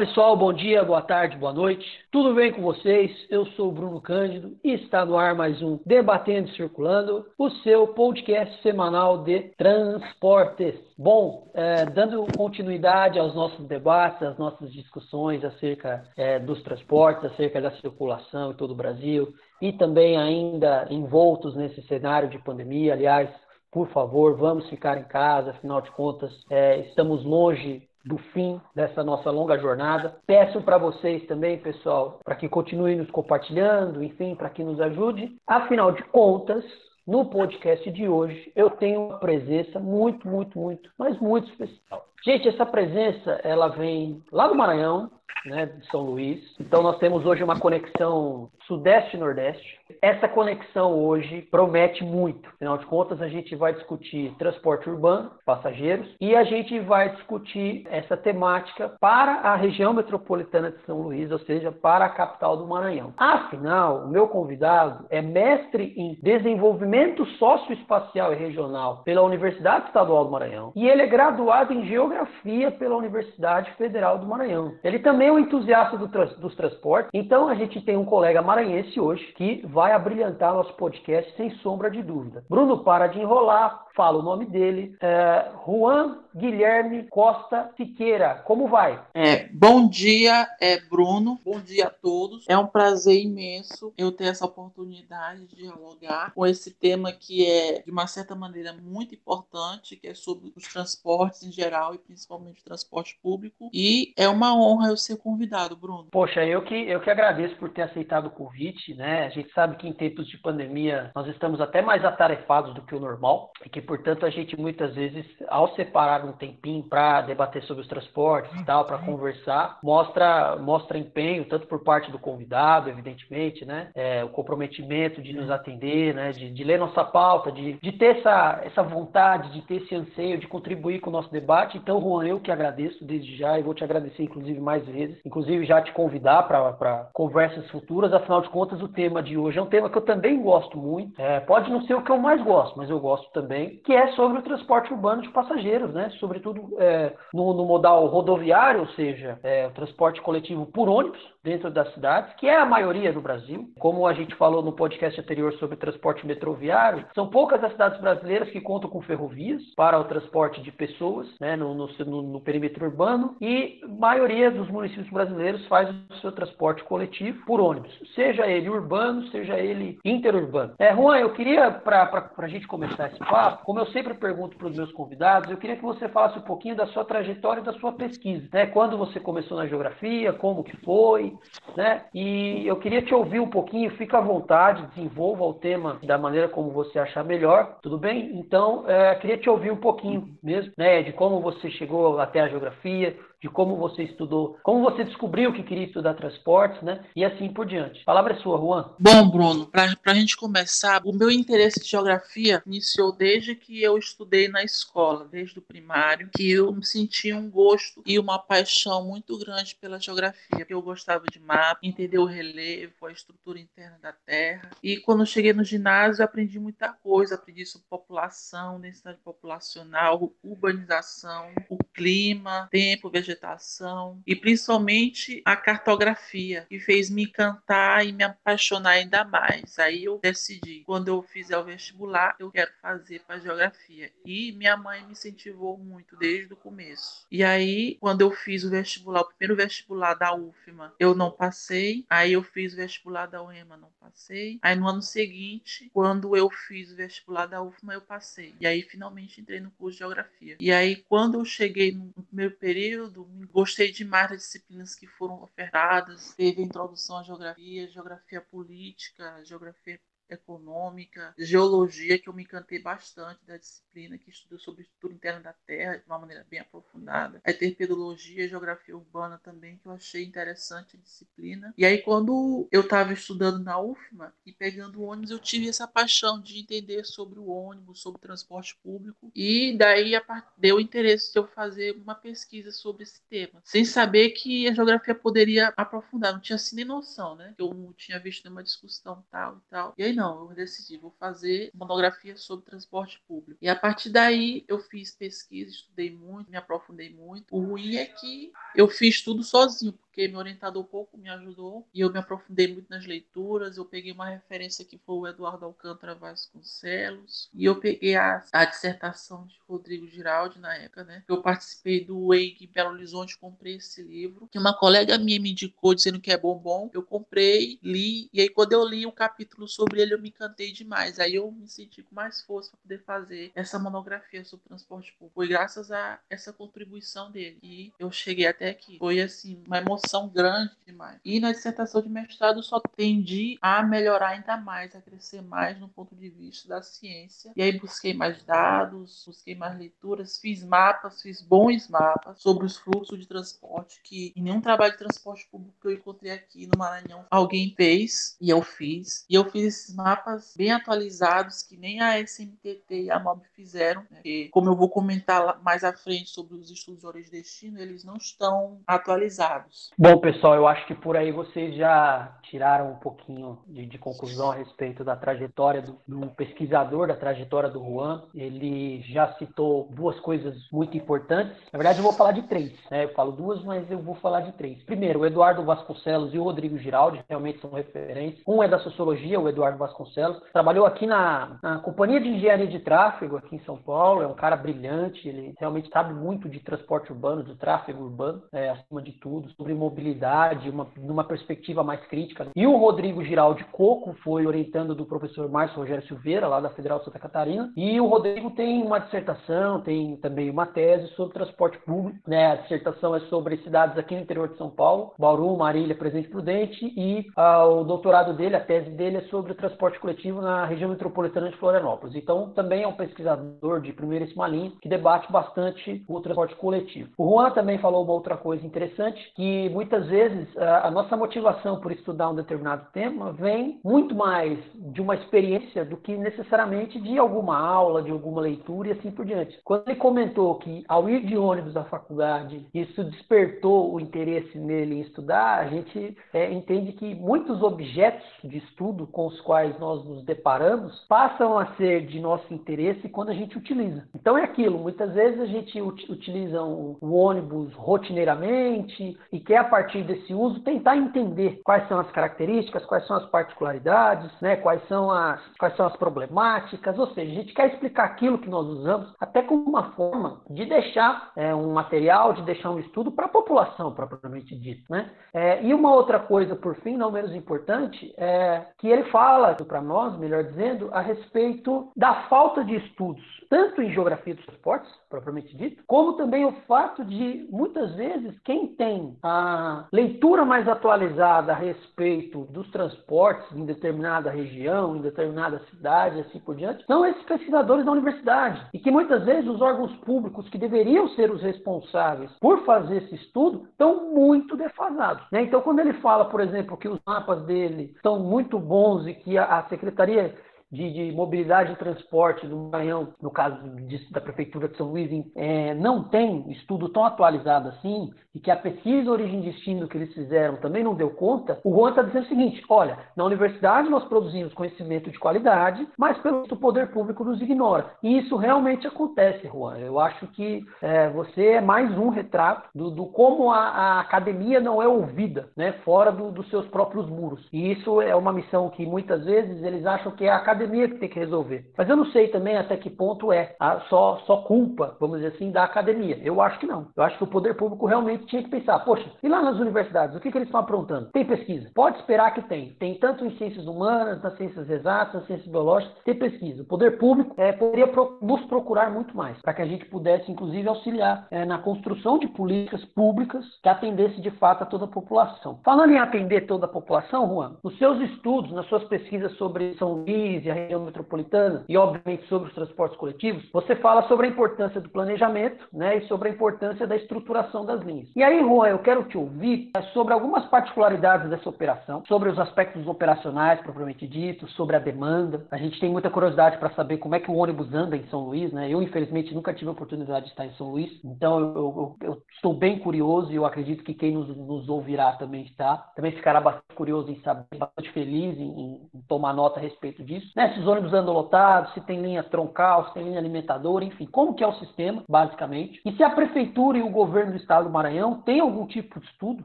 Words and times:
Pessoal, 0.00 0.34
bom 0.34 0.50
dia, 0.50 0.82
boa 0.82 1.02
tarde, 1.02 1.36
boa 1.36 1.52
noite. 1.52 1.86
Tudo 2.10 2.34
bem 2.34 2.50
com 2.50 2.62
vocês? 2.62 3.10
Eu 3.28 3.44
sou 3.48 3.68
o 3.68 3.72
Bruno 3.72 4.00
Cândido 4.00 4.56
e 4.64 4.72
está 4.72 5.04
no 5.04 5.14
ar 5.14 5.34
mais 5.34 5.60
um 5.60 5.78
Debatendo 5.84 6.48
e 6.48 6.56
Circulando, 6.56 7.26
o 7.36 7.50
seu 7.50 7.86
podcast 7.88 8.62
semanal 8.62 9.22
de 9.22 9.52
transportes. 9.58 10.74
Bom, 10.96 11.50
é, 11.52 11.84
dando 11.84 12.26
continuidade 12.34 13.18
aos 13.18 13.34
nossos 13.34 13.68
debates, 13.68 14.22
às 14.22 14.38
nossas 14.38 14.72
discussões 14.72 15.44
acerca 15.44 16.02
é, 16.16 16.38
dos 16.38 16.62
transportes, 16.62 17.26
acerca 17.26 17.60
da 17.60 17.70
circulação 17.72 18.52
em 18.52 18.54
todo 18.54 18.70
o 18.70 18.76
Brasil 18.76 19.28
e 19.60 19.70
também 19.70 20.16
ainda 20.16 20.86
envoltos 20.88 21.54
nesse 21.54 21.82
cenário 21.82 22.30
de 22.30 22.38
pandemia. 22.38 22.94
Aliás, 22.94 23.28
por 23.70 23.86
favor, 23.90 24.34
vamos 24.38 24.66
ficar 24.70 24.96
em 24.96 25.04
casa, 25.04 25.50
afinal 25.50 25.82
de 25.82 25.90
contas, 25.90 26.32
é, 26.48 26.78
estamos 26.78 27.22
longe 27.22 27.89
do 28.04 28.18
fim 28.32 28.60
dessa 28.74 29.04
nossa 29.04 29.30
longa 29.30 29.58
jornada. 29.58 30.16
Peço 30.26 30.60
para 30.62 30.78
vocês 30.78 31.26
também, 31.26 31.58
pessoal, 31.58 32.20
para 32.24 32.36
que 32.36 32.48
continuem 32.48 32.96
nos 32.96 33.10
compartilhando, 33.10 34.02
enfim, 34.02 34.34
para 34.34 34.50
que 34.50 34.64
nos 34.64 34.80
ajude. 34.80 35.36
Afinal 35.46 35.92
de 35.92 36.02
contas, 36.04 36.64
no 37.06 37.24
podcast 37.24 37.90
de 37.90 38.08
hoje, 38.08 38.52
eu 38.54 38.70
tenho 38.70 39.06
uma 39.06 39.18
presença 39.18 39.80
muito, 39.80 40.28
muito, 40.28 40.58
muito, 40.58 40.90
mas 40.98 41.18
muito 41.18 41.50
especial. 41.50 42.04
Gente, 42.24 42.48
essa 42.48 42.66
presença, 42.66 43.40
ela 43.42 43.68
vem 43.68 44.22
lá 44.30 44.46
do 44.46 44.54
Maranhão, 44.54 45.10
né, 45.46 45.66
de 45.66 45.86
São 45.90 46.02
Luís. 46.02 46.40
Então 46.60 46.82
nós 46.82 46.98
temos 46.98 47.24
hoje 47.24 47.42
uma 47.42 47.58
conexão 47.58 48.50
sudeste-nordeste. 48.66 49.78
Essa 50.00 50.28
conexão 50.28 50.92
hoje 50.98 51.42
promete 51.50 52.04
muito. 52.04 52.48
Afinal 52.50 52.78
de 52.78 52.86
contas, 52.86 53.20
a 53.20 53.28
gente 53.28 53.56
vai 53.56 53.72
discutir 53.72 54.34
transporte 54.38 54.88
urbano, 54.88 55.32
passageiros, 55.44 56.08
e 56.20 56.36
a 56.36 56.44
gente 56.44 56.78
vai 56.80 57.10
discutir 57.10 57.84
essa 57.90 58.16
temática 58.16 58.94
para 59.00 59.40
a 59.40 59.56
região 59.56 59.92
metropolitana 59.92 60.70
de 60.70 60.80
São 60.84 61.02
Luís, 61.02 61.30
ou 61.32 61.38
seja, 61.40 61.72
para 61.72 62.04
a 62.04 62.10
capital 62.10 62.56
do 62.56 62.66
Maranhão. 62.66 63.12
Afinal, 63.16 64.04
o 64.04 64.08
meu 64.08 64.28
convidado 64.28 65.06
é 65.10 65.20
mestre 65.20 65.94
em 65.96 66.18
desenvolvimento 66.22 67.26
socioespacial 67.38 68.32
e 68.32 68.36
regional 68.36 69.02
pela 69.04 69.22
Universidade 69.22 69.86
Estadual 69.86 70.24
do 70.24 70.30
Maranhão 70.30 70.72
e 70.74 70.88
ele 70.88 71.02
é 71.02 71.06
graduado 71.06 71.72
em 71.72 71.86
geografia 71.86 72.70
pela 72.70 72.96
Universidade 72.96 73.70
Federal 73.72 74.18
do 74.18 74.26
Maranhão. 74.26 74.74
Ele 74.82 74.98
também 74.98 75.19
é 75.28 75.32
um 75.32 75.38
entusiasta 75.38 75.96
do 75.96 76.08
trans, 76.08 76.36
dos 76.38 76.54
transportes, 76.54 77.10
então 77.12 77.48
a 77.48 77.54
gente 77.54 77.80
tem 77.80 77.96
um 77.96 78.04
colega 78.04 78.42
maranhense 78.42 79.00
hoje 79.00 79.24
que 79.36 79.64
vai 79.66 79.92
abrilhantar 79.92 80.54
nosso 80.54 80.72
podcast 80.74 81.34
sem 81.36 81.50
sombra 81.56 81.90
de 81.90 82.02
dúvida. 82.02 82.44
Bruno, 82.48 82.84
para 82.84 83.06
de 83.06 83.20
enrolar, 83.20 83.86
fala 83.94 84.18
o 84.18 84.22
nome 84.22 84.46
dele. 84.46 84.96
É, 85.00 85.46
Juan 85.66 86.18
Guilherme 86.34 87.08
Costa 87.08 87.70
Siqueira, 87.76 88.42
como 88.44 88.68
vai? 88.68 89.02
É, 89.14 89.48
bom 89.48 89.88
dia, 89.88 90.46
é 90.60 90.80
Bruno. 90.80 91.38
Bom 91.44 91.60
dia 91.60 91.86
a 91.86 91.90
todos. 91.90 92.48
É 92.48 92.56
um 92.56 92.66
prazer 92.66 93.20
imenso 93.20 93.92
eu 93.98 94.12
ter 94.12 94.24
essa 94.24 94.44
oportunidade 94.44 95.46
de 95.46 95.56
dialogar 95.56 96.32
com 96.32 96.46
esse 96.46 96.72
tema 96.72 97.12
que 97.12 97.44
é, 97.44 97.82
de 97.82 97.90
uma 97.90 98.06
certa 98.06 98.34
maneira, 98.34 98.72
muito 98.72 99.14
importante, 99.14 99.96
que 99.96 100.06
é 100.06 100.14
sobre 100.14 100.52
os 100.56 100.68
transportes 100.72 101.42
em 101.42 101.50
geral 101.50 101.94
e 101.94 101.98
principalmente 101.98 102.60
o 102.60 102.64
transporte 102.64 103.18
público. 103.22 103.68
E 103.72 104.12
é 104.16 104.28
uma 104.28 104.54
honra 104.54 104.88
eu 104.88 104.96
ser 104.96 105.16
convidado, 105.16 105.76
Bruno. 105.76 106.08
Poxa, 106.12 106.44
eu 106.44 106.62
que, 106.62 106.74
eu 106.74 107.00
que 107.00 107.10
agradeço 107.10 107.56
por 107.56 107.70
ter 107.70 107.82
aceitado 107.82 108.26
o 108.26 108.30
convite, 108.30 108.94
né? 108.94 109.26
A 109.26 109.30
gente 109.30 109.52
sabe 109.52 109.76
que 109.76 109.88
em 109.88 109.92
tempos 109.92 110.28
de 110.28 110.38
pandemia 110.38 111.10
nós 111.14 111.26
estamos 111.26 111.60
até 111.60 111.82
mais 111.82 112.04
atarefados 112.04 112.72
do 112.74 112.82
que 112.82 112.94
o 112.94 113.00
normal 113.00 113.50
e 113.64 113.68
que, 113.68 113.80
portanto, 113.80 114.24
a 114.24 114.30
gente 114.30 114.56
muitas 114.56 114.94
vezes, 114.94 115.26
ao 115.48 115.74
separar 115.74 116.19
um 116.26 116.32
tempinho 116.32 116.82
para 116.82 117.22
debater 117.22 117.62
sobre 117.64 117.82
os 117.82 117.88
transportes 117.88 118.52
e 118.60 118.64
tal, 118.64 118.84
para 118.84 118.98
conversar, 118.98 119.78
mostra, 119.82 120.56
mostra 120.56 120.98
empenho, 120.98 121.44
tanto 121.44 121.66
por 121.66 121.82
parte 121.82 122.10
do 122.10 122.18
convidado, 122.18 122.88
evidentemente, 122.88 123.64
né? 123.64 123.88
É, 123.94 124.24
o 124.24 124.28
comprometimento 124.28 125.22
de 125.22 125.32
nos 125.32 125.50
atender, 125.50 126.14
né? 126.14 126.32
De, 126.32 126.50
de 126.50 126.64
ler 126.64 126.78
nossa 126.78 127.04
pauta, 127.04 127.52
de, 127.52 127.74
de 127.74 127.92
ter 127.92 128.18
essa, 128.18 128.60
essa 128.64 128.82
vontade, 128.82 129.52
de 129.52 129.62
ter 129.62 129.76
esse 129.76 129.94
anseio 129.94 130.38
de 130.38 130.46
contribuir 130.46 131.00
com 131.00 131.10
o 131.10 131.12
nosso 131.12 131.30
debate. 131.30 131.78
Então, 131.78 132.00
Juan, 132.00 132.26
eu 132.26 132.40
que 132.40 132.50
agradeço 132.50 133.04
desde 133.04 133.36
já 133.36 133.58
e 133.58 133.62
vou 133.62 133.74
te 133.74 133.84
agradecer, 133.84 134.22
inclusive, 134.22 134.60
mais 134.60 134.84
vezes, 134.86 135.18
inclusive 135.24 135.64
já 135.64 135.80
te 135.80 135.92
convidar 135.92 136.44
para 136.44 137.10
conversas 137.12 137.68
futuras. 137.70 138.12
Afinal 138.12 138.40
de 138.40 138.48
contas, 138.48 138.80
o 138.82 138.88
tema 138.88 139.22
de 139.22 139.36
hoje 139.36 139.58
é 139.58 139.62
um 139.62 139.66
tema 139.66 139.88
que 139.88 139.98
eu 139.98 140.04
também 140.04 140.42
gosto 140.42 140.76
muito. 140.76 141.20
É, 141.20 141.40
pode 141.40 141.70
não 141.70 141.82
ser 141.82 141.94
o 141.94 142.02
que 142.02 142.10
eu 142.10 142.18
mais 142.18 142.42
gosto, 142.42 142.76
mas 142.76 142.90
eu 142.90 143.00
gosto 143.00 143.30
também, 143.32 143.80
que 143.84 143.92
é 143.92 144.08
sobre 144.12 144.38
o 144.38 144.42
transporte 144.42 144.92
urbano 144.92 145.22
de 145.22 145.30
passageiros, 145.30 145.92
né? 145.92 146.09
Sobretudo 146.18 146.76
é, 146.78 147.12
no, 147.32 147.54
no, 147.54 147.64
modal 147.64 148.06
rodoviário, 148.06 148.80
ou 148.80 148.88
seja, 148.88 149.38
é, 149.42 149.68
transporte 149.70 150.20
coletivo 150.20 150.66
por 150.66 150.88
ônibus 150.88 151.20
dentro 151.42 151.70
das 151.70 151.92
cidades, 151.94 152.34
que 152.36 152.48
é 152.48 152.56
a 152.56 152.66
maioria 152.66 153.12
no 153.12 153.20
Brasil. 153.20 153.70
Como 153.78 154.06
a 154.06 154.12
gente 154.12 154.34
falou 154.34 154.62
no 154.62 154.72
podcast 154.72 155.20
anterior 155.20 155.52
sobre 155.54 155.76
transporte 155.76 156.26
metroviário, 156.26 157.06
são 157.14 157.28
poucas 157.28 157.62
as 157.62 157.72
cidades 157.72 158.00
brasileiras 158.00 158.50
que 158.50 158.60
contam 158.60 158.90
com 158.90 159.00
ferrovias 159.02 159.62
para 159.74 159.98
o 159.98 160.04
transporte 160.04 160.62
de 160.62 160.70
pessoas 160.70 161.28
né, 161.40 161.56
no, 161.56 161.74
no, 161.74 162.22
no 162.22 162.40
perímetro 162.40 162.84
urbano 162.86 163.36
e 163.40 163.80
a 163.82 163.88
maioria 163.88 164.50
dos 164.50 164.68
municípios 164.68 165.08
brasileiros 165.10 165.66
faz 165.66 165.88
o 165.88 166.14
seu 166.16 166.32
transporte 166.32 166.82
coletivo 166.84 167.44
por 167.46 167.60
ônibus, 167.60 167.92
seja 168.14 168.46
ele 168.46 168.68
urbano, 168.68 169.26
seja 169.28 169.58
ele 169.58 169.98
interurbano. 170.04 170.74
É, 170.78 170.94
Juan, 170.94 171.18
eu 171.18 171.32
queria, 171.32 171.70
para 171.70 172.30
a 172.36 172.48
gente 172.48 172.66
começar 172.66 173.08
esse 173.08 173.18
papo, 173.18 173.64
como 173.64 173.78
eu 173.78 173.86
sempre 173.86 174.14
pergunto 174.14 174.56
para 174.56 174.68
os 174.68 174.76
meus 174.76 174.92
convidados, 174.92 175.50
eu 175.50 175.56
queria 175.56 175.76
que 175.76 175.82
você 175.82 175.99
falasse 176.08 176.38
um 176.38 176.42
pouquinho 176.42 176.76
da 176.76 176.86
sua 176.86 177.04
trajetória 177.04 177.60
e 177.60 177.64
da 177.64 177.72
sua 177.74 177.92
pesquisa. 177.92 178.48
Né? 178.52 178.66
Quando 178.66 178.96
você 178.96 179.20
começou 179.20 179.56
na 179.56 179.66
geografia, 179.66 180.32
como 180.32 180.64
que 180.64 180.76
foi, 180.78 181.34
né? 181.76 182.04
E 182.14 182.66
eu 182.66 182.76
queria 182.76 183.02
te 183.02 183.14
ouvir 183.14 183.40
um 183.40 183.48
pouquinho, 183.48 183.90
fica 183.96 184.18
à 184.18 184.20
vontade, 184.20 184.86
desenvolva 184.88 185.44
o 185.44 185.54
tema 185.54 185.98
da 186.02 186.18
maneira 186.18 186.48
como 186.48 186.70
você 186.70 186.98
achar 186.98 187.24
melhor, 187.24 187.78
tudo 187.82 187.98
bem? 187.98 188.38
Então, 188.38 188.84
é, 188.88 189.14
queria 189.16 189.38
te 189.38 189.48
ouvir 189.48 189.70
um 189.70 189.76
pouquinho 189.76 190.28
mesmo, 190.42 190.72
né, 190.76 191.02
de 191.02 191.12
como 191.12 191.40
você 191.40 191.70
chegou 191.70 192.18
até 192.18 192.40
a 192.40 192.48
geografia, 192.48 193.16
de 193.40 193.48
como 193.48 193.76
você 193.76 194.02
estudou, 194.02 194.58
como 194.62 194.82
você 194.82 195.02
descobriu 195.02 195.52
que 195.52 195.62
queria 195.62 195.86
estudar 195.86 196.14
transportes, 196.14 196.82
né? 196.82 197.04
E 197.16 197.24
assim 197.24 197.48
por 197.52 197.66
diante. 197.66 198.02
A 198.02 198.04
palavra 198.04 198.34
é 198.34 198.36
sua, 198.40 198.58
Juan. 198.58 198.94
Bom, 198.98 199.30
Bruno, 199.30 199.66
para 199.66 199.94
a 200.04 200.14
gente 200.14 200.36
começar, 200.36 201.00
o 201.04 201.12
meu 201.12 201.30
interesse 201.30 201.80
de 201.80 201.88
geografia 201.88 202.62
iniciou 202.66 203.12
desde 203.12 203.54
que 203.54 203.82
eu 203.82 203.96
estudei 203.96 204.48
na 204.48 204.62
escola, 204.62 205.26
desde 205.26 205.58
o 205.58 205.62
primário, 205.62 206.28
que 206.36 206.50
eu 206.50 206.80
senti 206.82 207.32
um 207.32 207.50
gosto 207.50 208.02
e 208.04 208.18
uma 208.18 208.38
paixão 208.38 209.06
muito 209.06 209.38
grande 209.38 209.74
pela 209.74 209.98
geografia, 209.98 210.66
eu 210.68 210.82
gostava 210.82 211.24
de 211.30 211.40
mapa, 211.40 211.80
entender 211.82 212.18
o 212.18 212.24
relevo, 212.24 213.06
a 213.06 213.12
estrutura 213.12 213.58
interna 213.58 213.98
da 214.00 214.12
Terra. 214.12 214.70
E 214.82 214.98
quando 214.98 215.24
cheguei 215.26 215.52
no 215.52 215.64
ginásio, 215.64 216.24
aprendi 216.24 216.58
muita 216.58 216.92
coisa, 216.92 217.34
aprendi 217.34 217.64
sobre 217.64 217.86
população, 217.88 218.80
densidade 218.80 219.18
populacional, 219.24 220.32
urbanização, 220.42 221.50
o 221.68 221.78
clima, 221.78 222.68
tempo, 222.70 223.10
vegetação 223.10 223.29
vegetação 223.30 224.22
e 224.26 224.34
principalmente 224.34 225.42
a 225.44 225.56
cartografia, 225.56 226.66
que 226.68 226.78
fez 226.78 227.08
me 227.10 227.24
encantar 227.24 228.06
e 228.06 228.12
me 228.12 228.24
apaixonar 228.24 228.90
ainda 228.90 229.24
mais. 229.24 229.78
Aí 229.78 230.04
eu 230.04 230.18
decidi, 230.18 230.82
quando 230.84 231.08
eu 231.08 231.22
fizer 231.22 231.56
o 231.56 231.64
vestibular, 231.64 232.34
eu 232.38 232.50
quero 232.50 232.70
fazer 232.82 233.20
para 233.20 233.38
geografia. 233.38 234.10
E 234.24 234.52
minha 234.52 234.76
mãe 234.76 235.04
me 235.04 235.12
incentivou 235.12 235.78
muito 235.78 236.16
desde 236.16 236.52
o 236.52 236.56
começo. 236.56 237.26
E 237.30 237.44
aí, 237.44 237.96
quando 238.00 238.22
eu 238.22 238.30
fiz 238.30 238.64
o 238.64 238.70
vestibular, 238.70 239.20
o 239.20 239.28
primeiro 239.28 239.56
vestibular 239.56 240.14
da 240.14 240.34
UFMA, 240.34 240.94
eu 240.98 241.14
não 241.14 241.30
passei. 241.30 242.04
Aí 242.08 242.32
eu 242.32 242.42
fiz 242.42 242.72
o 242.72 242.76
vestibular 242.76 243.26
da 243.26 243.42
UEMA, 243.42 243.76
não 243.76 243.90
passei. 244.00 244.58
Aí 244.62 244.74
no 244.74 244.88
ano 244.88 245.02
seguinte, 245.02 245.90
quando 245.92 246.36
eu 246.36 246.50
fiz 246.50 246.92
o 246.92 246.96
vestibular 246.96 247.46
da 247.46 247.62
UFMA, 247.62 247.94
eu 247.94 248.00
passei. 248.00 248.54
E 248.60 248.66
aí 248.66 248.82
finalmente 248.82 249.40
entrei 249.40 249.60
no 249.60 249.70
curso 249.72 249.92
de 249.94 249.98
geografia. 249.98 250.56
E 250.60 250.72
aí 250.72 250.96
quando 250.96 251.38
eu 251.38 251.44
cheguei 251.44 251.92
no 251.92 252.22
primeiro 252.24 252.54
período, 252.56 253.19
Gostei 253.52 253.92
demais 253.92 254.30
das 254.30 254.42
disciplinas 254.42 254.94
que 254.94 255.06
foram 255.06 255.42
ofertadas. 255.42 256.34
Teve 256.34 256.62
introdução 256.62 257.18
à 257.18 257.22
geografia, 257.22 257.88
geografia 257.88 258.40
política, 258.40 259.44
geografia 259.44 260.00
econômica, 260.30 261.34
geologia, 261.38 262.18
que 262.18 262.28
eu 262.28 262.32
me 262.32 262.42
encantei 262.42 262.80
bastante 262.80 263.44
da 263.46 263.56
disciplina, 263.56 264.18
que 264.18 264.30
estuda 264.30 264.58
sobre 264.58 264.82
a 264.82 264.84
estrutura 264.84 265.14
interna 265.14 265.40
da 265.40 265.52
Terra 265.66 265.96
de 265.96 266.06
uma 266.06 266.18
maneira 266.18 266.46
bem 266.48 266.60
aprofundada. 266.60 267.40
Aí 267.44 267.52
ter 267.54 267.74
pedologia, 267.74 268.48
geografia 268.48 268.96
urbana 268.96 269.38
também, 269.42 269.76
que 269.78 269.86
eu 269.86 269.92
achei 269.92 270.24
interessante 270.24 270.96
a 270.96 271.00
disciplina. 271.00 271.74
E 271.76 271.84
aí, 271.84 271.98
quando 271.98 272.68
eu 272.70 272.82
estava 272.82 273.12
estudando 273.12 273.62
na 273.62 273.80
UFMA 273.80 274.34
e 274.44 274.52
pegando 274.52 275.02
ônibus, 275.02 275.30
eu 275.30 275.38
tive 275.38 275.68
essa 275.68 275.86
paixão 275.86 276.40
de 276.40 276.58
entender 276.58 277.04
sobre 277.04 277.38
o 277.38 277.48
ônibus, 277.48 278.00
sobre 278.00 278.18
o 278.18 278.22
transporte 278.22 278.76
público. 278.82 279.30
E 279.34 279.76
daí 279.76 280.12
deu 280.56 280.76
o 280.76 280.80
interesse 280.80 281.32
de 281.32 281.38
eu 281.38 281.46
fazer 281.46 281.96
uma 281.96 282.14
pesquisa 282.14 282.70
sobre 282.70 283.02
esse 283.02 283.20
tema, 283.28 283.60
sem 283.64 283.84
saber 283.84 284.30
que 284.30 284.68
a 284.68 284.74
geografia 284.74 285.14
poderia 285.14 285.72
aprofundar. 285.76 286.32
Não 286.32 286.40
tinha 286.40 286.56
assim 286.56 286.76
nem 286.76 286.84
noção, 286.84 287.36
né? 287.36 287.54
Eu 287.58 287.72
não 287.72 287.92
tinha 287.92 288.18
visto 288.18 288.44
nenhuma 288.44 288.62
discussão 288.62 289.24
tal 289.30 289.56
e 289.56 289.70
tal. 289.70 289.94
E 289.96 290.02
aí, 290.02 290.12
não, 290.20 290.50
eu 290.50 290.54
decidi, 290.54 290.98
vou 290.98 291.10
fazer 291.18 291.70
monografia 291.74 292.36
sobre 292.36 292.66
transporte 292.66 293.18
público. 293.26 293.58
E 293.62 293.68
a 293.68 293.74
partir 293.74 294.10
daí 294.10 294.66
eu 294.68 294.78
fiz 294.78 295.14
pesquisa, 295.14 295.70
estudei 295.70 296.14
muito, 296.14 296.50
me 296.50 296.58
aprofundei 296.58 297.08
muito. 297.08 297.56
O 297.56 297.60
ruim 297.60 297.96
é 297.96 298.04
que 298.04 298.52
eu 298.76 298.86
fiz 298.86 299.22
tudo 299.22 299.42
sozinho, 299.42 299.98
porque 300.10 300.26
meu 300.26 300.40
orientador 300.40 300.82
pouco 300.84 301.16
me 301.16 301.28
ajudou 301.30 301.86
e 301.94 302.00
eu 302.00 302.12
me 302.12 302.18
aprofundei 302.18 302.66
muito 302.72 302.90
nas 302.90 303.06
leituras. 303.06 303.76
Eu 303.76 303.84
peguei 303.84 304.10
uma 304.10 304.28
referência 304.28 304.84
que 304.84 304.98
foi 304.98 305.14
o 305.14 305.26
Eduardo 305.26 305.64
Alcântara 305.64 306.16
Vasconcelos 306.16 307.48
e 307.54 307.64
eu 307.64 307.78
peguei 307.78 308.16
a, 308.16 308.44
a 308.52 308.64
dissertação 308.64 309.46
de 309.46 309.56
Rodrigo 309.68 310.08
Giraldi 310.08 310.58
na 310.58 310.74
época, 310.74 311.04
né? 311.04 311.22
Eu 311.28 311.40
participei 311.40 312.04
do 312.04 312.34
EIG 312.34 312.66
Belo 312.66 312.90
Horizonte, 312.90 313.38
comprei 313.38 313.76
esse 313.76 314.02
livro, 314.02 314.48
que 314.50 314.58
uma 314.58 314.76
colega 314.76 315.16
minha 315.16 315.40
me 315.40 315.52
indicou 315.52 315.94
dizendo 315.94 316.20
que 316.20 316.32
é 316.32 316.36
bom. 316.36 316.90
Eu 316.92 317.04
comprei, 317.04 317.78
li 317.80 318.28
e 318.32 318.40
aí 318.40 318.48
quando 318.48 318.72
eu 318.72 318.84
li 318.84 319.06
o 319.06 319.12
capítulo 319.12 319.68
sobre 319.68 320.02
ele 320.02 320.14
eu 320.14 320.20
me 320.20 320.30
encantei 320.30 320.72
demais. 320.72 321.20
Aí 321.20 321.36
eu 321.36 321.50
me 321.52 321.68
senti 321.68 322.02
com 322.02 322.14
mais 322.14 322.42
força 322.42 322.72
para 322.72 322.80
poder 322.80 323.04
fazer 323.04 323.52
essa 323.54 323.78
monografia 323.78 324.44
sobre 324.44 324.66
transporte 324.66 325.12
público. 325.12 325.34
Foi 325.34 325.46
graças 325.46 325.92
a 325.92 326.18
essa 326.28 326.52
contribuição 326.52 327.30
dele 327.30 327.58
e 327.62 327.92
eu 327.96 328.10
cheguei 328.10 328.48
até 328.48 328.70
aqui. 328.70 328.98
Foi 328.98 329.20
assim 329.20 329.62
uma 329.66 329.78
emoção 329.78 329.99
emoção 330.00 330.28
grande 330.28 330.72
demais. 330.86 331.20
E 331.24 331.38
na 331.40 331.52
dissertação 331.52 332.02
de 332.02 332.08
mestrado 332.08 332.62
só 332.62 332.80
tendi 332.80 333.58
a 333.60 333.82
melhorar 333.82 334.30
ainda 334.30 334.56
mais, 334.56 334.94
a 334.96 335.00
crescer 335.00 335.42
mais 335.42 335.78
no 335.78 335.88
ponto 335.88 336.14
de 336.14 336.28
vista 336.28 336.68
da 336.68 336.82
ciência. 336.82 337.52
E 337.54 337.62
aí 337.62 337.78
busquei 337.78 338.14
mais 338.14 338.42
dados, 338.44 339.24
busquei 339.26 339.54
mais 339.54 339.78
leituras, 339.78 340.38
fiz 340.38 340.64
mapas, 340.64 341.22
fiz 341.22 341.42
bons 341.42 341.88
mapas 341.88 342.40
sobre 342.40 342.66
os 342.66 342.76
fluxos 342.76 343.18
de 343.18 343.26
transporte 343.26 344.00
que 344.02 344.32
em 344.34 344.42
nenhum 344.42 344.60
trabalho 344.60 344.92
de 344.92 344.98
transporte 344.98 345.46
público 345.50 345.76
que 345.80 345.86
eu 345.86 345.92
encontrei 345.92 346.32
aqui 346.32 346.66
no 346.66 346.78
Maranhão 346.78 347.24
alguém 347.30 347.74
fez 347.76 348.36
e 348.40 348.50
eu 348.50 348.62
fiz. 348.62 349.24
E 349.28 349.34
eu 349.34 349.50
fiz 349.50 349.74
esses 349.74 349.94
mapas 349.94 350.54
bem 350.56 350.72
atualizados 350.72 351.62
que 351.62 351.76
nem 351.76 352.00
a 352.00 352.18
SMTT 352.20 353.04
e 353.04 353.10
a 353.10 353.18
MOB 353.18 353.42
fizeram. 353.54 354.06
Né? 354.10 354.20
E, 354.24 354.48
como 354.48 354.68
eu 354.68 354.76
vou 354.76 354.88
comentar 354.88 355.60
mais 355.62 355.84
à 355.84 355.92
frente 355.92 356.30
sobre 356.30 356.54
os 356.54 356.70
estudos 356.70 357.00
de 357.00 357.06
origem 357.06 357.28
e 357.28 357.42
destino, 357.42 357.78
eles 357.78 358.04
não 358.04 358.16
estão 358.16 358.80
atualizados. 358.86 359.89
Bom, 359.98 360.18
pessoal, 360.18 360.54
eu 360.54 360.66
acho 360.66 360.86
que 360.86 360.94
por 360.94 361.16
aí 361.16 361.30
vocês 361.30 361.74
já 361.74 362.36
tiraram 362.44 362.92
um 362.92 362.96
pouquinho 362.96 363.58
de, 363.66 363.86
de 363.86 363.98
conclusão 363.98 364.50
a 364.50 364.54
respeito 364.54 365.04
da 365.04 365.14
trajetória 365.14 365.82
do, 365.82 365.96
do, 366.06 366.26
pesquisador, 366.28 367.06
da 367.06 367.14
trajetória 367.14 367.68
do 367.68 367.78
Juan. 367.78 368.22
Ele 368.34 369.02
já 369.02 369.32
citou 369.34 369.88
duas 369.92 370.18
coisas 370.20 370.56
muito 370.72 370.96
importantes. 370.96 371.56
Na 371.72 371.78
verdade, 371.78 371.98
eu 371.98 372.02
vou 372.02 372.12
falar 372.12 372.32
de 372.32 372.42
três. 372.42 372.72
Né? 372.90 373.04
Eu 373.04 373.14
falo 373.14 373.32
duas, 373.32 373.62
mas 373.62 373.88
eu 373.90 373.98
vou 373.98 374.14
falar 374.16 374.40
de 374.40 374.52
três. 374.52 374.82
Primeiro, 374.84 375.20
o 375.20 375.26
Eduardo 375.26 375.64
Vasconcelos 375.64 376.34
e 376.34 376.38
o 376.38 376.44
Rodrigo 376.44 376.78
Giraldi 376.78 377.22
realmente 377.28 377.60
são 377.60 377.70
referências. 377.70 378.42
Um 378.46 378.62
é 378.62 378.68
da 378.68 378.78
sociologia, 378.78 379.38
o 379.38 379.48
Eduardo 379.48 379.78
Vasconcelos. 379.78 380.40
Trabalhou 380.52 380.86
aqui 380.86 381.06
na, 381.06 381.58
na 381.62 381.78
Companhia 381.78 382.20
de 382.20 382.28
Engenharia 382.28 382.66
de 382.66 382.80
Tráfego, 382.80 383.36
aqui 383.36 383.56
em 383.56 383.64
São 383.64 383.76
Paulo. 383.76 384.22
É 384.22 384.26
um 384.26 384.34
cara 384.34 384.56
brilhante. 384.56 385.28
Ele 385.28 385.54
realmente 385.58 385.90
sabe 385.90 386.14
muito 386.14 386.48
de 386.48 386.60
transporte 386.60 387.12
urbano, 387.12 387.44
de 387.44 387.54
tráfego 387.56 388.02
urbano, 388.02 388.42
é, 388.52 388.70
acima 388.70 389.02
de 389.02 389.12
tudo, 389.12 389.50
sobre 389.50 389.74
mobilidade, 389.80 390.68
uma, 390.68 390.86
numa 390.98 391.24
perspectiva 391.24 391.82
mais 391.82 392.00
crítica. 392.06 392.48
E 392.54 392.66
o 392.66 392.76
Rodrigo 392.76 393.24
Giraldi 393.24 393.64
Coco 393.72 394.14
foi 394.22 394.46
orientando 394.46 394.94
do 394.94 395.06
professor 395.06 395.50
Márcio 395.50 395.78
Rogério 395.78 396.06
Silveira, 396.06 396.46
lá 396.46 396.60
da 396.60 396.68
Federal 396.70 396.98
de 396.98 397.06
Santa 397.06 397.18
Catarina. 397.18 397.72
E 397.74 397.98
o 397.98 398.06
Rodrigo 398.06 398.50
tem 398.50 398.82
uma 398.82 398.98
dissertação, 398.98 399.80
tem 399.80 400.16
também 400.16 400.50
uma 400.50 400.66
tese 400.66 401.08
sobre 401.14 401.32
transporte 401.32 401.78
público. 401.78 402.18
Né? 402.26 402.52
A 402.52 402.56
dissertação 402.56 403.14
é 403.14 403.20
sobre 403.20 403.56
cidades 403.58 403.96
aqui 403.96 404.14
no 404.14 404.20
interior 404.20 404.48
de 404.48 404.58
São 404.58 404.68
Paulo, 404.68 405.12
Bauru, 405.18 405.56
Marília, 405.56 405.94
Presidente 405.94 406.28
Prudente. 406.28 406.84
E 406.96 407.24
ah, 407.36 407.64
o 407.64 407.84
doutorado 407.84 408.34
dele, 408.34 408.56
a 408.56 408.60
tese 408.60 408.90
dele 408.90 409.18
é 409.18 409.22
sobre 409.22 409.52
o 409.52 409.54
transporte 409.54 409.98
coletivo 409.98 410.42
na 410.42 410.66
região 410.66 410.90
metropolitana 410.90 411.48
de 411.48 411.56
Florianópolis. 411.56 412.14
Então, 412.14 412.50
também 412.50 412.82
é 412.82 412.88
um 412.88 412.92
pesquisador 412.92 413.80
de 413.80 413.92
primeiríssima 413.92 414.46
linha 414.46 414.72
que 414.82 414.88
debate 414.88 415.30
bastante 415.32 416.04
o 416.06 416.20
transporte 416.20 416.54
coletivo. 416.56 417.10
O 417.16 417.30
Juan 417.30 417.50
também 417.50 417.78
falou 417.78 418.04
uma 418.04 418.12
outra 418.12 418.36
coisa 418.36 418.66
interessante, 418.66 419.32
que 419.34 419.69
muitas 419.70 420.06
vezes 420.06 420.48
a 420.56 420.90
nossa 420.90 421.16
motivação 421.16 421.80
por 421.80 421.92
estudar 421.92 422.30
um 422.30 422.34
determinado 422.34 422.86
tema 422.92 423.32
vem 423.32 423.80
muito 423.84 424.14
mais 424.14 424.58
de 424.74 425.00
uma 425.00 425.14
experiência 425.14 425.84
do 425.84 425.96
que 425.96 426.16
necessariamente 426.16 427.00
de 427.00 427.18
alguma 427.18 427.58
aula, 427.58 428.02
de 428.02 428.10
alguma 428.10 428.40
leitura 428.40 428.88
e 428.88 428.92
assim 428.92 429.10
por 429.10 429.24
diante. 429.24 429.58
Quando 429.64 429.88
ele 429.88 429.96
comentou 429.96 430.56
que 430.56 430.84
ao 430.88 431.08
ir 431.08 431.24
de 431.24 431.36
ônibus 431.36 431.76
à 431.76 431.84
faculdade, 431.84 432.66
isso 432.74 433.04
despertou 433.04 433.94
o 433.94 434.00
interesse 434.00 434.58
nele 434.58 434.96
em 434.96 435.00
estudar, 435.00 435.60
a 435.60 435.68
gente 435.68 436.16
é, 436.32 436.52
entende 436.52 436.92
que 436.92 437.14
muitos 437.14 437.62
objetos 437.62 438.26
de 438.44 438.58
estudo 438.58 439.06
com 439.06 439.26
os 439.26 439.40
quais 439.40 439.78
nós 439.78 440.04
nos 440.04 440.24
deparamos 440.24 441.04
passam 441.08 441.58
a 441.58 441.66
ser 441.76 442.06
de 442.06 442.20
nosso 442.20 442.52
interesse 442.52 443.08
quando 443.08 443.30
a 443.30 443.34
gente 443.34 443.56
utiliza. 443.56 444.04
Então 444.14 444.36
é 444.36 444.44
aquilo, 444.44 444.78
muitas 444.78 445.12
vezes 445.14 445.40
a 445.40 445.46
gente 445.46 445.80
utiliza 445.80 446.62
o, 446.62 446.96
o 447.00 447.14
ônibus 447.14 447.72
rotineiramente 447.74 449.16
e 449.32 449.40
quer 449.40 449.58
a 449.60 449.64
partir 449.64 450.02
desse 450.02 450.32
uso 450.32 450.60
tentar 450.60 450.96
entender 450.96 451.60
quais 451.64 451.86
são 451.88 452.00
as 452.00 452.10
características, 452.10 452.84
quais 452.86 453.06
são 453.06 453.16
as 453.16 453.26
particularidades, 453.26 454.30
né, 454.40 454.56
quais, 454.56 454.86
são 454.88 455.10
as, 455.10 455.40
quais 455.58 455.76
são 455.76 455.86
as 455.86 455.96
problemáticas, 455.96 456.98
ou 456.98 457.06
seja, 457.08 457.30
a 457.30 457.34
gente 457.34 457.54
quer 457.54 457.72
explicar 457.72 458.04
aquilo 458.04 458.38
que 458.38 458.48
nós 458.48 458.66
usamos 458.66 459.14
até 459.20 459.42
como 459.42 459.64
uma 459.64 459.92
forma 459.92 460.40
de 460.48 460.64
deixar 460.64 461.30
é, 461.36 461.54
um 461.54 461.72
material, 461.72 462.32
de 462.32 462.42
deixar 462.42 462.70
um 462.70 462.78
estudo 462.78 463.12
para 463.12 463.26
a 463.26 463.28
população, 463.28 463.94
propriamente 463.94 464.56
dito. 464.56 464.82
Né? 464.90 465.10
É, 465.32 465.62
e 465.62 465.74
uma 465.74 465.94
outra 465.94 466.18
coisa, 466.18 466.56
por 466.56 466.74
fim, 466.76 466.96
não 466.96 467.10
menos 467.10 467.34
importante, 467.34 468.12
é 468.16 468.66
que 468.78 468.88
ele 468.88 469.04
fala 469.10 469.54
para 469.54 469.80
nós, 469.80 470.18
melhor 470.18 470.44
dizendo, 470.44 470.88
a 470.92 471.00
respeito 471.00 471.90
da 471.96 472.28
falta 472.28 472.64
de 472.64 472.76
estudos, 472.76 473.24
tanto 473.48 473.82
em 473.82 473.92
geografia 473.92 474.34
dos 474.34 474.48
esportes, 474.48 474.90
propriamente 475.10 475.54
dito, 475.56 475.82
como 475.86 476.12
também 476.12 476.44
o 476.44 476.52
fato 476.68 477.04
de, 477.04 477.46
muitas 477.50 477.92
vezes, 477.96 478.38
quem 478.44 478.68
tem 478.68 479.16
a 479.22 479.88
leitura 479.92 480.44
mais 480.44 480.68
atualizada 480.68 481.52
a 481.52 481.56
respeito 481.56 482.44
dos 482.44 482.70
transportes 482.70 483.50
em 483.54 483.66
determinada 483.66 484.30
região, 484.30 484.96
em 484.96 485.00
determinada 485.00 485.58
cidade, 485.70 486.20
assim 486.20 486.38
por 486.38 486.54
diante, 486.54 486.86
são 486.86 487.04
esses 487.04 487.22
pesquisadores 487.24 487.84
da 487.84 487.92
universidade. 487.92 488.64
E 488.72 488.78
que 488.78 488.90
muitas 488.90 489.24
vezes 489.24 489.50
os 489.50 489.60
órgãos 489.60 489.92
públicos 489.96 490.48
que 490.48 490.56
deveriam 490.56 491.08
ser 491.10 491.30
os 491.30 491.42
responsáveis 491.42 492.30
por 492.40 492.64
fazer 492.64 493.02
esse 493.02 493.16
estudo 493.16 493.66
estão 493.70 494.14
muito 494.14 494.56
defasados. 494.56 495.24
Né? 495.32 495.42
Então, 495.42 495.60
quando 495.60 495.80
ele 495.80 495.94
fala, 495.94 496.26
por 496.26 496.40
exemplo, 496.40 496.76
que 496.76 496.88
os 496.88 497.00
mapas 497.04 497.42
dele 497.46 497.94
são 498.02 498.20
muito 498.20 498.58
bons 498.58 499.06
e 499.08 499.14
que 499.14 499.36
a 499.36 499.64
Secretaria 499.68 500.34
de, 500.70 500.92
de, 500.92 501.12
mobilidade 501.12 501.72
e 501.72 501.76
transporte 501.76 502.46
do 502.46 502.56
Maranhão, 502.56 503.08
no 503.20 503.30
caso 503.30 503.58
de, 503.86 504.10
da 504.10 504.20
Prefeitura 504.20 504.68
de 504.68 504.76
São 504.76 504.88
Luís, 504.88 505.10
é, 505.36 505.74
não 505.74 506.04
tem 506.04 506.50
estudo 506.52 506.88
tão 506.88 507.04
atualizado 507.04 507.68
assim, 507.68 508.10
e 508.34 508.38
que 508.38 508.50
a 508.50 508.56
pesquisa 508.56 509.10
origem 509.10 509.40
e 509.40 509.50
destino 509.50 509.88
que 509.88 509.96
eles 509.96 510.14
fizeram 510.14 510.56
também 510.56 510.84
não 510.84 510.94
deu 510.94 511.10
conta, 511.10 511.58
o 511.64 511.74
Juan 511.74 511.90
está 511.90 512.02
dizendo 512.02 512.24
o 512.24 512.28
seguinte: 512.28 512.62
olha, 512.68 512.98
na 513.16 513.24
universidade 513.24 513.88
nós 513.88 514.04
produzimos 514.04 514.54
conhecimento 514.54 515.10
de 515.10 515.18
qualidade, 515.18 515.86
mas 515.98 516.16
pelo 516.18 516.40
o 516.50 516.56
poder 516.56 516.90
público 516.90 517.24
nos 517.24 517.40
ignora. 517.40 517.92
E 518.02 518.18
isso 518.18 518.36
realmente 518.36 518.86
acontece, 518.86 519.46
Juan. 519.48 519.78
Eu 519.78 519.98
acho 520.00 520.26
que 520.28 520.64
é, 520.80 521.08
você 521.10 521.46
é 521.52 521.60
mais 521.60 521.96
um 521.98 522.08
retrato 522.08 522.68
do, 522.74 522.90
do 522.90 523.06
como 523.06 523.50
a, 523.50 523.58
a, 523.58 524.00
academia 524.00 524.60
não 524.60 524.82
é 524.82 524.88
ouvida, 524.88 525.48
né, 525.56 525.72
fora 525.84 526.10
do, 526.10 526.30
dos 526.30 526.48
seus 526.50 526.66
próprios 526.68 527.08
muros. 527.08 527.46
E 527.52 527.72
isso 527.72 528.00
é 528.00 528.14
uma 528.14 528.32
missão 528.32 528.68
que 528.70 528.86
muitas 528.86 529.24
vezes 529.24 529.62
eles 529.62 529.84
acham 529.84 530.12
que 530.12 530.24
é 530.24 530.30
a 530.30 530.36
academia 530.36 530.59
academia 530.60 530.88
que 530.88 530.98
tem 530.98 531.08
que 531.08 531.18
resolver. 531.18 531.64
Mas 531.76 531.88
eu 531.88 531.96
não 531.96 532.06
sei 532.06 532.28
também 532.28 532.56
até 532.56 532.76
que 532.76 532.90
ponto 532.90 533.32
é 533.32 533.54
a, 533.58 533.80
só, 533.88 534.22
só 534.26 534.38
culpa, 534.38 534.96
vamos 535.00 535.20
dizer 535.20 535.34
assim, 535.34 535.50
da 535.50 535.64
academia. 535.64 536.18
Eu 536.22 536.40
acho 536.40 536.58
que 536.58 536.66
não. 536.66 536.88
Eu 536.96 537.02
acho 537.02 537.16
que 537.16 537.24
o 537.24 537.28
poder 537.28 537.54
público 537.54 537.86
realmente 537.86 538.26
tinha 538.26 538.42
que 538.42 538.50
pensar, 538.50 538.78
poxa, 538.80 539.10
e 539.22 539.28
lá 539.28 539.42
nas 539.42 539.58
universidades, 539.58 540.16
o 540.16 540.20
que, 540.20 540.30
que 540.30 540.36
eles 540.36 540.48
estão 540.48 540.60
aprontando? 540.60 541.10
Tem 541.12 541.24
pesquisa? 541.24 541.70
Pode 541.74 541.98
esperar 541.98 542.32
que 542.34 542.42
tem. 542.42 542.74
Tem 542.78 542.94
tanto 542.94 543.24
em 543.24 543.36
ciências 543.36 543.66
humanas, 543.66 544.22
nas 544.22 544.36
ciências 544.36 544.68
exatas, 544.68 545.14
nas 545.14 545.26
ciências 545.26 545.48
biológicas, 545.48 545.96
tem 546.04 546.14
pesquisa. 546.14 546.62
O 546.62 546.66
poder 546.66 546.98
público 546.98 547.34
é, 547.38 547.52
poderia 547.52 547.86
pro, 547.86 548.18
nos 548.20 548.44
procurar 548.46 548.90
muito 548.90 549.16
mais, 549.16 549.40
para 549.40 549.54
que 549.54 549.62
a 549.62 549.66
gente 549.66 549.86
pudesse, 549.86 550.30
inclusive, 550.30 550.68
auxiliar 550.68 551.26
é, 551.30 551.44
na 551.44 551.58
construção 551.58 552.18
de 552.18 552.28
políticas 552.28 552.84
públicas 552.86 553.44
que 553.62 553.68
atendesse 553.68 554.20
de 554.20 554.30
fato 554.32 554.62
a 554.62 554.66
toda 554.66 554.84
a 554.84 554.88
população. 554.88 555.60
Falando 555.64 555.92
em 555.92 555.98
atender 555.98 556.46
toda 556.46 556.66
a 556.66 556.68
população, 556.68 557.28
Juan, 557.28 557.56
nos 557.62 557.76
seus 557.78 558.00
estudos, 558.00 558.52
nas 558.52 558.66
suas 558.66 558.84
pesquisas 558.84 559.32
sobre 559.36 559.74
São 559.74 560.04
Luís 560.04 560.44
e 560.50 560.52
a 560.52 560.54
região 560.54 560.84
metropolitana 560.84 561.64
e, 561.68 561.76
obviamente, 561.76 562.26
sobre 562.26 562.48
os 562.48 562.54
transportes 562.54 562.98
coletivos, 562.98 563.48
você 563.52 563.76
fala 563.76 564.02
sobre 564.08 564.26
a 564.26 564.30
importância 564.30 564.80
do 564.80 564.88
planejamento 564.88 565.64
né, 565.72 565.98
e 565.98 566.08
sobre 566.08 566.28
a 566.28 566.32
importância 566.32 566.86
da 566.86 566.96
estruturação 566.96 567.64
das 567.64 567.80
linhas. 567.82 568.08
E 568.14 568.22
aí, 568.22 568.40
Juan, 568.40 568.68
eu 568.68 568.78
quero 568.78 569.04
te 569.04 569.16
ouvir 569.16 569.70
é, 569.76 569.82
sobre 569.92 570.12
algumas 570.12 570.44
particularidades 570.46 571.30
dessa 571.30 571.48
operação, 571.48 572.02
sobre 572.06 572.28
os 572.28 572.38
aspectos 572.38 572.86
operacionais, 572.86 573.60
propriamente 573.60 574.06
dito, 574.06 574.48
sobre 574.48 574.76
a 574.76 574.78
demanda. 574.78 575.46
A 575.50 575.56
gente 575.56 575.78
tem 575.78 575.90
muita 575.90 576.10
curiosidade 576.10 576.58
para 576.58 576.70
saber 576.70 576.98
como 576.98 577.14
é 577.14 577.20
que 577.20 577.30
o 577.30 577.36
ônibus 577.36 577.72
anda 577.72 577.96
em 577.96 578.06
São 578.08 578.26
Luís, 578.26 578.52
né? 578.52 578.68
Eu, 578.68 578.82
infelizmente, 578.82 579.34
nunca 579.34 579.54
tive 579.54 579.68
a 579.68 579.72
oportunidade 579.72 580.26
de 580.26 580.30
estar 580.32 580.46
em 580.46 580.52
São 580.54 580.70
Luís, 580.70 580.90
então 581.04 581.38
eu, 581.38 581.54
eu, 581.54 581.96
eu 582.02 582.22
Estou 582.40 582.54
bem 582.54 582.78
curioso 582.78 583.30
e 583.30 583.36
eu 583.36 583.44
acredito 583.44 583.84
que 583.84 583.92
quem 583.92 584.12
nos, 584.14 584.34
nos 584.34 584.66
ouvirá 584.66 585.12
também 585.12 585.42
está. 585.42 585.76
Também 585.94 586.12
ficará 586.12 586.40
bastante 586.40 586.74
curioso 586.74 587.10
em 587.10 587.20
saber, 587.20 587.58
bastante 587.58 587.92
feliz 587.92 588.38
em, 588.38 588.80
em 588.94 589.02
tomar 589.06 589.34
nota 589.34 589.60
a 589.60 589.62
respeito 589.62 590.02
disso. 590.02 590.32
Né? 590.40 590.54
Se 590.54 590.60
os 590.60 590.66
ônibus 590.66 590.94
andam 590.94 591.12
lotados, 591.12 591.74
se 591.74 591.82
tem 591.82 592.00
linha 592.00 592.22
troncal, 592.22 592.88
se 592.88 592.94
tem 592.94 593.04
linha 593.04 593.18
alimentadora, 593.18 593.84
enfim, 593.84 594.06
como 594.06 594.32
que 594.32 594.42
é 594.42 594.46
o 594.46 594.58
sistema, 594.58 595.04
basicamente. 595.06 595.82
E 595.84 595.92
se 595.92 596.02
a 596.02 596.08
prefeitura 596.08 596.78
e 596.78 596.82
o 596.82 596.88
governo 596.88 597.32
do 597.32 597.36
estado 597.36 597.64
do 597.64 597.70
Maranhão 597.70 598.22
têm 598.22 598.40
algum 598.40 598.66
tipo 598.66 598.98
de 598.98 599.06
estudo 599.06 599.44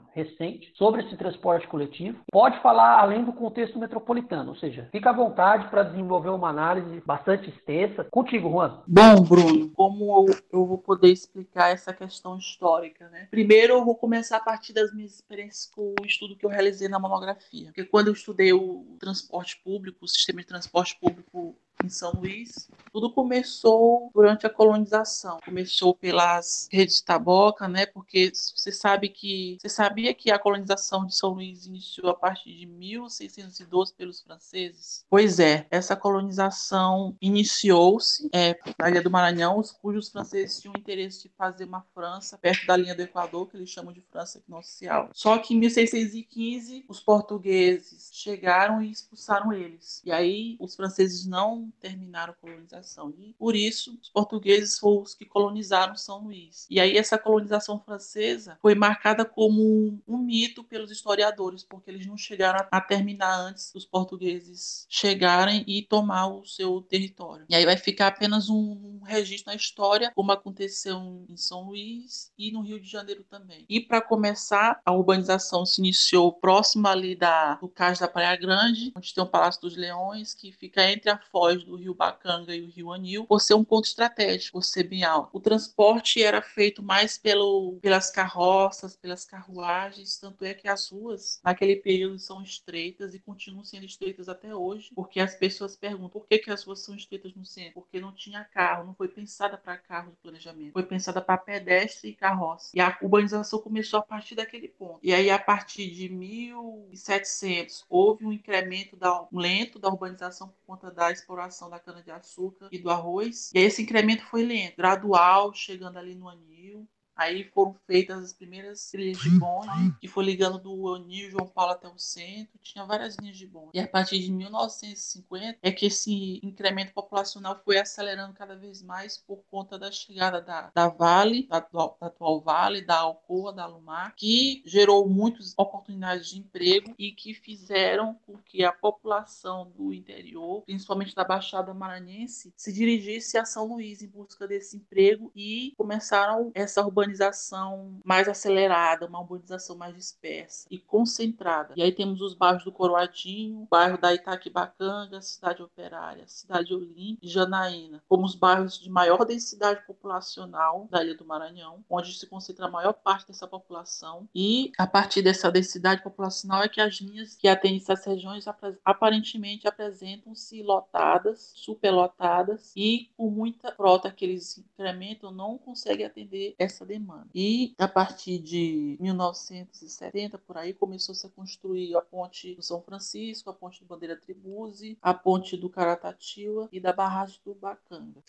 recente 0.13 0.71
sobre 0.75 1.01
esse 1.01 1.17
transporte 1.17 1.67
coletivo, 1.67 2.19
pode 2.31 2.61
falar 2.61 3.01
além 3.01 3.25
do 3.25 3.33
contexto 3.33 3.77
metropolitano, 3.77 4.51
ou 4.51 4.55
seja, 4.55 4.87
fica 4.89 5.09
à 5.09 5.13
vontade 5.13 5.67
para 5.67 5.83
desenvolver 5.83 6.29
uma 6.29 6.47
análise 6.47 7.03
bastante 7.05 7.49
extensa. 7.49 8.05
Contigo, 8.05 8.49
Juan. 8.49 8.81
Bom, 8.87 9.21
Bruno, 9.21 9.71
como 9.71 10.25
eu, 10.29 10.35
eu 10.53 10.65
vou 10.65 10.77
poder 10.77 11.11
explicar 11.11 11.71
essa 11.71 11.91
questão 11.91 12.37
histórica, 12.37 13.09
né? 13.09 13.27
Primeiro, 13.29 13.73
eu 13.73 13.83
vou 13.83 13.95
começar 13.95 14.37
a 14.37 14.43
partir 14.43 14.71
das 14.71 14.93
minhas 14.93 15.15
experiências 15.15 15.69
com 15.75 15.93
o 15.99 16.05
estudo 16.05 16.37
que 16.37 16.45
eu 16.45 16.49
realizei 16.49 16.87
na 16.87 16.99
monografia. 16.99 17.65
Porque 17.65 17.83
quando 17.83 18.07
eu 18.07 18.13
estudei 18.13 18.53
o 18.53 18.95
transporte 18.97 19.59
público, 19.61 20.05
o 20.05 20.07
sistema 20.07 20.39
de 20.39 20.47
transporte 20.47 20.84
público 20.93 21.57
em 21.85 21.89
São 21.89 22.11
Luís. 22.13 22.69
Tudo 22.91 23.11
começou 23.11 24.09
durante 24.13 24.45
a 24.45 24.49
colonização. 24.49 25.37
Começou 25.43 25.93
pelas 25.93 26.67
redes 26.71 26.97
de 26.97 27.03
taboca, 27.03 27.67
né? 27.67 27.85
Porque 27.85 28.31
você 28.33 28.71
sabe 28.71 29.09
que 29.09 29.57
você 29.61 29.69
sabia 29.69 30.13
que 30.13 30.31
a 30.31 30.39
colonização 30.39 31.05
de 31.05 31.15
São 31.15 31.31
Luís 31.31 31.65
iniciou 31.65 32.09
a 32.09 32.15
partir 32.15 32.55
de 32.55 32.65
1612 32.65 33.93
pelos 33.93 34.21
franceses. 34.21 35.05
Pois 35.09 35.39
é, 35.39 35.67
essa 35.69 35.95
colonização 35.95 37.15
iniciou-se 37.21 38.29
é, 38.33 38.57
na 38.79 38.89
Ilha 38.89 39.01
do 39.01 39.11
Maranhão, 39.11 39.59
os 39.59 39.71
cujos 39.71 40.09
franceses 40.09 40.59
tinham 40.59 40.73
interesse 40.77 41.23
de 41.23 41.29
fazer 41.29 41.65
uma 41.65 41.85
França 41.93 42.37
perto 42.37 42.65
da 42.65 42.77
linha 42.77 42.95
do 42.95 43.01
Equador, 43.01 43.47
que 43.47 43.57
eles 43.57 43.69
chamam 43.69 43.93
de 43.93 44.01
França 44.01 44.39
equinocial. 44.39 45.09
Só 45.13 45.37
que 45.37 45.53
em 45.53 45.59
1615 45.59 46.85
os 46.87 46.99
portugueses 46.99 48.09
chegaram 48.13 48.81
e 48.81 48.89
expulsaram 48.89 49.53
eles. 49.53 50.01
E 50.05 50.11
aí 50.11 50.55
os 50.59 50.75
franceses 50.75 51.25
não 51.25 51.71
terminaram 51.79 52.33
a 52.33 52.35
colonização. 52.35 53.13
E 53.17 53.33
por 53.33 53.55
isso, 53.55 53.97
os 54.01 54.09
portugueses 54.09 54.79
foram 54.79 55.01
os 55.01 55.13
que 55.13 55.25
colonizaram 55.25 55.95
São 55.95 56.23
Luís. 56.23 56.65
E 56.69 56.79
aí 56.79 56.97
essa 56.97 57.17
colonização 57.17 57.79
francesa 57.79 58.57
foi 58.61 58.75
marcada 58.75 59.25
como 59.25 59.99
um 60.07 60.17
mito 60.17 60.63
pelos 60.63 60.91
historiadores, 60.91 61.63
porque 61.63 61.89
eles 61.89 62.05
não 62.05 62.17
chegaram 62.17 62.67
a 62.71 62.81
terminar 62.81 63.39
antes 63.39 63.71
dos 63.71 63.85
portugueses 63.85 64.85
chegarem 64.89 65.63
e 65.67 65.83
tomar 65.83 66.27
o 66.27 66.45
seu 66.45 66.81
território. 66.81 67.45
E 67.49 67.55
aí 67.55 67.65
vai 67.65 67.77
ficar 67.77 68.07
apenas 68.07 68.49
um 68.49 69.01
registro 69.03 69.51
na 69.51 69.55
história, 69.55 70.11
como 70.15 70.31
aconteceu 70.31 71.25
em 71.29 71.37
São 71.37 71.67
Luís 71.67 72.31
e 72.37 72.51
no 72.51 72.61
Rio 72.61 72.79
de 72.79 72.89
Janeiro 72.89 73.23
também. 73.23 73.65
E 73.69 73.79
para 73.79 74.01
começar, 74.01 74.79
a 74.85 74.91
urbanização 74.91 75.65
se 75.65 75.81
iniciou 75.81 76.31
próximo 76.33 76.87
ali 76.87 77.15
da, 77.15 77.55
do 77.55 77.67
Cais 77.67 77.99
da 77.99 78.07
Praia 78.07 78.35
Grande, 78.35 78.91
onde 78.95 79.13
tem 79.13 79.23
o 79.23 79.27
Palácio 79.27 79.61
dos 79.61 79.75
Leões, 79.75 80.33
que 80.33 80.51
fica 80.51 80.89
entre 80.89 81.09
a 81.09 81.17
Foz 81.17 81.54
do 81.63 81.75
rio 81.75 81.93
Bacanga 81.93 82.55
e 82.55 82.61
o 82.61 82.67
rio 82.67 82.91
Anil, 82.91 83.25
por 83.25 83.39
ser 83.39 83.53
um 83.53 83.63
ponto 83.63 83.85
estratégico, 83.85 84.53
por 84.53 84.63
ser 84.63 84.83
bem 84.83 85.03
alto. 85.03 85.29
O 85.33 85.39
transporte 85.39 86.21
era 86.21 86.41
feito 86.41 86.83
mais 86.83 87.17
pelo, 87.17 87.77
pelas 87.81 88.09
carroças, 88.11 88.95
pelas 88.95 89.25
carruagens, 89.25 90.17
tanto 90.17 90.43
é 90.43 90.53
que 90.53 90.67
as 90.67 90.89
ruas 90.89 91.39
naquele 91.43 91.75
período 91.75 92.19
são 92.19 92.41
estreitas 92.41 93.13
e 93.13 93.19
continuam 93.19 93.63
sendo 93.63 93.85
estreitas 93.85 94.27
até 94.27 94.55
hoje, 94.55 94.91
porque 94.93 95.19
as 95.19 95.35
pessoas 95.35 95.75
perguntam 95.75 96.09
por 96.09 96.27
que, 96.27 96.39
que 96.39 96.51
as 96.51 96.63
ruas 96.63 96.79
são 96.79 96.95
estreitas 96.95 97.33
no 97.35 97.45
centro? 97.45 97.73
Porque 97.73 97.99
não 97.99 98.11
tinha 98.11 98.43
carro, 98.43 98.85
não 98.85 98.93
foi 98.93 99.07
pensada 99.07 99.57
para 99.57 99.77
carro 99.77 100.11
de 100.11 100.17
planejamento, 100.17 100.73
foi 100.73 100.83
pensada 100.83 101.21
para 101.21 101.37
pedestre 101.37 102.09
e 102.09 102.15
carroça. 102.15 102.71
E 102.73 102.79
a 102.79 102.97
urbanização 103.01 103.59
começou 103.59 103.99
a 103.99 104.03
partir 104.03 104.35
daquele 104.35 104.67
ponto. 104.67 104.99
E 105.03 105.13
aí, 105.13 105.29
a 105.29 105.39
partir 105.39 105.89
de 105.91 106.09
1700, 106.09 107.85
houve 107.89 108.25
um 108.25 108.31
incremento 108.31 108.95
da, 108.95 109.27
lento 109.31 109.79
da 109.79 109.89
urbanização 109.89 110.47
por 110.47 110.57
conta 110.65 110.91
da 110.91 111.11
exploração 111.11 111.44
da 111.69 111.79
cana-de-açúcar 111.79 112.69
e 112.71 112.77
do 112.77 112.89
arroz. 112.89 113.51
E 113.53 113.59
aí 113.59 113.65
esse 113.65 113.81
incremento 113.81 114.25
foi 114.25 114.43
lento, 114.43 114.77
gradual, 114.77 115.53
chegando 115.53 115.97
ali 115.97 116.15
no 116.15 116.27
anil, 116.27 116.87
Aí 117.15 117.45
foram 117.45 117.73
feitas 117.87 118.21
as 118.21 118.33
primeiras 118.33 118.91
trilhas 118.91 119.17
de 119.19 119.29
bonde, 119.29 119.95
que 120.01 120.07
foi 120.07 120.25
ligando 120.25 120.59
do 120.59 120.93
Anil 120.93 121.31
João 121.31 121.47
Paulo 121.47 121.71
até 121.71 121.87
o 121.87 121.97
centro. 121.97 122.59
Tinha 122.61 122.83
várias 122.83 123.15
linhas 123.15 123.37
de 123.37 123.47
bonde. 123.47 123.69
E 123.73 123.79
a 123.79 123.87
partir 123.87 124.19
de 124.19 124.31
1950 124.31 125.59
é 125.61 125.71
que 125.71 125.85
esse 125.85 126.41
incremento 126.43 126.93
populacional 126.93 127.61
foi 127.63 127.77
acelerando 127.77 128.33
cada 128.33 128.55
vez 128.55 128.81
mais 128.81 129.17
por 129.17 129.37
conta 129.49 129.79
da 129.79 129.91
chegada 129.91 130.41
da, 130.41 130.71
da 130.75 130.89
Vale, 130.89 131.47
da, 131.47 131.59
da 131.59 132.07
atual 132.07 132.41
Vale, 132.41 132.81
da 132.81 132.97
Alcoa, 132.97 133.53
da 133.53 133.65
Lumar, 133.65 134.13
que 134.15 134.61
gerou 134.65 135.07
muitas 135.07 135.53
oportunidades 135.57 136.27
de 136.27 136.39
emprego 136.39 136.93
e 136.99 137.13
que 137.13 137.33
fizeram 137.33 138.15
com 138.25 138.37
que 138.37 138.63
a 138.63 138.73
população 138.73 139.71
do 139.71 139.93
interior, 139.93 140.63
principalmente 140.63 141.15
da 141.15 141.23
Baixada 141.23 141.73
Maranhense, 141.73 142.53
se 142.57 142.73
dirigisse 142.73 143.37
a 143.37 143.45
São 143.45 143.67
Luís 143.67 144.01
em 144.01 144.07
busca 144.07 144.45
desse 144.45 144.75
emprego 144.75 145.31
e 145.33 145.73
começaram 145.77 146.51
essa 146.53 146.81
urbanização 146.81 147.04
urbanização 147.05 147.99
mais 148.03 148.27
acelerada, 148.27 149.05
uma 149.05 149.19
urbanização 149.19 149.75
mais 149.75 149.95
dispersa 149.95 150.67
e 150.69 150.77
concentrada. 150.79 151.73
E 151.77 151.83
aí 151.83 151.91
temos 151.91 152.21
os 152.21 152.33
bairros 152.33 152.63
do 152.63 152.71
Coroadinho, 152.71 153.67
bairro 153.69 153.97
da 153.97 154.13
Itaquibacanga, 154.13 155.21
Cidade 155.21 155.61
Operária, 155.61 156.27
Cidade 156.27 156.73
Olim 156.73 157.17
e 157.21 157.27
Janaína, 157.27 158.03
como 158.07 158.25
os 158.25 158.35
bairros 158.35 158.79
de 158.79 158.89
maior 158.89 159.23
densidade 159.25 159.85
populacional 159.85 160.87
da 160.89 161.03
Ilha 161.03 161.15
do 161.15 161.25
Maranhão, 161.25 161.83
onde 161.89 162.13
se 162.13 162.27
concentra 162.27 162.65
a 162.65 162.71
maior 162.71 162.93
parte 162.93 163.27
dessa 163.27 163.47
população. 163.47 164.27
E 164.33 164.71
a 164.77 164.87
partir 164.87 165.21
dessa 165.21 165.51
densidade 165.51 166.01
populacional 166.01 166.63
é 166.63 166.69
que 166.69 166.81
as 166.81 166.95
linhas 166.95 167.35
que 167.35 167.47
atendem 167.47 167.77
essas 167.77 168.03
regiões 168.03 168.45
aparentemente 168.83 169.67
apresentam-se 169.67 170.63
lotadas, 170.63 171.53
superlotadas 171.55 172.73
e 172.75 173.09
com 173.15 173.29
muita 173.29 173.71
frota 173.73 174.11
que 174.11 174.25
eles 174.25 174.57
incrementam 174.57 175.31
não 175.31 175.57
conseguem 175.57 176.05
atender 176.05 176.55
essa 176.57 176.85
demanda 176.85 176.94
demanda. 176.97 177.27
E 177.33 177.75
a 177.77 177.87
partir 177.87 178.39
de 178.39 178.97
1970, 178.99 180.37
por 180.37 180.57
aí, 180.57 180.73
começou-se 180.73 181.25
a 181.25 181.29
construir 181.29 181.95
a 181.95 182.01
ponte 182.01 182.55
do 182.55 182.61
São 182.61 182.81
Francisco, 182.81 183.49
a 183.49 183.53
ponte 183.53 183.81
do 183.81 183.85
Bandeira 183.85 184.15
Tribuse, 184.15 184.97
a 185.01 185.13
ponte 185.13 185.57
do 185.57 185.69
Caratatiba 185.69 186.69
e 186.71 186.79
da 186.79 186.93
barragem 186.93 187.39
do 187.45 187.53
Bacanga. 187.53 188.23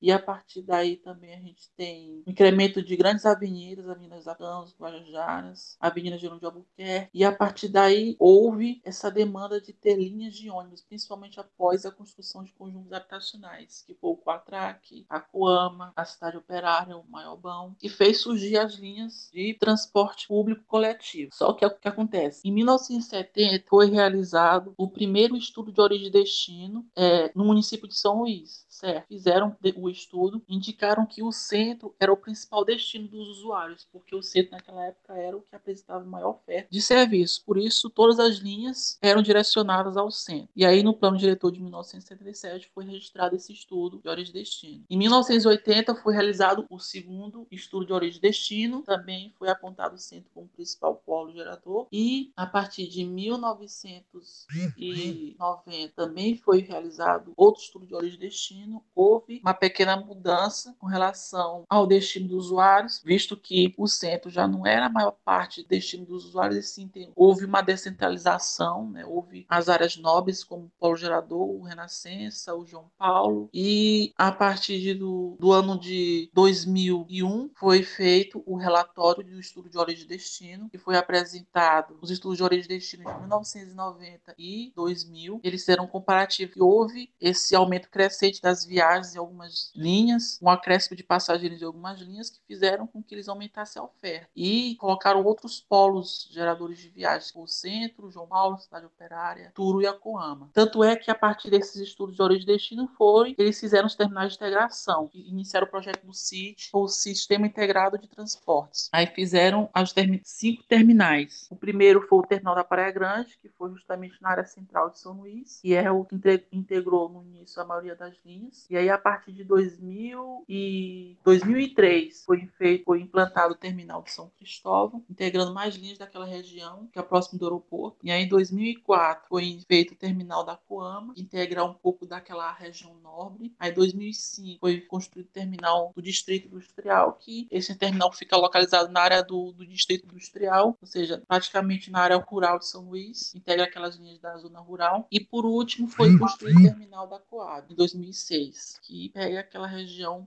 E 0.00 0.12
a 0.12 0.18
partir 0.18 0.62
daí 0.62 0.96
também 0.96 1.34
a 1.34 1.40
gente 1.40 1.70
tem 1.76 2.22
um 2.26 2.30
incremento 2.30 2.82
de 2.82 2.96
grandes 2.96 3.26
avenidas, 3.26 3.88
avenidas 3.88 4.28
Acanos, 4.28 4.74
Guajajaras, 4.78 5.76
Avenida 5.80 6.18
Gerão 6.18 6.38
de 6.38 6.46
Albuquerque, 6.46 7.10
e 7.12 7.24
a 7.24 7.32
partir 7.32 7.68
daí 7.68 8.16
houve 8.18 8.80
essa 8.84 9.10
demanda 9.10 9.60
de 9.60 9.72
ter 9.72 9.96
linhas 9.96 10.34
de 10.34 10.50
ônibus, 10.50 10.82
principalmente 10.82 11.40
após 11.40 11.84
a 11.84 11.90
construção 11.90 12.44
de 12.44 12.52
conjuntos 12.52 12.92
habitacionais, 12.92 13.82
que 13.86 13.94
foi 13.94 14.10
o 14.10 14.16
Quatraque, 14.16 15.06
a 15.08 15.20
Coama, 15.20 15.92
a 15.96 16.04
Cidade 16.04 16.36
Operária, 16.36 16.96
o 16.96 17.04
Maiobão, 17.08 17.74
e 17.82 17.88
fez 17.96 18.20
surgir 18.20 18.58
as 18.58 18.74
linhas 18.74 19.30
de 19.32 19.54
transporte 19.54 20.28
público 20.28 20.64
coletivo. 20.66 21.30
Só 21.34 21.52
que 21.52 21.64
é 21.64 21.68
o 21.68 21.70
que 21.70 21.88
acontece? 21.88 22.40
Em 22.44 22.52
1970 22.52 23.64
foi 23.68 23.90
realizado 23.90 24.74
o 24.76 24.88
primeiro 24.88 25.36
estudo 25.36 25.72
de 25.72 25.80
origem 25.80 26.08
e 26.08 26.10
destino 26.10 26.86
é, 26.94 27.30
no 27.34 27.44
município 27.44 27.88
de 27.88 27.96
São 27.96 28.20
Luís. 28.20 28.66
Certo? 28.68 29.06
Fizeram 29.08 29.56
o 29.76 29.88
estudo, 29.88 30.42
indicaram 30.46 31.06
que 31.06 31.22
o 31.22 31.32
centro 31.32 31.94
era 31.98 32.12
o 32.12 32.16
principal 32.16 32.62
destino 32.62 33.08
dos 33.08 33.38
usuários, 33.38 33.86
porque 33.90 34.14
o 34.14 34.22
centro 34.22 34.52
naquela 34.52 34.84
época 34.84 35.14
era 35.14 35.34
o 35.34 35.40
que 35.40 35.56
apresentava 35.56 36.04
maior 36.04 36.30
oferta 36.30 36.68
de 36.70 36.82
serviço. 36.82 37.42
Por 37.46 37.56
isso, 37.56 37.88
todas 37.88 38.18
as 38.18 38.36
linhas 38.36 38.98
eram 39.00 39.22
direcionadas 39.22 39.96
ao 39.96 40.10
centro. 40.10 40.50
E 40.54 40.64
aí, 40.64 40.82
no 40.82 40.92
plano 40.92 41.16
diretor 41.16 41.50
de 41.50 41.60
1977, 41.60 42.70
foi 42.74 42.84
registrado 42.84 43.34
esse 43.34 43.52
estudo 43.52 43.98
de 43.98 44.08
origem 44.08 44.30
e 44.30 44.38
destino. 44.40 44.84
Em 44.90 44.98
1980, 44.98 45.94
foi 45.94 46.12
realizado 46.12 46.66
o 46.68 46.78
segundo 46.78 47.46
estudo 47.50 47.85
de 47.86 47.92
origem 47.92 48.18
e 48.18 48.22
destino, 48.22 48.82
também 48.82 49.32
foi 49.38 49.48
apontado 49.48 49.94
o 49.94 49.98
centro 49.98 50.30
como 50.34 50.48
principal 50.48 50.96
polo 50.96 51.32
gerador, 51.32 51.86
e 51.92 52.32
a 52.36 52.46
partir 52.46 52.88
de 52.88 53.04
1990 53.04 55.86
também 55.94 56.36
foi 56.36 56.60
realizado 56.60 57.32
outro 57.36 57.62
estudo 57.62 57.86
de 57.86 57.94
origem 57.94 58.16
e 58.16 58.20
destino. 58.20 58.82
Houve 58.94 59.40
uma 59.42 59.54
pequena 59.54 59.96
mudança 59.96 60.74
com 60.78 60.86
relação 60.86 61.64
ao 61.68 61.86
destino 61.86 62.28
dos 62.28 62.46
usuários, 62.46 63.02
visto 63.04 63.36
que 63.36 63.74
o 63.76 63.86
centro 63.86 64.30
já 64.30 64.46
não 64.46 64.66
era 64.66 64.86
a 64.86 64.90
maior 64.90 65.16
parte 65.24 65.62
do 65.62 65.68
destino 65.68 66.04
dos 66.04 66.24
usuários, 66.24 66.58
e 66.58 66.62
sim 66.62 66.88
tem, 66.88 67.12
houve 67.14 67.44
uma 67.44 67.62
descentralização, 67.62 68.90
né? 68.90 69.04
houve 69.04 69.46
as 69.48 69.68
áreas 69.68 69.96
nobres 69.96 70.42
como 70.42 70.64
o 70.64 70.70
polo 70.78 70.96
gerador, 70.96 71.48
o 71.48 71.62
Renascença, 71.62 72.54
o 72.54 72.66
João 72.66 72.90
Paulo, 72.98 73.48
e 73.52 74.12
a 74.16 74.32
partir 74.32 74.94
do, 74.94 75.36
do 75.38 75.52
ano 75.52 75.78
de 75.78 76.30
2001 76.32 77.50
foi 77.54 77.75
foi 77.76 77.82
feito 77.82 78.42
o 78.46 78.56
relatório 78.56 79.22
do 79.22 79.38
estudo 79.38 79.68
de 79.68 79.76
origem 79.76 80.04
e 80.04 80.08
destino, 80.08 80.70
que 80.70 80.78
foi 80.78 80.96
apresentado 80.96 81.98
os 82.00 82.10
estudos 82.10 82.38
de 82.38 82.42
origem 82.42 82.64
e 82.64 82.68
destino 82.68 83.04
de 83.04 83.18
1990 83.20 84.34
e 84.38 84.72
2000. 84.74 85.40
Eles 85.42 85.60
fizeram 85.60 85.84
um 85.84 85.88
comparativo 85.88 86.52
e 86.56 86.62
houve 86.62 87.10
esse 87.20 87.54
aumento 87.54 87.90
crescente 87.90 88.40
das 88.40 88.64
viagens 88.64 89.14
em 89.14 89.18
algumas 89.18 89.72
linhas, 89.74 90.38
um 90.40 90.48
acréscimo 90.48 90.96
de 90.96 91.02
passageiros 91.02 91.60
em 91.60 91.64
algumas 91.64 92.00
linhas 92.00 92.30
que 92.30 92.40
fizeram 92.46 92.86
com 92.86 93.02
que 93.02 93.14
eles 93.14 93.28
aumentassem 93.28 93.80
a 93.80 93.84
oferta. 93.84 94.28
E 94.34 94.76
colocaram 94.76 95.22
outros 95.22 95.60
polos 95.60 96.28
geradores 96.32 96.78
de 96.78 96.88
viagens, 96.88 97.32
o 97.34 97.46
Centro, 97.46 98.10
João 98.10 98.26
Paulo, 98.26 98.58
Cidade 98.58 98.86
Operária, 98.86 99.52
Turo 99.54 99.82
e 99.82 99.86
Akoama. 99.86 100.50
Tanto 100.54 100.82
é 100.82 100.96
que 100.96 101.10
a 101.10 101.14
partir 101.14 101.50
desses 101.50 101.76
estudos 101.76 102.16
de 102.16 102.22
origem 102.22 102.44
e 102.44 102.46
destino 102.46 102.88
foi, 102.96 103.34
eles 103.36 103.60
fizeram 103.60 103.86
os 103.86 103.94
terminais 103.94 104.30
de 104.30 104.36
integração, 104.36 105.10
iniciaram 105.12 105.66
o 105.66 105.70
projeto 105.70 106.06
do 106.06 106.14
CIT, 106.14 106.70
ou 106.72 106.88
Sistema 106.88 107.46
Integrado 107.46 107.65
de 107.98 108.08
Transportes. 108.08 108.88
Aí 108.92 109.06
fizeram 109.06 109.68
as 109.72 109.92
termi 109.92 110.20
cinco 110.24 110.62
terminais. 110.64 111.46
O 111.50 111.56
primeiro 111.56 112.02
foi 112.02 112.18
o 112.18 112.22
terminal 112.22 112.54
da 112.54 112.64
Praia 112.64 112.90
Grande, 112.90 113.38
que 113.40 113.48
foi 113.48 113.70
justamente 113.70 114.20
na 114.20 114.30
área 114.30 114.44
central 114.44 114.90
de 114.90 114.98
São 114.98 115.12
Luís, 115.12 115.60
e 115.62 115.74
é 115.74 115.90
o 115.90 116.04
que 116.04 116.16
integrou 116.52 117.08
no 117.08 117.22
início 117.22 117.60
a 117.60 117.64
maioria 117.64 117.94
das 117.94 118.14
linhas. 118.24 118.66
E 118.70 118.76
aí 118.76 118.88
a 118.88 118.98
partir 118.98 119.32
de 119.32 119.44
2000 119.44 120.44
e 120.48 121.16
2003 121.24 122.24
foi 122.24 122.46
feito, 122.58 122.84
foi 122.84 123.00
implantado 123.00 123.54
o 123.54 123.56
terminal 123.56 124.02
de 124.02 124.12
São 124.12 124.30
Cristóvão, 124.38 125.04
integrando 125.08 125.52
mais 125.52 125.74
linhas 125.76 125.98
daquela 125.98 126.26
região, 126.26 126.88
que 126.92 126.98
é 126.98 127.02
próximo 127.02 127.38
do 127.38 127.46
aeroporto. 127.46 127.98
E 128.02 128.10
aí 128.10 128.24
em 128.24 128.28
2004 128.28 129.28
foi 129.28 129.60
feito 129.66 129.92
o 129.92 129.96
terminal 129.96 130.44
da 130.44 130.56
Coama, 130.56 131.14
integrar 131.16 131.64
um 131.64 131.74
pouco 131.74 132.06
daquela 132.06 132.52
região 132.52 132.94
nobre. 133.02 133.54
Aí 133.58 133.70
em 133.70 133.74
2005 133.74 134.60
foi 134.60 134.80
construído 134.80 135.26
o 135.26 135.32
terminal 135.32 135.92
do 135.94 136.02
Distrito 136.02 136.48
Industrial, 136.48 137.12
que 137.14 137.45
esse 137.50 137.74
terminal 137.74 138.12
fica 138.12 138.36
localizado 138.36 138.90
na 138.90 139.00
área 139.00 139.22
do, 139.22 139.52
do 139.52 139.66
Distrito 139.66 140.06
Industrial, 140.06 140.76
ou 140.80 140.86
seja, 140.86 141.22
praticamente 141.26 141.90
na 141.90 142.00
área 142.00 142.16
rural 142.16 142.58
de 142.58 142.66
São 142.66 142.88
Luís, 142.88 143.34
integra 143.34 143.64
aquelas 143.64 143.96
linhas 143.96 144.18
da 144.18 144.36
zona 144.36 144.60
rural. 144.60 145.06
E 145.10 145.20
por 145.20 145.44
último 145.44 145.88
foi 145.88 146.16
construído 146.18 146.58
o 146.58 146.62
terminal 146.62 147.06
da 147.06 147.18
Coab, 147.18 147.72
em 147.72 147.76
2006, 147.76 148.78
que 148.82 149.10
pega 149.10 149.40
aquela 149.40 149.66
região 149.66 150.26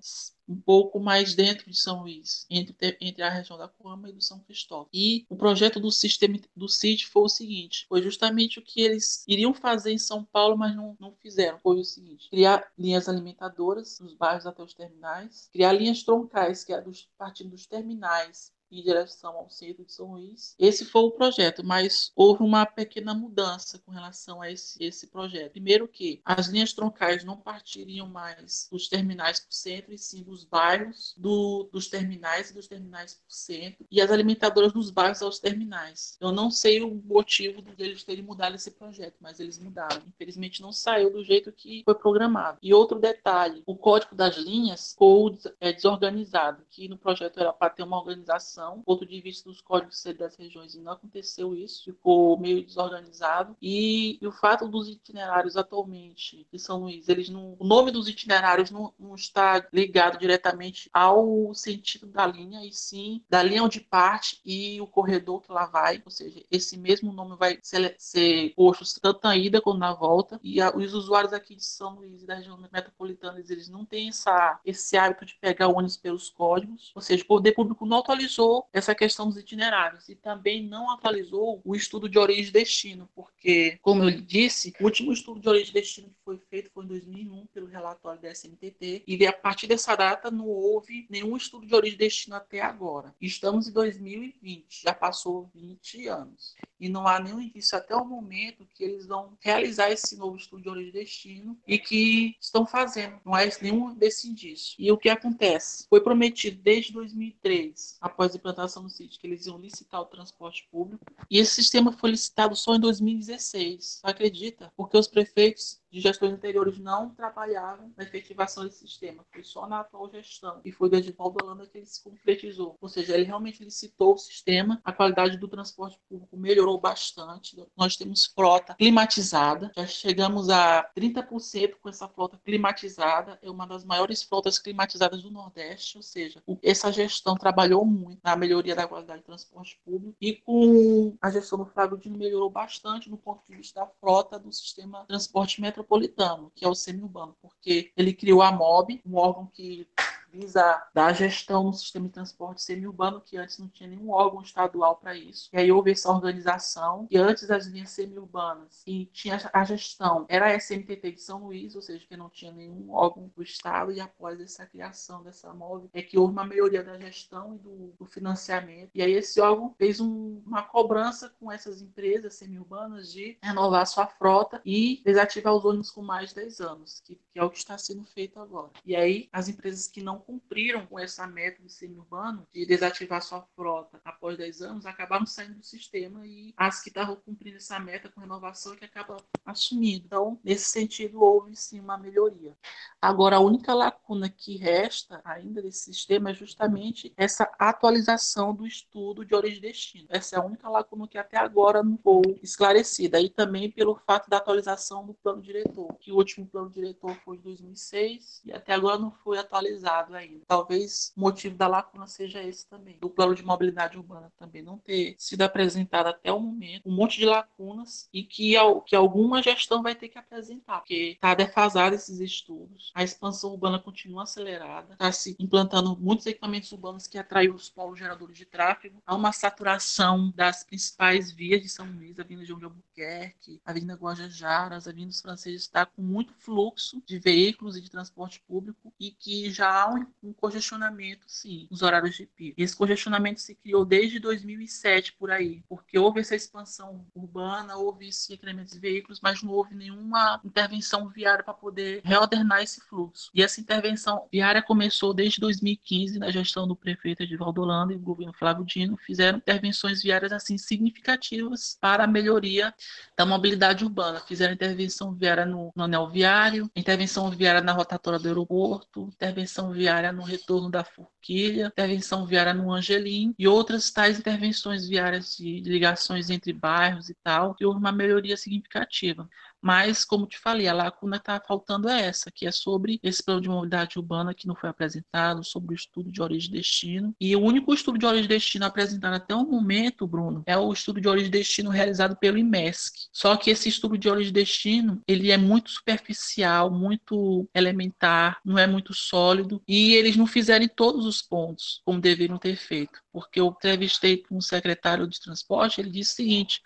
um 0.49 0.59
pouco 0.59 0.99
mais 0.99 1.35
dentro 1.35 1.69
de 1.69 1.77
São 1.77 2.01
Luís, 2.01 2.47
entre, 2.49 2.97
entre 2.99 3.21
a 3.21 3.29
região 3.29 3.57
da 3.57 3.67
Coama 3.67 4.09
e 4.09 4.13
do 4.13 4.21
São 4.21 4.39
Cristóvão. 4.39 4.89
E 4.91 5.25
o 5.29 5.35
projeto 5.35 5.79
do 5.79 5.91
sistema 5.91 6.39
do 6.55 6.67
CIT 6.67 7.07
foi 7.07 7.21
o 7.21 7.29
seguinte: 7.29 7.85
foi 7.87 8.01
justamente 8.01 8.57
o 8.57 8.61
que 8.63 8.81
eles 8.81 9.23
iriam 9.27 9.53
fazer 9.53 9.91
em 9.91 9.99
São 9.99 10.23
Paulo, 10.23 10.57
mas 10.57 10.75
não, 10.75 10.97
não 10.99 11.13
fizeram. 11.21 11.59
Foi 11.59 11.79
o 11.79 11.85
seguinte: 11.85 12.29
criar 12.29 12.71
linhas 12.77 13.07
alimentadoras 13.07 13.99
nos 13.99 14.15
bairros 14.15 14.47
até 14.47 14.63
os 14.63 14.73
terminais, 14.73 15.49
criar 15.53 15.73
linhas 15.73 16.01
troncais, 16.01 16.63
que 16.63 16.73
é 16.73 16.81
dos, 16.81 17.07
partindo 17.17 17.51
dos 17.51 17.67
terminais 17.67 18.51
em 18.71 18.81
direção 18.81 19.35
ao 19.35 19.49
centro 19.49 19.83
de 19.83 19.93
São 19.93 20.13
Luís. 20.13 20.55
Esse 20.57 20.85
foi 20.85 21.03
o 21.03 21.11
projeto, 21.11 21.63
mas 21.63 22.11
houve 22.15 22.43
uma 22.43 22.65
pequena 22.65 23.13
mudança 23.13 23.79
com 23.79 23.91
relação 23.91 24.41
a 24.41 24.51
esse, 24.51 24.81
esse 24.83 25.07
projeto. 25.07 25.51
Primeiro 25.51 25.87
que 25.87 26.21
as 26.23 26.47
linhas 26.47 26.73
troncais 26.73 27.23
não 27.23 27.37
partiriam 27.37 28.07
mais 28.07 28.67
dos 28.71 28.87
terminais 28.87 29.39
para 29.39 29.49
o 29.49 29.53
centro, 29.53 29.93
e 29.93 29.97
sim 29.97 30.23
dos 30.23 30.43
bairros, 30.43 31.13
do, 31.17 31.69
dos 31.71 31.87
terminais 31.87 32.51
e 32.51 32.53
dos 32.53 32.67
terminais 32.67 33.13
para 33.13 33.29
o 33.29 33.33
centro, 33.33 33.85
e 33.89 34.01
as 34.01 34.11
alimentadoras 34.11 34.71
dos 34.71 34.89
bairros 34.89 35.21
aos 35.21 35.39
terminais. 35.39 36.17
Eu 36.19 36.31
não 36.31 36.51
sei 36.51 36.81
o 36.81 36.93
motivo 36.93 37.61
deles 37.61 38.03
terem 38.03 38.23
mudado 38.23 38.55
esse 38.55 38.71
projeto, 38.71 39.15
mas 39.19 39.39
eles 39.39 39.57
mudaram. 39.57 40.01
Infelizmente 40.07 40.61
não 40.61 40.71
saiu 40.71 41.11
do 41.11 41.23
jeito 41.23 41.51
que 41.51 41.83
foi 41.83 41.95
programado. 41.95 42.59
E 42.61 42.73
outro 42.73 42.99
detalhe, 42.99 43.63
o 43.65 43.75
código 43.75 44.15
das 44.15 44.37
linhas 44.37 44.91
ficou 44.91 45.37
é, 45.59 45.73
desorganizado, 45.73 46.63
que 46.69 46.87
no 46.87 46.97
projeto 46.97 47.39
era 47.39 47.53
para 47.53 47.69
ter 47.69 47.83
uma 47.83 47.97
organização 47.97 48.58
do 48.77 48.83
ponto 48.83 49.05
de 49.05 49.21
vista 49.21 49.49
dos 49.49 49.61
códigos 49.61 50.03
das 50.17 50.35
regiões, 50.35 50.75
e 50.75 50.79
não 50.79 50.93
aconteceu 50.93 51.55
isso, 51.55 51.85
ficou 51.85 52.39
meio 52.39 52.63
desorganizado. 52.65 53.55
E, 53.61 54.17
e, 54.21 54.27
o 54.27 54.31
fato 54.31 54.67
dos 54.67 54.87
itinerários 54.89 55.55
atualmente 55.57 56.47
de 56.51 56.59
São 56.59 56.81
Luís, 56.81 57.07
eles 57.07 57.29
não, 57.29 57.55
o 57.59 57.65
nome 57.65 57.91
dos 57.91 58.07
itinerários 58.07 58.71
não, 58.71 58.93
não 58.99 59.15
está 59.15 59.65
ligado 59.71 60.17
diretamente 60.17 60.89
ao 60.93 61.53
sentido 61.53 62.07
da 62.07 62.25
linha, 62.25 62.65
e 62.65 62.71
sim 62.71 63.21
da 63.29 63.41
linha 63.41 63.63
onde 63.63 63.79
parte 63.79 64.39
e 64.45 64.79
o 64.81 64.87
corredor 64.87 65.41
que 65.41 65.51
lá 65.51 65.65
vai, 65.65 66.01
ou 66.05 66.11
seja, 66.11 66.43
esse 66.51 66.77
mesmo 66.77 67.11
nome 67.11 67.35
vai 67.35 67.59
ser, 67.61 67.95
ser 67.97 68.53
posto 68.55 68.99
tanto 69.01 69.19
na 69.23 69.35
ida 69.35 69.61
quanto 69.61 69.79
na 69.79 69.93
volta. 69.93 70.39
E 70.43 70.61
a, 70.61 70.75
os 70.75 70.93
usuários 70.93 71.33
aqui 71.33 71.55
de 71.55 71.63
São 71.63 71.95
Luís 71.95 72.23
e 72.23 72.25
da 72.25 72.35
região 72.35 72.57
metropolitana, 72.71 73.39
eles 73.39 73.69
não 73.69 73.85
têm 73.85 74.09
essa, 74.09 74.59
esse 74.65 74.97
hábito 74.97 75.25
de 75.25 75.35
pegar 75.35 75.67
ônibus 75.67 75.97
pelos 75.97 76.29
códigos, 76.29 76.91
ou 76.95 77.01
seja, 77.01 77.23
o 77.23 77.27
poder 77.27 77.53
público 77.53 77.85
não 77.85 77.99
atualizou 77.99 78.48
atualizou 78.49 78.67
essa 78.73 78.95
questão 78.95 79.27
dos 79.27 79.37
itinerários 79.37 80.09
e 80.09 80.15
também 80.15 80.63
não 80.63 80.89
atualizou 80.91 81.61
o 81.63 81.75
estudo 81.75 82.09
de 82.09 82.17
origem 82.17 82.49
e 82.49 82.51
destino, 82.51 83.09
porque, 83.13 83.77
como 83.81 84.03
eu 84.03 84.21
disse, 84.21 84.73
o 84.79 84.85
último 84.85 85.13
estudo 85.13 85.39
de 85.39 85.47
origem 85.47 85.69
e 85.69 85.73
destino 85.73 86.09
que 86.09 86.23
foi 86.23 86.37
feito 86.49 86.71
foi 86.71 86.83
em 86.85 86.87
2001 86.87 87.45
pelo 87.47 87.67
relatório 87.67 88.21
da 88.21 88.31
SMTT 88.31 89.03
e 89.05 89.27
a 89.27 89.33
partir 89.33 89.67
dessa 89.67 89.95
data 89.95 90.31
não 90.31 90.47
houve 90.47 91.05
nenhum 91.09 91.37
estudo 91.37 91.67
de 91.67 91.75
origem 91.75 91.95
e 91.95 91.99
destino 91.99 92.35
até 92.35 92.61
agora. 92.61 93.13
Estamos 93.21 93.67
em 93.67 93.71
2020, 93.71 94.81
já 94.83 94.93
passou 94.93 95.49
20 95.53 96.07
anos 96.07 96.55
e 96.79 96.89
não 96.89 97.07
há 97.07 97.19
nenhum 97.19 97.41
indício 97.41 97.77
até 97.77 97.95
o 97.95 98.05
momento 98.05 98.67
que 98.73 98.83
eles 98.83 99.05
vão 99.05 99.37
realizar 99.39 99.91
esse 99.91 100.15
novo 100.17 100.37
estudo 100.37 100.63
de 100.63 100.69
origem 100.69 100.89
e 100.89 100.93
destino 100.93 101.57
e 101.67 101.77
que 101.77 102.35
estão 102.39 102.65
fazendo. 102.65 103.19
Não 103.25 103.33
há 103.33 103.41
nenhum 103.61 103.93
desse 103.93 104.27
indício. 104.27 104.75
E 104.79 104.91
o 104.91 104.97
que 104.97 105.09
acontece? 105.09 105.85
Foi 105.89 106.01
prometido 106.01 106.61
desde 106.61 106.93
2003, 106.93 107.97
após 107.99 108.33
a 108.33 108.37
implantação 108.37 108.83
do 108.83 108.89
sítio, 108.89 109.19
que 109.19 109.27
eles 109.27 109.45
iam 109.45 109.57
licitar 109.57 110.01
o 110.01 110.05
transporte 110.05 110.67
público 110.71 111.05
e 111.29 111.37
esse 111.37 111.55
sistema 111.55 111.91
foi 111.91 112.11
licitado 112.11 112.55
só 112.55 112.75
em 112.75 112.79
2016. 112.79 113.99
Acredita? 114.03 114.71
Porque 114.75 114.97
os 114.97 115.07
prefeitos 115.07 115.79
de 115.91 115.99
gestões 115.99 116.33
anteriores 116.33 116.77
não 116.77 117.09
trabalharam 117.09 117.91
na 117.97 118.03
efetivação 118.03 118.63
desse 118.63 118.79
sistema. 118.79 119.25
Foi 119.31 119.43
só 119.43 119.67
na 119.67 119.79
atual 119.79 120.09
gestão. 120.09 120.61
E 120.63 120.71
foi 120.71 120.89
do 120.89 120.95
Edivaldo 120.95 121.43
Holanda 121.43 121.65
que 121.65 121.77
ele 121.77 121.85
se 121.85 122.03
concretizou. 122.03 122.77
Ou 122.79 122.87
seja, 122.87 123.13
ele 123.15 123.23
realmente 123.23 123.63
licitou 123.63 124.13
o 124.13 124.17
sistema, 124.17 124.79
a 124.83 124.91
qualidade 124.91 125.37
do 125.37 125.47
transporte 125.47 125.99
público 126.07 126.37
melhorou 126.37 126.79
bastante. 126.79 127.57
Nós 127.75 127.95
temos 127.95 128.25
frota 128.25 128.75
climatizada, 128.75 129.71
já 129.75 129.85
chegamos 129.85 130.49
a 130.49 130.87
30% 130.95 131.75
com 131.81 131.89
essa 131.89 132.07
frota 132.07 132.39
climatizada. 132.43 133.39
É 133.41 133.49
uma 133.49 133.65
das 133.65 133.83
maiores 133.83 134.21
frotas 134.21 134.59
climatizadas 134.59 135.23
do 135.23 135.31
Nordeste. 135.31 135.97
Ou 135.97 136.03
seja, 136.03 136.43
essa 136.61 136.91
gestão 136.91 137.35
trabalhou 137.35 137.85
muito 137.85 138.19
na 138.23 138.35
melhoria 138.35 138.75
da 138.75 138.87
qualidade 138.87 139.21
do 139.21 139.25
transporte 139.25 139.79
público. 139.83 140.15
E 140.21 140.33
com 140.33 141.17
a 141.21 141.31
gestão 141.31 141.57
do 141.57 141.65
Flávio 141.65 141.97
Dino 141.97 142.17
melhorou 142.17 142.49
bastante 142.49 143.09
no 143.09 143.17
ponto 143.17 143.41
de 143.47 143.55
vista 143.55 143.79
da 143.79 143.87
frota 143.87 144.37
do 144.37 144.51
sistema 144.51 145.05
transporte 145.05 145.59
metropolitano 145.61 145.78
metropolitano, 145.79 146.51
que 146.55 146.65
é 146.65 146.67
o 146.67 146.75
semi-urbano, 146.75 147.35
porque 147.41 147.91
ele 147.95 148.13
criou 148.13 148.41
a 148.41 148.51
MOB, 148.51 149.01
um 149.05 149.15
órgão 149.15 149.47
que 149.47 149.87
visa 150.31 150.81
dar 150.93 151.13
gestão 151.13 151.63
no 151.63 151.73
sistema 151.73 152.07
de 152.07 152.13
transporte 152.13 152.61
semi-urbano, 152.61 153.21
que 153.21 153.37
antes 153.37 153.57
não 153.57 153.67
tinha 153.67 153.89
nenhum 153.89 154.11
órgão 154.11 154.41
estadual 154.41 154.95
para 154.95 155.15
isso. 155.15 155.49
E 155.53 155.57
aí 155.57 155.71
houve 155.71 155.91
essa 155.91 156.09
organização, 156.11 157.07
e 157.09 157.17
antes 157.17 157.47
das 157.47 157.65
linhas 157.67 157.89
semi-urbanas, 157.89 158.83
e 158.85 159.05
tinha 159.07 159.39
a 159.53 159.63
gestão, 159.63 160.25
era 160.29 160.47
a 160.47 160.55
SMTT 160.55 161.11
de 161.13 161.21
São 161.21 161.45
Luís, 161.45 161.75
ou 161.75 161.81
seja, 161.81 162.05
que 162.05 162.17
não 162.17 162.29
tinha 162.29 162.51
nenhum 162.51 162.91
órgão 162.91 163.31
do 163.35 163.43
Estado, 163.43 163.91
e 163.91 163.99
após 163.99 164.39
essa 164.39 164.65
criação 164.65 165.23
dessa 165.23 165.53
MOV, 165.53 165.89
é 165.93 166.01
que 166.01 166.17
houve 166.17 166.33
uma 166.33 166.45
melhoria 166.45 166.83
da 166.83 166.97
gestão 166.99 167.55
e 167.55 167.57
do, 167.57 167.93
do 167.97 168.05
financiamento. 168.05 168.91
E 168.93 169.01
aí 169.01 169.13
esse 169.13 169.39
órgão 169.39 169.73
fez 169.77 169.99
um, 169.99 170.41
uma 170.45 170.63
cobrança 170.63 171.33
com 171.39 171.51
essas 171.51 171.81
empresas 171.81 172.35
semi-urbanas 172.35 173.11
de 173.11 173.37
renovar 173.41 173.85
sua 173.87 174.07
frota 174.07 174.61
e 174.65 175.01
desativar 175.03 175.53
os 175.53 175.65
ônibus 175.65 175.91
com 175.91 176.01
mais 176.01 176.29
de 176.29 176.35
10 176.35 176.59
anos, 176.61 177.01
que, 177.03 177.15
que 177.15 177.39
é 177.39 177.43
o 177.43 177.49
que 177.49 177.57
está 177.57 177.77
sendo 177.77 178.03
feito 178.03 178.39
agora. 178.39 178.71
E 178.85 178.95
aí 178.95 179.29
as 179.31 179.47
empresas 179.47 179.87
que 179.87 180.01
não 180.01 180.18
cumpriram 180.19 180.85
com 180.85 180.99
essa 180.99 181.25
meta 181.27 181.61
do 181.61 181.69
semi-urbano 181.69 182.47
de 182.53 182.65
desativar 182.65 183.21
sua 183.21 183.41
frota 183.55 183.99
após 184.03 184.37
10 184.37 184.61
anos 184.61 184.85
acabaram 184.85 185.25
saindo 185.25 185.55
do 185.55 185.65
sistema 185.65 186.25
e 186.25 186.53
as 186.57 186.81
que 186.81 186.89
estavam 186.89 187.15
cumprindo 187.15 187.57
essa 187.57 187.79
meta 187.79 188.09
com 188.09 188.21
renovação 188.21 188.73
é 188.73 188.77
que 188.77 188.85
acaba 188.85 189.17
assumindo. 189.45 190.05
Então, 190.05 190.39
nesse 190.43 190.65
sentido, 190.65 191.21
houve 191.21 191.55
sim 191.55 191.79
uma 191.79 191.97
melhoria. 191.97 192.55
Agora, 193.01 193.37
a 193.37 193.39
única 193.39 193.73
lacuna 193.73 194.29
que 194.29 194.57
resta 194.57 195.21
ainda 195.23 195.61
desse 195.61 195.83
sistema 195.85 196.31
é 196.31 196.33
justamente 196.33 197.13
essa 197.15 197.49
atualização 197.57 198.53
do 198.53 198.65
estudo 198.65 199.25
de 199.25 199.35
origem 199.35 199.59
e 199.59 199.61
destino. 199.61 200.07
Essa 200.09 200.35
é 200.35 200.39
a 200.39 200.43
única 200.43 200.69
lacuna 200.69 201.07
que 201.07 201.17
até 201.17 201.37
agora 201.37 201.83
não 201.83 201.97
foi 201.97 202.39
esclarecida. 202.41 203.19
E 203.19 203.29
também 203.29 203.71
pelo 203.71 203.95
fato 203.95 204.29
da 204.29 204.37
atualização 204.37 205.05
do 205.05 205.13
plano 205.13 205.41
diretor, 205.41 205.93
que 205.99 206.11
o 206.11 206.15
último 206.15 206.45
plano 206.47 206.69
diretor 206.69 207.15
foi 207.23 207.37
de 207.37 207.43
2006 207.43 208.41
e 208.45 208.51
até 208.51 208.73
agora 208.73 208.97
não 208.97 209.11
foi 209.11 209.37
atualizado 209.37 210.08
ainda. 210.13 210.43
Talvez 210.47 211.13
o 211.15 211.21
motivo 211.21 211.55
da 211.55 211.67
lacuna 211.67 212.07
seja 212.07 212.41
esse 212.43 212.67
também, 212.67 212.97
do 212.99 213.09
plano 213.09 213.35
de 213.35 213.43
mobilidade 213.43 213.97
urbana 213.97 214.31
também 214.37 214.61
não 214.61 214.77
ter 214.77 215.15
sido 215.17 215.41
apresentada 215.41 216.09
até 216.09 216.31
o 216.31 216.39
momento, 216.39 216.87
um 216.87 216.95
monte 216.95 217.17
de 217.17 217.25
lacunas 217.25 218.09
e 218.13 218.23
que, 218.23 218.55
que 218.85 218.95
alguma 218.95 219.41
gestão 219.41 219.81
vai 219.81 219.95
ter 219.95 220.09
que 220.09 220.17
apresentar, 220.17 220.79
porque 220.79 221.11
está 221.13 221.33
defasado 221.33 221.95
esses 221.95 222.19
estudos. 222.19 222.91
A 222.93 223.03
expansão 223.03 223.51
urbana 223.51 223.79
continua 223.79 224.23
acelerada, 224.23 224.93
está 224.93 225.11
se 225.11 225.35
implantando 225.39 225.97
muitos 225.97 226.25
equipamentos 226.25 226.71
urbanos 226.71 227.07
que 227.07 227.17
atraem 227.17 227.51
os 227.51 227.69
polos 227.69 227.99
geradores 227.99 228.37
de 228.37 228.45
tráfego. 228.45 229.01
Há 229.05 229.15
uma 229.15 229.31
saturação 229.31 230.31
das 230.35 230.63
principais 230.63 231.31
vias 231.31 231.61
de 231.61 231.69
São 231.69 231.85
Luís, 231.85 232.19
a 232.19 232.23
Avenida 232.23 232.45
João 232.45 232.59
de 232.59 232.65
Albuquerque, 232.65 233.61
a 233.65 233.71
Avenida 233.71 233.95
Guajajara, 233.95 234.75
as 234.75 234.87
avenidas 234.87 235.21
francesas, 235.21 235.61
está 235.61 235.85
com 235.85 236.01
muito 236.01 236.33
fluxo 236.33 237.01
de 237.05 237.19
veículos 237.19 237.75
e 237.75 237.81
de 237.81 237.89
transporte 237.89 238.41
público 238.47 238.93
e 238.99 239.11
que 239.11 239.49
já 239.51 239.83
há 239.83 239.89
um, 239.89 239.98
um 240.23 240.33
congestionamento, 240.33 241.25
sim, 241.27 241.67
nos 241.69 241.81
horários 241.81 242.15
de 242.15 242.25
pico. 242.25 242.55
Esse 242.57 242.75
congestionamento 242.75 243.41
se 243.41 243.55
criou 243.55 243.85
desde 243.85 244.19
2007 244.19 245.13
por 245.13 245.31
aí, 245.31 245.63
porque 245.67 245.97
houve 245.97 246.19
essa 246.19 246.35
expansão 246.35 247.05
urbana, 247.13 247.75
houve 247.75 248.07
esse 248.07 248.33
incremento 248.33 248.73
de 248.73 248.79
veículos, 248.79 249.19
mas 249.21 249.41
não 249.43 249.51
houve 249.51 249.75
nenhuma 249.75 250.39
intervenção 250.43 251.09
viária 251.09 251.43
para 251.43 251.53
poder 251.53 252.01
reordenar 252.03 252.61
esse 252.61 252.81
fluxo. 252.81 253.29
E 253.33 253.43
essa 253.43 253.59
intervenção 253.59 254.27
viária 254.31 254.61
começou 254.61 255.13
desde 255.13 255.39
2015, 255.41 256.19
na 256.19 256.31
gestão 256.31 256.67
do 256.67 256.75
prefeito 256.75 257.23
Edivaldo 257.23 257.61
Holanda 257.61 257.93
e 257.93 257.97
do 257.97 258.03
governo 258.03 258.33
Flávio 258.33 258.65
Dino, 258.65 258.97
fizeram 258.97 259.37
intervenções 259.37 260.01
viárias 260.01 260.31
assim 260.31 260.57
significativas 260.57 261.77
para 261.79 262.03
a 262.03 262.07
melhoria 262.07 262.73
da 263.17 263.25
mobilidade 263.25 263.83
urbana. 263.83 264.19
Fizeram 264.19 264.53
intervenção 264.53 265.13
viária 265.13 265.45
no, 265.45 265.71
no 265.75 265.83
anel 265.83 266.09
viário, 266.09 266.69
intervenção 266.75 267.29
viária 267.29 267.61
na 267.61 267.73
rotatória 267.73 268.19
do 268.19 268.27
aeroporto, 268.27 269.09
intervenção 269.13 269.71
viária 269.71 269.88
no 270.13 270.23
retorno 270.23 270.69
da 270.69 270.83
Forquilha, 270.83 271.67
intervenção 271.67 272.25
viária 272.25 272.53
no 272.53 272.71
Angelim 272.71 273.33
e 273.37 273.47
outras 273.47 273.91
tais 273.91 274.19
intervenções 274.19 274.87
viárias 274.87 275.35
de 275.35 275.61
ligações 275.61 276.29
entre 276.29 276.53
bairros 276.53 277.09
e 277.09 277.15
tal, 277.23 277.55
que 277.55 277.65
houve 277.65 277.79
uma 277.79 277.91
melhoria 277.91 278.37
significativa. 278.37 279.27
Mas, 279.61 280.05
como 280.05 280.25
te 280.25 280.39
falei, 280.39 280.67
a 280.67 280.73
lacuna 280.73 281.17
está 281.17 281.39
faltando 281.39 281.89
é 281.89 282.07
essa, 282.07 282.31
que 282.31 282.45
é 282.45 282.51
sobre 282.51 282.99
esse 283.03 283.23
plano 283.23 283.41
de 283.41 283.49
mobilidade 283.49 283.99
urbana 283.99 284.33
que 284.33 284.47
não 284.47 284.55
foi 284.55 284.69
apresentado, 284.69 285.43
sobre 285.43 285.73
o 285.73 285.75
estudo 285.75 286.11
de 286.11 286.21
origem 286.21 286.49
e 286.49 286.53
destino. 286.53 287.15
E 287.19 287.35
o 287.35 287.41
único 287.41 287.73
estudo 287.73 287.97
de 287.97 288.05
origem 288.05 288.25
e 288.25 288.29
destino 288.29 288.65
apresentado 288.65 289.15
até 289.15 289.35
o 289.35 289.45
momento, 289.45 290.07
Bruno, 290.07 290.43
é 290.45 290.57
o 290.57 290.71
estudo 290.71 291.01
de 291.01 291.07
origem 291.07 291.27
e 291.27 291.31
destino 291.31 291.69
realizado 291.69 292.15
pelo 292.15 292.37
IMESC. 292.37 293.07
Só 293.11 293.35
que 293.35 293.49
esse 293.49 293.69
estudo 293.69 293.97
de 293.97 294.09
origem 294.09 294.29
e 294.29 294.33
destino, 294.33 295.01
ele 295.07 295.31
é 295.31 295.37
muito 295.37 295.69
superficial, 295.69 296.71
muito 296.71 297.47
elementar, 297.53 298.39
não 298.45 298.57
é 298.57 298.65
muito 298.65 298.93
sólido, 298.93 299.61
e 299.67 299.93
eles 299.93 300.15
não 300.15 300.25
fizeram 300.25 300.67
todos 300.67 301.05
os 301.05 301.21
pontos 301.21 301.81
como 301.83 301.99
deveriam 301.99 302.37
ter 302.37 302.55
feito. 302.55 302.99
Porque 303.11 303.39
eu 303.39 303.47
entrevistei 303.47 304.17
com 304.17 304.37
um 304.37 304.41
secretário 304.41 305.07
de 305.07 305.19
transporte, 305.19 305.81
ele 305.81 305.89
disse 305.89 306.13
o 306.13 306.15
seguinte, 306.15 306.61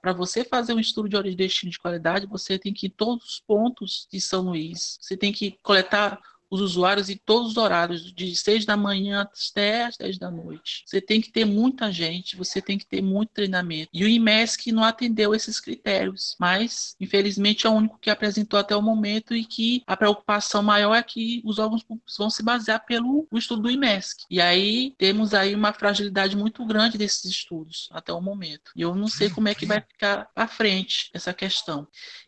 para 0.00 0.12
você 0.12 0.44
fazer 0.44 0.72
um 0.72 0.80
estudo 0.80 1.08
de 1.08 1.16
origem 1.16 1.34
e 1.34 1.36
destino 1.36 1.72
de 1.72 1.78
qualidade, 1.78 2.26
você 2.26 2.58
tem 2.58 2.72
que 2.72 2.86
ir 2.86 2.88
em 2.88 2.92
todos 2.92 3.24
os 3.24 3.40
pontos 3.40 4.06
de 4.10 4.20
São 4.20 4.42
Luís. 4.42 4.98
Você 5.00 5.16
tem 5.16 5.32
que 5.32 5.58
coletar 5.62 6.20
os 6.50 6.60
usuários 6.60 7.08
em 7.08 7.16
todos 7.16 7.52
os 7.52 7.56
horários, 7.56 8.12
de 8.12 8.34
6 8.34 8.64
da 8.64 8.76
manhã 8.76 9.22
até 9.22 9.86
as 9.86 9.96
10 9.96 10.18
da 10.18 10.30
noite. 10.30 10.82
Você 10.86 11.00
tem 11.00 11.20
que 11.20 11.30
ter 11.30 11.44
muita 11.44 11.92
gente, 11.92 12.36
você 12.36 12.60
tem 12.60 12.78
que 12.78 12.86
ter 12.86 13.02
muito 13.02 13.30
treinamento. 13.30 13.90
E 13.92 14.04
o 14.04 14.08
IMESC 14.08 14.72
não 14.72 14.84
atendeu 14.84 15.34
esses 15.34 15.60
critérios, 15.60 16.36
mas, 16.38 16.94
infelizmente, 17.00 17.66
é 17.66 17.70
o 17.70 17.74
único 17.74 17.98
que 17.98 18.10
apresentou 18.10 18.58
até 18.58 18.74
o 18.74 18.82
momento 18.82 19.34
e 19.34 19.44
que 19.44 19.82
a 19.86 19.96
preocupação 19.96 20.62
maior 20.62 20.94
é 20.94 21.02
que 21.02 21.42
os 21.44 21.58
órgãos 21.58 21.82
públicos 21.82 22.16
vão 22.16 22.30
se 22.30 22.42
basear 22.42 22.84
pelo 22.84 23.26
estudo 23.34 23.62
do 23.62 23.70
IMESC. 23.70 24.24
E 24.30 24.40
aí 24.40 24.94
temos 24.98 25.34
aí 25.34 25.54
uma 25.54 25.72
fragilidade 25.72 26.36
muito 26.36 26.64
grande 26.64 26.98
desses 26.98 27.24
estudos 27.24 27.88
até 27.92 28.12
o 28.12 28.20
momento. 28.20 28.72
E 28.74 28.82
eu 28.82 28.94
não 28.94 29.08
sei 29.08 29.30
como 29.30 29.48
é 29.48 29.54
que 29.54 29.66
vai 29.66 29.80
ficar 29.80 30.28
à 30.34 30.46
frente 30.46 31.10
essa 31.12 31.32
questão. 31.32 31.86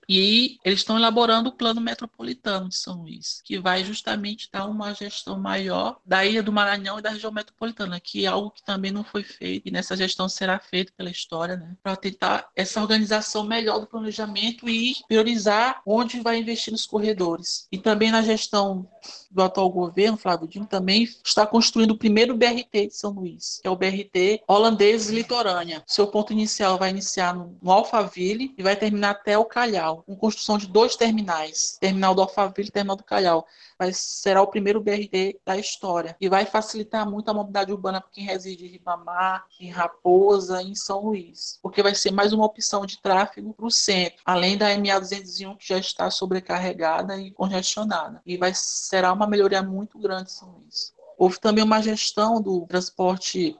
E 0.09 0.59
eles 0.65 0.81
estão 0.81 0.99
elaborando 0.99 1.51
o 1.51 1.53
plano 1.53 1.81
metropolitano 1.81 2.69
de 2.69 2.77
São 2.77 3.03
Luís, 3.03 3.41
que 3.45 3.61
vai 3.61 3.85
justamente 4.11 4.49
dar 4.53 4.67
uma 4.67 4.93
gestão 4.93 5.39
maior 5.39 5.99
da 6.05 6.25
Ilha 6.25 6.43
do 6.43 6.53
Maranhão 6.53 6.99
e 6.99 7.03
da 7.03 7.11
região 7.11 7.31
metropolitana, 7.31 8.01
que 8.01 8.25
é 8.25 8.29
algo 8.29 8.51
que 8.51 8.63
também 8.63 8.91
não 8.91 9.05
foi 9.05 9.23
feito, 9.23 9.69
e 9.69 9.71
nessa 9.71 9.97
gestão 9.97 10.29
será 10.29 10.59
feito 10.59 10.93
pela 10.95 11.11
história, 11.11 11.57
né, 11.57 11.77
para 11.83 11.97
tentar 11.97 12.49
essa 12.57 12.81
organização 12.81 13.45
melhor 13.45 13.79
do 13.79 13.87
planejamento 13.87 14.69
e 14.69 14.97
priorizar 15.07 15.81
onde 15.87 16.21
vai 16.21 16.39
investir 16.39 16.73
nos 16.73 16.87
corredores. 16.87 17.69
E 17.71 17.79
também 17.79 18.11
na 18.11 18.23
gestão 18.23 18.89
do 19.31 19.43
atual 19.43 19.71
governo, 19.71 20.17
Flávio 20.17 20.49
Dino, 20.49 20.67
também 20.67 21.05
está 21.25 21.47
construindo 21.47 21.93
o 21.93 21.99
primeiro 21.99 22.37
BRT 22.37 22.89
de 22.89 22.97
São 22.97 23.13
Luís, 23.13 23.61
que 23.63 23.69
é 23.69 23.71
o 23.71 23.77
BRT 23.77 24.43
holandês 24.49 25.09
litorânea. 25.09 25.85
Seu 25.87 26.07
ponto 26.07 26.33
inicial 26.33 26.79
vai 26.79 26.91
iniciar 26.91 27.35
no, 27.35 27.57
no 27.63 27.71
Alphaville 27.71 28.55
e 28.59 28.63
vai 28.63 28.75
terminar 28.75 29.11
até 29.11 29.39
o 29.39 29.45
Calhau 29.45 30.03
com 30.03 30.17
construção 30.17 30.59
de 30.59 30.67
dois 30.67 30.97
terminais, 30.97 31.79
terminal 31.81 32.15
do 32.15 32.23
Alphaville 32.23 32.69
e 32.69 32.73
terminal 32.73 32.97
do 32.97 33.05
Calhau. 33.05 33.47
Será 33.93 34.43
o 34.43 34.47
primeiro 34.47 34.81
BRT 34.81 35.41
da 35.45 35.57
história 35.57 36.17
e 36.21 36.29
vai 36.29 36.45
facilitar 36.45 37.09
muito 37.09 37.31
a 37.31 37.35
mobilidade 37.35 37.73
urbana 37.73 38.01
para 38.01 38.11
quem 38.11 38.25
reside 38.25 38.67
em 38.67 38.69
Ribamar, 38.69 39.45
em 39.59 39.71
Raposa, 39.71 40.63
em 40.63 40.75
São 40.75 41.07
Luís, 41.07 41.59
porque 41.63 41.83
vai 41.83 41.95
ser 41.95 42.11
mais 42.11 42.33
uma 42.33 42.45
opção 42.45 42.85
de 42.85 43.01
tráfego 43.01 43.55
para 43.55 43.67
o 43.67 43.71
centro, 43.71 44.21
além 44.25 44.57
da 44.57 44.69
MA 44.77 44.99
201 44.99 45.57
que 45.57 45.69
já 45.69 45.79
está 45.79 46.11
sobrecarregada 46.11 47.17
e 47.17 47.31
congestionada. 47.31 48.21
E 48.27 48.37
vai 48.37 48.53
será 48.55 49.13
uma 49.13 49.27
melhoria 49.27 49.63
muito 49.63 49.99
grande 49.99 50.31
em 50.31 50.35
São 50.35 50.51
Luís. 50.51 50.93
Houve 51.17 51.39
também 51.39 51.63
uma 51.63 51.83
gestão 51.83 52.41
do 52.41 52.67
transporte 52.67 53.57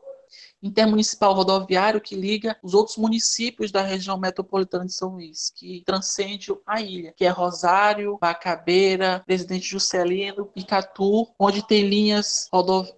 intermunicipal 0.63 1.33
rodoviário 1.33 2.01
que 2.01 2.15
liga 2.15 2.57
os 2.63 2.75
outros 2.75 2.97
municípios 2.97 3.71
da 3.71 3.83
região 3.83 4.19
metropolitana 4.19 4.85
de 4.85 4.93
São 4.93 5.11
Luís, 5.15 5.51
que 5.55 5.83
transcende 5.85 6.55
a 6.67 6.81
ilha, 6.81 7.13
que 7.17 7.25
é 7.25 7.29
Rosário, 7.29 8.19
Bacabeira, 8.21 9.23
Presidente 9.27 9.67
Juscelino, 9.67 10.51
Icatu, 10.55 11.29
onde 11.39 11.67
tem 11.67 11.89
linhas 11.89 12.49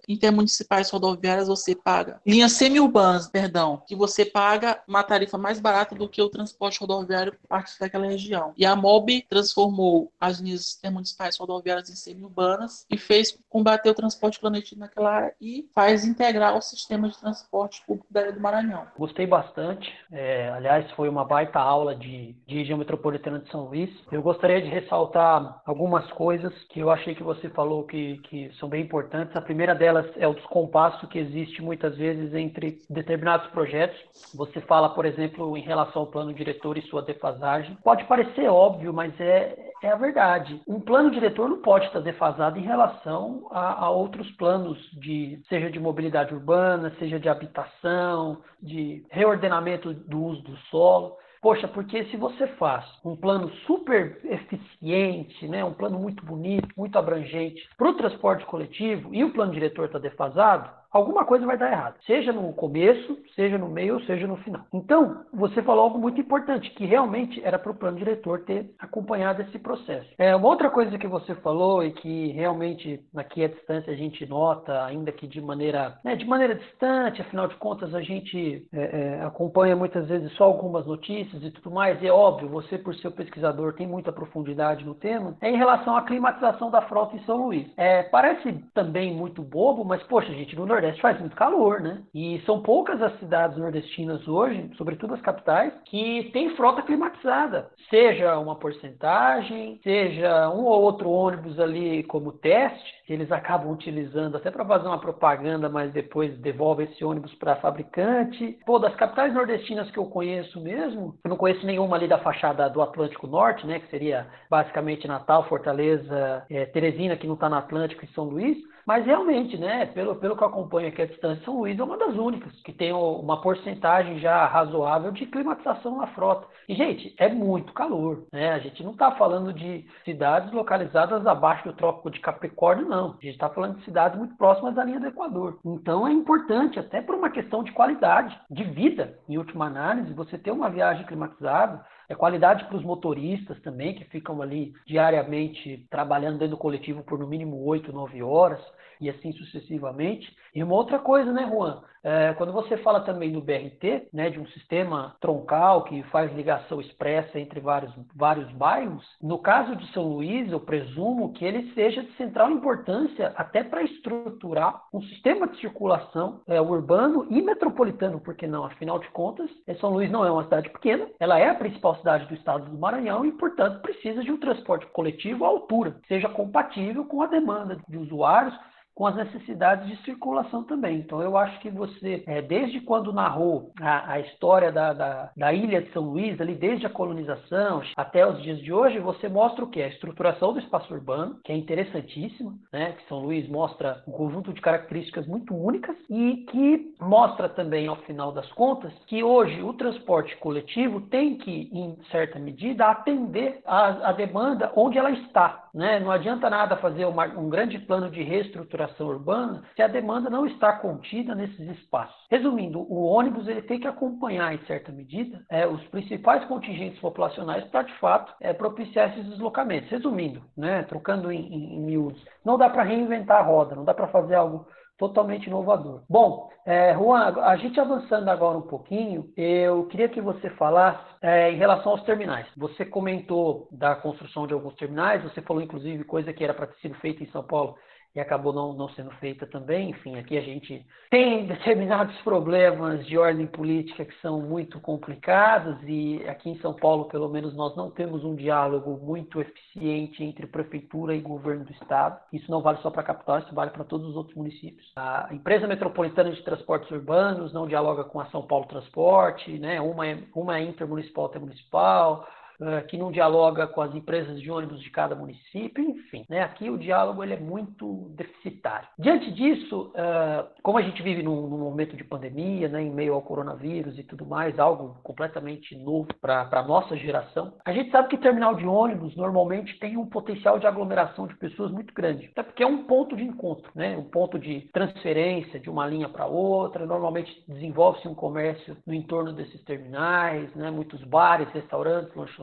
intermunicipais 0.07 0.89
rodoviárias, 0.89 1.47
você 1.47 1.75
paga. 1.75 2.21
Linhas 2.25 2.53
semi-urbanas, 2.53 3.27
perdão, 3.27 3.81
que 3.87 3.95
você 3.95 4.25
paga 4.25 4.81
uma 4.87 5.03
tarifa 5.03 5.37
mais 5.37 5.59
barata 5.59 5.95
do 5.95 6.09
que 6.09 6.21
o 6.21 6.29
transporte 6.29 6.79
rodoviário 6.79 7.35
parte 7.47 7.79
daquela 7.79 8.07
região. 8.07 8.53
E 8.57 8.65
a 8.65 8.75
MOB 8.75 9.25
transformou 9.29 10.11
as 10.19 10.39
linhas 10.39 10.75
intermunicipais 10.77 11.37
rodoviárias 11.37 11.89
em 11.89 11.95
semi-urbanas 11.95 12.85
e 12.89 12.97
fez 12.97 13.37
combater 13.49 13.89
o 13.89 13.93
transporte 13.93 14.39
clandestino 14.39 14.81
naquela 14.81 15.11
área 15.11 15.35
e 15.39 15.69
faz 15.73 16.05
integrar 16.05 16.57
o 16.57 16.61
sistema 16.61 17.09
de 17.09 17.17
transporte 17.17 17.52
transporte 17.53 17.83
público 17.85 18.07
da 18.11 18.21
Ilha 18.23 18.31
do 18.31 18.39
Maranhão. 18.39 18.87
Gostei 18.97 19.27
bastante. 19.27 19.87
É, 20.11 20.49
aliás, 20.49 20.89
foi 20.91 21.07
uma 21.07 21.23
baita 21.23 21.59
aula 21.59 21.95
de, 21.95 22.33
de 22.47 22.55
região 22.57 22.77
metropolitana 22.77 23.39
de 23.39 23.49
São 23.51 23.65
Luís. 23.65 23.89
Eu 24.11 24.23
gostaria 24.23 24.61
de 24.61 24.67
ressaltar 24.67 25.61
algumas 25.65 26.09
coisas 26.13 26.51
que 26.69 26.79
eu 26.79 26.89
achei 26.89 27.13
que 27.13 27.21
você 27.21 27.49
falou 27.49 27.83
que, 27.83 28.17
que 28.23 28.51
são 28.59 28.67
bem 28.67 28.81
importantes. 28.81 29.35
A 29.35 29.41
primeira 29.41 29.75
delas 29.75 30.05
é 30.17 30.27
o 30.27 30.33
descompasso 30.33 31.07
que 31.07 31.19
existe 31.19 31.61
muitas 31.61 31.95
vezes 31.95 32.33
entre 32.33 32.79
determinados 32.89 33.47
projetos. 33.51 33.97
Você 34.33 34.59
fala, 34.61 34.89
por 34.89 35.05
exemplo, 35.05 35.55
em 35.55 35.61
relação 35.61 36.01
ao 36.01 36.07
plano 36.07 36.33
diretor 36.33 36.77
e 36.77 36.81
sua 36.83 37.03
defasagem. 37.03 37.77
Pode 37.83 38.03
parecer 38.05 38.49
óbvio, 38.49 38.91
mas 38.91 39.13
é, 39.19 39.72
é 39.83 39.91
a 39.91 39.95
verdade. 39.95 40.61
Um 40.65 40.79
plano 40.79 41.11
diretor 41.11 41.49
não 41.49 41.61
pode 41.61 41.87
estar 41.87 41.99
defasado 41.99 42.57
em 42.57 42.63
relação 42.63 43.47
a, 43.51 43.85
a 43.85 43.89
outros 43.89 44.29
planos 44.31 44.77
de 44.93 45.41
seja 45.49 45.69
de 45.69 45.79
mobilidade 45.79 46.33
urbana, 46.33 46.93
seja 46.97 47.19
de 47.19 47.27
habitação, 47.27 48.41
de 48.61 49.05
reordenamento 49.11 49.93
do 49.93 50.23
uso 50.23 50.41
do 50.41 50.55
solo. 50.69 51.17
Poxa, 51.41 51.67
porque 51.67 52.05
se 52.05 52.15
você 52.15 52.47
faz 52.47 52.85
um 53.03 53.17
plano 53.17 53.51
super 53.67 54.17
eficiente, 54.23 55.45
né, 55.49 55.65
um 55.65 55.73
plano 55.73 55.99
muito 55.99 56.25
bonito, 56.25 56.69
muito 56.77 56.97
abrangente 56.97 57.67
para 57.77 57.89
o 57.89 57.97
transporte 57.97 58.45
coletivo 58.45 59.13
e 59.13 59.25
o 59.25 59.33
plano 59.33 59.51
diretor 59.51 59.87
está 59.87 59.99
defasado, 59.99 60.69
alguma 60.93 61.25
coisa 61.25 61.45
vai 61.45 61.57
dar 61.57 61.71
errado, 61.71 61.95
seja 62.05 62.31
no 62.31 62.53
começo, 62.53 63.17
seja 63.35 63.57
no 63.57 63.67
meio, 63.67 63.99
seja 64.05 64.27
no 64.27 64.37
final. 64.37 64.61
Então, 64.71 65.25
você 65.33 65.61
falou 65.63 65.85
algo 65.85 65.97
muito 65.97 66.21
importante, 66.21 66.69
que 66.71 66.85
realmente 66.85 67.41
era 67.43 67.57
para 67.57 67.71
o 67.71 67.75
plano 67.75 67.97
diretor 67.97 68.41
ter 68.45 68.69
acompanhado 68.77 69.41
esse 69.41 69.57
processo. 69.57 70.07
É, 70.17 70.35
uma 70.35 70.47
outra 70.47 70.69
coisa 70.69 70.97
que 70.97 71.07
você 71.07 71.33
falou 71.35 71.83
e 71.83 71.91
que 71.91 72.27
realmente 72.33 73.01
aqui 73.15 73.43
à 73.43 73.47
distância 73.47 73.91
a 73.91 73.95
gente 73.95 74.25
nota, 74.27 74.85
ainda 74.85 75.11
que 75.11 75.27
de 75.27 75.41
maneira, 75.41 75.97
né, 76.03 76.15
de 76.15 76.25
maneira 76.25 76.55
distante, 76.55 77.21
afinal 77.21 77.47
de 77.47 77.55
contas 77.55 77.93
a 77.95 78.01
gente 78.01 78.67
é, 78.71 78.81
é, 78.81 79.23
acompanha 79.23 79.75
muitas 79.75 80.07
vezes 80.07 80.31
só 80.33 80.43
algumas 80.43 80.85
notícias 80.85 81.41
e 81.43 81.49
tudo 81.51 81.71
mais, 81.71 82.01
e 82.01 82.07
é 82.07 82.11
óbvio, 82.11 82.49
você 82.49 82.77
por 82.77 82.93
ser 82.95 83.11
pesquisador 83.11 83.73
tem 83.73 83.87
muita 83.87 84.11
profundidade 84.11 84.85
no 84.85 84.93
tema, 84.93 85.35
é 85.41 85.49
em 85.49 85.57
relação 85.57 85.95
à 85.95 86.03
climatização 86.03 86.69
da 86.69 86.81
frota 86.81 87.15
em 87.15 87.23
São 87.25 87.37
Luís. 87.37 87.67
É, 87.77 88.03
parece 88.03 88.53
também 88.73 89.13
muito 89.13 89.41
bobo, 89.41 89.83
mas 89.83 90.03
poxa 90.03 90.31
gente, 90.33 90.55
no 90.55 90.65
Nordeste 90.65 90.82
Nordeste 90.83 91.01
faz 91.01 91.19
muito 91.19 91.35
calor, 91.35 91.79
né? 91.79 92.01
E 92.13 92.41
são 92.45 92.61
poucas 92.61 93.01
as 93.01 93.17
cidades 93.19 93.57
nordestinas 93.57 94.27
hoje, 94.27 94.69
sobretudo 94.77 95.13
as 95.13 95.21
capitais, 95.21 95.73
que 95.85 96.29
têm 96.33 96.55
frota 96.57 96.81
climatizada. 96.81 97.69
Seja 97.89 98.37
uma 98.37 98.55
porcentagem, 98.55 99.79
seja 99.81 100.49
um 100.49 100.65
ou 100.65 100.81
outro 100.81 101.09
ônibus 101.09 101.57
ali 101.57 102.03
como 102.03 102.33
teste, 102.33 102.93
que 103.05 103.13
eles 103.13 103.31
acabam 103.31 103.71
utilizando 103.71 104.35
até 104.35 104.51
para 104.51 104.65
fazer 104.65 104.87
uma 104.87 104.99
propaganda, 104.99 105.69
mas 105.69 105.93
depois 105.93 106.37
devolve 106.39 106.83
esse 106.83 107.05
ônibus 107.05 107.33
para 107.35 107.55
fabricante. 107.55 108.59
Pô, 108.65 108.77
das 108.77 108.95
capitais 108.95 109.33
nordestinas 109.33 109.89
que 109.89 109.97
eu 109.97 110.05
conheço 110.05 110.59
mesmo, 110.61 111.15
eu 111.23 111.29
não 111.29 111.37
conheço 111.37 111.65
nenhuma 111.65 111.95
ali 111.95 112.07
da 112.07 112.19
fachada 112.19 112.69
do 112.69 112.81
Atlântico 112.81 113.27
Norte, 113.27 113.65
né, 113.65 113.79
que 113.79 113.89
seria 113.89 114.27
basicamente 114.49 115.07
Natal, 115.07 115.47
Fortaleza, 115.47 116.45
é, 116.49 116.65
Teresina, 116.65 117.15
que 117.15 117.27
não 117.27 117.35
está 117.35 117.47
no 117.47 117.55
Atlântico, 117.55 118.03
e 118.03 118.07
São 118.09 118.25
Luís. 118.25 118.57
Mas 118.85 119.05
realmente, 119.05 119.57
né, 119.57 119.85
pelo, 119.87 120.15
pelo 120.15 120.35
que 120.35 120.43
eu 120.43 120.47
acompanho 120.47 120.89
aqui 120.89 121.01
a 121.01 121.07
distância, 121.07 121.43
São 121.45 121.59
Luís 121.59 121.79
é 121.79 121.83
uma 121.83 121.97
das 121.97 122.15
únicas 122.15 122.51
que 122.61 122.73
tem 122.73 122.91
uma 122.91 123.41
porcentagem 123.41 124.19
já 124.19 124.45
razoável 124.45 125.11
de 125.11 125.25
climatização 125.25 125.97
na 125.97 126.07
frota. 126.07 126.47
E, 126.67 126.75
gente, 126.75 127.13
é 127.17 127.29
muito 127.29 127.73
calor, 127.73 128.25
né? 128.31 128.51
A 128.51 128.59
gente 128.59 128.83
não 128.83 128.91
está 128.91 129.11
falando 129.11 129.53
de 129.53 129.85
cidades 130.05 130.51
localizadas 130.51 131.25
abaixo 131.25 131.67
do 131.67 131.75
Trópico 131.75 132.11
de 132.11 132.19
Capricórnio, 132.19 132.87
não. 132.87 133.11
A 133.11 133.25
gente 133.25 133.33
está 133.33 133.49
falando 133.49 133.77
de 133.77 133.85
cidades 133.85 134.17
muito 134.17 134.35
próximas 134.37 134.75
da 134.75 134.83
linha 134.83 134.99
do 134.99 135.07
Equador. 135.07 135.59
Então 135.65 136.07
é 136.07 136.11
importante, 136.11 136.79
até 136.79 137.01
por 137.01 137.15
uma 137.15 137.29
questão 137.29 137.63
de 137.63 137.71
qualidade 137.71 138.37
de 138.49 138.63
vida, 138.63 139.17
em 139.27 139.37
última 139.37 139.65
análise, 139.65 140.13
você 140.13 140.37
ter 140.37 140.51
uma 140.51 140.69
viagem 140.69 141.05
climatizada 141.05 141.83
é 142.09 142.15
qualidade 142.15 142.65
para 142.65 142.77
os 142.77 142.83
motoristas 142.83 143.59
também, 143.61 143.95
que 143.95 144.05
ficam 144.05 144.41
ali 144.41 144.73
diariamente 144.85 145.85
trabalhando 145.89 146.39
dentro 146.39 146.55
do 146.55 146.61
coletivo 146.61 147.03
por 147.03 147.19
no 147.19 147.27
mínimo 147.27 147.63
8, 147.65 147.91
9 147.91 148.21
horas 148.21 148.61
e 148.99 149.09
assim 149.09 149.31
sucessivamente. 149.33 150.35
E 150.53 150.63
uma 150.63 150.75
outra 150.75 150.99
coisa, 150.99 151.31
né, 151.31 151.47
Juan? 151.49 151.81
É, 152.03 152.33
quando 152.33 152.51
você 152.51 152.75
fala 152.77 152.99
também 153.01 153.31
do 153.31 153.41
BRT, 153.41 154.09
né, 154.11 154.29
de 154.29 154.37
um 154.37 154.45
sistema 154.47 155.15
troncal 155.21 155.85
que 155.85 156.03
faz 156.03 156.33
ligação 156.33 156.81
expressa 156.81 157.39
entre 157.39 157.61
vários, 157.61 157.93
vários 158.13 158.51
bairros, 158.51 159.05
no 159.21 159.39
caso 159.39 159.73
de 159.77 159.89
São 159.93 160.03
Luís, 160.03 160.51
eu 160.51 160.59
presumo 160.59 161.31
que 161.31 161.45
ele 161.45 161.73
seja 161.73 162.03
de 162.03 162.11
central 162.17 162.51
importância 162.51 163.33
até 163.37 163.63
para 163.63 163.83
estruturar 163.83 164.81
um 164.93 165.01
sistema 165.03 165.47
de 165.47 165.57
circulação 165.61 166.41
é, 166.47 166.59
urbano 166.59 167.25
e 167.29 167.41
metropolitano, 167.41 168.19
porque 168.19 168.45
não? 168.45 168.65
Afinal 168.65 168.99
de 168.99 169.09
contas, 169.11 169.49
é, 169.65 169.73
São 169.75 169.91
Luís 169.91 170.11
não 170.11 170.25
é 170.25 170.31
uma 170.31 170.43
cidade 170.43 170.69
pequena, 170.69 171.07
ela 171.19 171.39
é 171.39 171.49
a 171.49 171.55
principal 171.55 171.95
cidade 171.95 172.25
do 172.27 172.33
estado 172.33 172.69
do 172.69 172.77
Maranhão 172.77 173.25
e, 173.25 173.31
portanto, 173.31 173.81
precisa 173.81 174.21
de 174.21 174.31
um 174.31 174.39
transporte 174.39 174.85
coletivo 174.87 175.45
à 175.45 175.47
altura, 175.47 175.95
seja 176.07 176.27
compatível 176.27 177.05
com 177.05 177.21
a 177.21 177.27
demanda 177.27 177.77
de 177.87 177.97
usuários 177.97 178.53
com 178.95 179.07
as 179.07 179.15
necessidades 179.15 179.87
de 179.87 180.03
circulação 180.03 180.63
também. 180.63 180.99
Então, 180.99 181.21
eu 181.21 181.35
acho 181.37 181.59
que 181.59 181.69
você, 181.69 182.23
é, 182.27 182.41
desde 182.41 182.81
quando 182.81 183.13
narrou 183.13 183.71
a, 183.81 184.13
a 184.13 184.19
história 184.19 184.71
da, 184.71 184.93
da, 184.93 185.31
da, 185.35 185.53
ilha 185.53 185.81
de 185.81 185.91
São 185.91 186.03
Luís, 186.03 186.39
ali 186.39 186.55
desde 186.55 186.85
a 186.85 186.89
colonização 186.89 187.81
até 187.95 188.25
os 188.27 188.41
dias 188.41 188.59
de 188.59 188.71
hoje, 188.71 188.99
você 188.99 189.27
mostra 189.27 189.63
o 189.63 189.69
que? 189.69 189.81
A 189.81 189.87
estruturação 189.87 190.53
do 190.53 190.59
espaço 190.59 190.93
urbano, 190.93 191.39
que 191.43 191.51
é 191.51 191.55
interessantíssima, 191.55 192.53
né? 192.71 192.93
que 192.93 193.07
São 193.07 193.19
Luís 193.19 193.47
mostra 193.49 194.03
um 194.07 194.11
conjunto 194.11 194.53
de 194.53 194.61
características 194.61 195.25
muito 195.27 195.55
únicas 195.55 195.95
e 196.09 196.45
que 196.49 196.93
mostra 197.01 197.49
também, 197.49 197.87
ao 197.87 197.95
final 197.97 198.31
das 198.31 198.51
contas, 198.53 198.93
que 199.07 199.23
hoje 199.23 199.61
o 199.61 199.73
transporte 199.73 200.35
coletivo 200.37 201.01
tem 201.01 201.37
que, 201.37 201.69
em 201.71 201.97
certa 202.11 202.39
medida, 202.39 202.87
atender 202.87 203.61
a 203.65 204.11
demanda 204.11 204.71
onde 204.75 204.97
ela 204.97 205.11
está. 205.11 205.62
Né? 205.73 205.99
Não 205.99 206.11
adianta 206.11 206.49
nada 206.49 206.77
fazer 206.77 207.05
uma, 207.05 207.25
um 207.25 207.49
grande 207.49 207.79
plano 207.79 208.09
de 208.09 208.21
reestruturação 208.21 209.07
urbana 209.07 209.63
se 209.75 209.81
a 209.81 209.87
demanda 209.87 210.29
não 210.29 210.45
está 210.45 210.73
contida 210.73 211.33
nesses 211.33 211.67
espaços. 211.77 212.15
Resumindo, 212.29 212.79
o 212.81 213.05
ônibus 213.05 213.47
ele 213.47 213.63
tem 213.63 213.79
que 213.79 213.87
acompanhar, 213.87 214.53
em 214.53 214.63
certa 214.65 214.91
medida, 214.91 215.43
é, 215.49 215.65
os 215.65 215.83
principais 215.87 216.45
contingentes 216.45 216.99
populacionais 216.99 217.63
para, 217.65 217.83
de 217.83 217.93
fato, 217.99 218.33
é, 218.39 218.53
propiciar 218.53 219.09
esses 219.09 219.27
deslocamentos. 219.29 219.89
Resumindo, 219.89 220.43
né, 220.55 220.83
trocando 220.83 221.31
em, 221.31 221.41
em, 221.41 221.75
em 221.75 221.79
miúdos, 221.81 222.23
não 222.45 222.57
dá 222.57 222.69
para 222.69 222.83
reinventar 222.83 223.39
a 223.39 223.43
roda, 223.43 223.75
não 223.75 223.83
dá 223.83 223.93
para 223.93 224.07
fazer 224.07 224.35
algo 224.35 224.67
totalmente 224.97 225.47
inovador. 225.47 226.03
Bom, 226.09 226.49
é, 226.65 226.93
Juan, 226.93 227.35
a 227.41 227.55
gente 227.57 227.79
avançando 227.79 228.29
agora 228.29 228.57
um 228.57 228.61
pouquinho, 228.67 229.25
eu 229.35 229.85
queria 229.87 230.07
que 230.07 230.21
você 230.21 230.49
falasse 230.51 231.03
é, 231.21 231.51
em 231.51 231.57
relação 231.57 231.91
aos 231.91 232.03
terminais. 232.03 232.47
Você 232.55 232.85
comentou 232.85 233.67
da 233.71 233.95
construção 233.95 234.47
de 234.47 234.53
alguns 234.53 234.75
terminais, 234.75 235.23
você 235.23 235.41
falou 235.41 235.61
inclusive 235.61 236.03
coisa 236.03 236.31
que 236.31 236.43
era 236.43 236.53
para 236.53 236.67
ter 236.67 236.77
sido 236.77 236.95
feita 236.95 237.23
em 237.23 237.31
São 237.31 237.43
Paulo 237.43 237.75
e 238.15 238.19
acabou 238.19 238.53
não, 238.53 238.73
não 238.73 238.89
sendo 238.89 239.11
feita 239.11 239.47
também. 239.47 239.89
Enfim, 239.89 240.17
aqui 240.17 240.37
a 240.37 240.41
gente 240.41 240.85
tem 241.09 241.45
determinados 241.47 242.15
problemas 242.21 243.05
de 243.05 243.17
ordem 243.17 243.47
política 243.47 244.05
que 244.05 244.21
são 244.21 244.41
muito 244.41 244.79
complicados 244.79 245.77
e 245.83 246.23
aqui 246.27 246.49
em 246.49 246.59
São 246.59 246.73
Paulo, 246.73 247.05
pelo 247.05 247.29
menos, 247.29 247.55
nós 247.55 247.75
não 247.75 247.89
temos 247.89 248.23
um 248.23 248.35
diálogo 248.35 248.99
muito 249.03 249.41
eficiente 249.41 250.23
entre 250.23 250.45
prefeitura 250.45 251.15
e 251.15 251.21
governo 251.21 251.65
do 251.65 251.71
estado. 251.71 252.19
Isso 252.31 252.49
não 252.51 252.61
vale 252.61 252.77
só 252.79 252.91
para 252.91 253.01
a 253.01 253.05
capital, 253.05 253.39
isso 253.39 253.55
vale 253.55 253.71
para 253.71 253.83
todos 253.83 254.07
os 254.07 254.15
outros 254.15 254.35
municípios. 254.35 254.91
A 254.95 255.29
empresa 255.31 255.67
metropolitana 255.67 256.31
de 256.31 256.43
transportes 256.43 256.89
urbanos 256.91 257.51
não 257.51 257.67
dialoga 257.67 258.03
com 258.03 258.19
a 258.19 258.25
São 258.27 258.43
Paulo 258.43 258.65
Transporte, 258.67 259.57
né? 259.57 259.81
Uma 259.81 260.07
é, 260.07 260.23
uma 260.35 260.57
é 260.57 260.63
intermunicipal, 260.63 261.23
outra 261.23 261.39
é 261.39 261.41
municipal 261.41 262.27
eh, 262.61 262.81
que 262.81 262.97
não 262.97 263.11
dialoga 263.11 263.67
com 263.67 263.81
as 263.81 263.93
empresas 263.95 264.39
de 264.39 264.51
ônibus 264.51 264.81
de 264.81 264.89
cada 264.89 265.15
município, 265.15 265.83
enfim. 265.83 266.25
Né? 266.29 266.41
Aqui 266.41 266.69
o 266.69 266.77
diálogo 266.77 267.23
ele 267.23 267.33
é 267.33 267.39
muito 267.39 268.09
deficitário. 268.15 268.87
Diante 268.97 269.31
disso, 269.31 269.91
uh, 269.95 270.47
como 270.61 270.77
a 270.77 270.81
gente 270.81 271.01
vive 271.01 271.23
num, 271.23 271.47
num, 271.47 271.57
momento 271.57 271.95
de 271.95 272.03
pandemia, 272.03 272.67
né, 272.67 272.81
em 272.81 272.91
meio 272.91 273.13
ao 273.13 273.21
coronavírus 273.21 273.97
e 273.97 274.03
tudo 274.03 274.25
mais, 274.25 274.59
algo 274.59 274.97
completamente 275.03 275.75
novo 275.75 276.07
para 276.21 276.47
a 276.51 276.63
nossa 276.63 276.95
geração, 276.95 277.53
a 277.65 277.73
gente 277.73 277.89
sabe 277.91 278.09
que 278.09 278.17
terminal 278.17 278.55
de 278.55 278.65
ônibus 278.65 279.15
normalmente 279.15 279.77
tem 279.79 279.97
um 279.97 280.05
potencial 280.05 280.59
de 280.59 280.67
aglomeração 280.67 281.27
de 281.27 281.35
pessoas 281.35 281.71
muito 281.71 281.93
grande, 281.93 282.29
até 282.31 282.43
porque 282.43 282.63
é 282.63 282.67
um 282.67 282.83
ponto 282.83 283.15
de 283.15 283.23
encontro, 283.23 283.71
né? 283.75 283.97
um 283.97 284.09
ponto 284.09 284.37
de 284.37 284.61
transferência 284.73 285.59
de 285.59 285.69
uma 285.69 285.87
linha 285.87 286.09
para 286.09 286.25
outra, 286.25 286.85
normalmente 286.85 287.43
desenvolve-se 287.47 288.07
um 288.07 288.15
comércio 288.15 288.77
no 288.85 288.93
entorno 288.93 289.33
desses 289.33 289.63
terminais, 289.63 290.53
né? 290.55 290.69
muitos 290.69 291.03
bares, 291.03 291.49
restaurantes, 291.49 292.13
lanchonetes, 292.15 292.42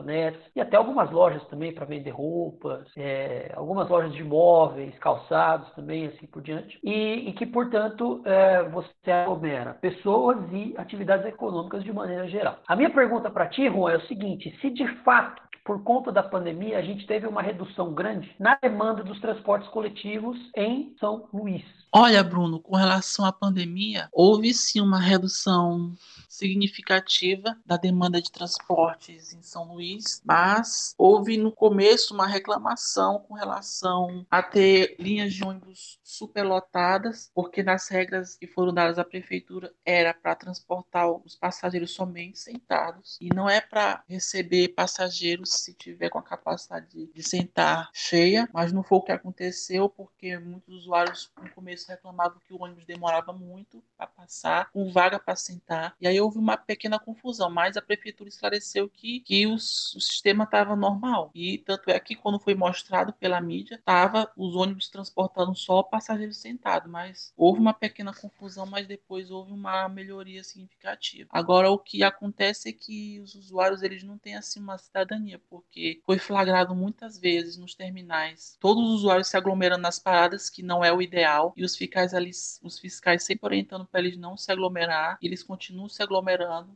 e 0.54 0.60
até 0.60 0.76
algumas 0.76 1.10
lojas 1.10 1.42
também 1.48 1.72
para 1.72 1.84
vender 1.84 2.10
roupas, 2.10 2.86
é, 2.96 3.52
algumas 3.54 3.88
lojas 3.88 4.12
de 4.12 4.24
móveis, 4.24 4.96
calçados 4.98 5.70
também, 5.72 6.06
assim 6.06 6.26
por 6.26 6.42
diante. 6.42 6.78
E, 6.82 7.28
e 7.28 7.32
que, 7.32 7.46
portanto, 7.46 8.22
é, 8.24 8.62
você 8.64 9.10
aglomera 9.10 9.74
pessoas 9.74 10.38
e 10.52 10.74
atividades 10.76 11.26
econômicas 11.26 11.82
de 11.82 11.92
maneira 11.92 12.28
geral. 12.28 12.58
A 12.66 12.76
minha 12.76 12.90
pergunta 12.90 13.30
para 13.30 13.48
ti, 13.48 13.68
Juan, 13.68 13.92
é 13.92 13.96
o 13.96 14.06
seguinte: 14.06 14.56
se 14.60 14.70
de 14.70 14.86
fato 15.02 15.42
por 15.64 15.82
conta 15.84 16.10
da 16.10 16.22
pandemia, 16.22 16.78
a 16.78 16.82
gente 16.82 17.06
teve 17.06 17.26
uma 17.26 17.42
redução 17.42 17.94
grande 17.94 18.34
na 18.38 18.58
demanda 18.60 19.04
dos 19.04 19.20
transportes 19.20 19.68
coletivos 19.70 20.36
em 20.56 20.96
São 20.98 21.28
Luís. 21.32 21.62
Olha, 21.92 22.22
Bruno, 22.22 22.60
com 22.60 22.76
relação 22.76 23.24
à 23.24 23.32
pandemia, 23.32 24.08
houve 24.12 24.54
sim 24.54 24.80
uma 24.80 25.00
redução 25.00 25.92
significativa 26.40 27.56
da 27.66 27.76
demanda 27.76 28.20
de 28.20 28.32
transportes 28.32 29.34
em 29.34 29.42
São 29.42 29.74
Luís, 29.74 30.22
mas 30.24 30.94
houve 30.96 31.36
no 31.36 31.52
começo 31.52 32.14
uma 32.14 32.26
reclamação 32.26 33.20
com 33.20 33.34
relação 33.34 34.26
a 34.30 34.42
ter 34.42 34.96
linhas 34.98 35.34
de 35.34 35.44
ônibus 35.44 36.00
superlotadas, 36.02 37.30
porque 37.34 37.62
nas 37.62 37.88
regras 37.88 38.36
que 38.36 38.46
foram 38.46 38.72
dadas 38.72 38.98
à 38.98 39.04
prefeitura 39.04 39.72
era 39.84 40.14
para 40.14 40.34
transportar 40.34 41.10
os 41.10 41.36
passageiros 41.36 41.92
somente 41.92 42.38
sentados 42.38 43.18
e 43.20 43.28
não 43.34 43.48
é 43.48 43.60
para 43.60 44.02
receber 44.08 44.68
passageiros 44.68 45.50
se 45.50 45.74
tiver 45.74 46.08
com 46.08 46.18
a 46.18 46.22
capacidade 46.22 46.88
de, 46.88 47.12
de 47.12 47.22
sentar 47.22 47.90
cheia, 47.92 48.48
mas 48.52 48.72
não 48.72 48.82
foi 48.82 48.98
o 48.98 49.02
que 49.02 49.12
aconteceu 49.12 49.88
porque 49.88 50.38
muitos 50.38 50.74
usuários 50.74 51.30
no 51.42 51.50
começo 51.50 51.88
reclamavam 51.88 52.40
que 52.46 52.54
o 52.54 52.62
ônibus 52.62 52.86
demorava 52.86 53.32
muito 53.32 53.82
para 53.96 54.06
passar, 54.06 54.70
com 54.70 54.90
vaga 54.90 55.18
para 55.18 55.36
sentar, 55.36 55.94
e 56.00 56.08
aí 56.08 56.16
houve 56.30 56.38
uma 56.38 56.56
pequena 56.56 56.98
confusão, 56.98 57.50
mas 57.50 57.76
a 57.76 57.82
prefeitura 57.82 58.28
esclareceu 58.28 58.88
que, 58.88 59.20
que 59.20 59.46
o 59.46 59.58
sistema 59.58 60.44
estava 60.44 60.76
normal. 60.76 61.30
E 61.34 61.58
tanto 61.58 61.90
é 61.90 61.98
que 61.98 62.14
quando 62.14 62.38
foi 62.38 62.54
mostrado 62.54 63.12
pela 63.12 63.40
mídia, 63.40 63.74
estava 63.74 64.30
os 64.36 64.54
ônibus 64.54 64.88
transportando 64.88 65.54
só 65.56 65.82
passageiros 65.82 66.38
sentados, 66.38 66.90
mas 66.90 67.32
houve 67.36 67.60
uma 67.60 67.74
pequena 67.74 68.14
confusão, 68.14 68.64
mas 68.64 68.86
depois 68.86 69.30
houve 69.30 69.52
uma 69.52 69.88
melhoria 69.88 70.44
significativa. 70.44 71.28
Agora 71.32 71.70
o 71.70 71.78
que 71.78 72.02
acontece 72.04 72.68
é 72.68 72.72
que 72.72 73.20
os 73.20 73.34
usuários 73.34 73.82
eles 73.82 74.04
não 74.04 74.16
têm 74.16 74.36
assim 74.36 74.60
uma 74.60 74.78
cidadania, 74.78 75.40
porque 75.50 76.00
foi 76.06 76.18
flagrado 76.18 76.74
muitas 76.74 77.18
vezes 77.18 77.56
nos 77.56 77.74
terminais 77.74 78.56
todos 78.60 78.86
os 78.86 79.00
usuários 79.00 79.28
se 79.28 79.36
aglomerando 79.36 79.82
nas 79.82 79.98
paradas, 79.98 80.48
que 80.48 80.62
não 80.62 80.84
é 80.84 80.92
o 80.92 81.02
ideal, 81.02 81.52
e 81.56 81.64
os 81.64 81.76
fiscais 81.76 82.14
ali, 82.14 82.30
os 82.62 82.78
fiscais 82.78 83.24
sempre 83.24 83.46
orientando 83.46 83.86
para 83.86 84.00
eles 84.00 84.16
não 84.16 84.36
se 84.36 84.52
aglomerar, 84.52 85.18
eles 85.20 85.42
continuam 85.42 85.88
se 85.88 86.02
aglomerando. 86.02 86.19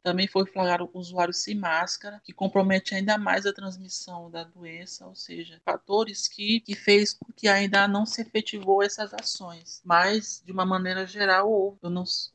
Também 0.03 0.27
foi 0.27 0.47
flagrado 0.47 0.89
usuários 0.93 1.39
sem 1.39 1.55
máscara, 1.55 2.21
que 2.25 2.33
compromete 2.33 2.95
ainda 2.95 3.19
mais 3.19 3.47
a 3.47 3.53
transmissão 3.53 4.31
da 4.31 4.45
doença, 4.45 5.07
ou 5.07 5.15
seja, 5.15 5.61
fatores 5.65 6.29
que, 6.29 6.61
que 6.61 6.75
fez 6.75 7.13
com 7.15 7.33
que 7.33 7.49
ainda 7.49 7.87
não 7.89 8.07
se 8.07 8.23
efetivou 8.23 8.83
essas 8.83 9.13
ações. 9.15 9.81
Mas, 9.85 10.43
de 10.45 10.53
uma 10.53 10.65
maneira 10.65 11.07
geral, 11.07 11.51
houve 11.51 11.79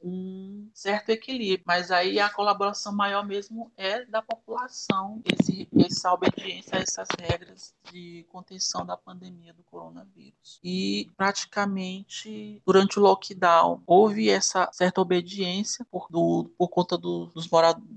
um 0.04 0.70
certo 0.74 1.10
equilíbrio. 1.10 1.64
Mas 1.66 1.92
aí 1.92 2.20
a 2.20 2.30
colaboração 2.30 2.94
maior 2.94 3.26
mesmo 3.26 3.72
é 3.78 4.06
da 4.06 4.22
população, 4.22 5.22
esse, 5.26 5.68
essa 5.86 6.14
obediência 6.14 6.78
a 6.78 6.82
essas 6.82 7.08
regras 7.20 7.74
de 7.92 8.26
contenção 8.30 8.86
da 8.86 8.98
pandemia 8.98 9.54
do 9.54 9.64
coronavírus. 9.64 10.60
E 10.64 11.10
praticamente 11.18 12.62
durante 12.66 13.00
o 13.00 13.02
lockdown 13.02 13.82
houve 13.86 14.30
essa 14.30 14.70
certa 14.72 15.02
obediência 15.02 15.86
por, 15.92 16.08
do, 16.10 16.52
por 16.58 16.70
conta 16.70 16.89
do, 16.98 17.28
dos 17.28 17.48
moradores 17.48 17.90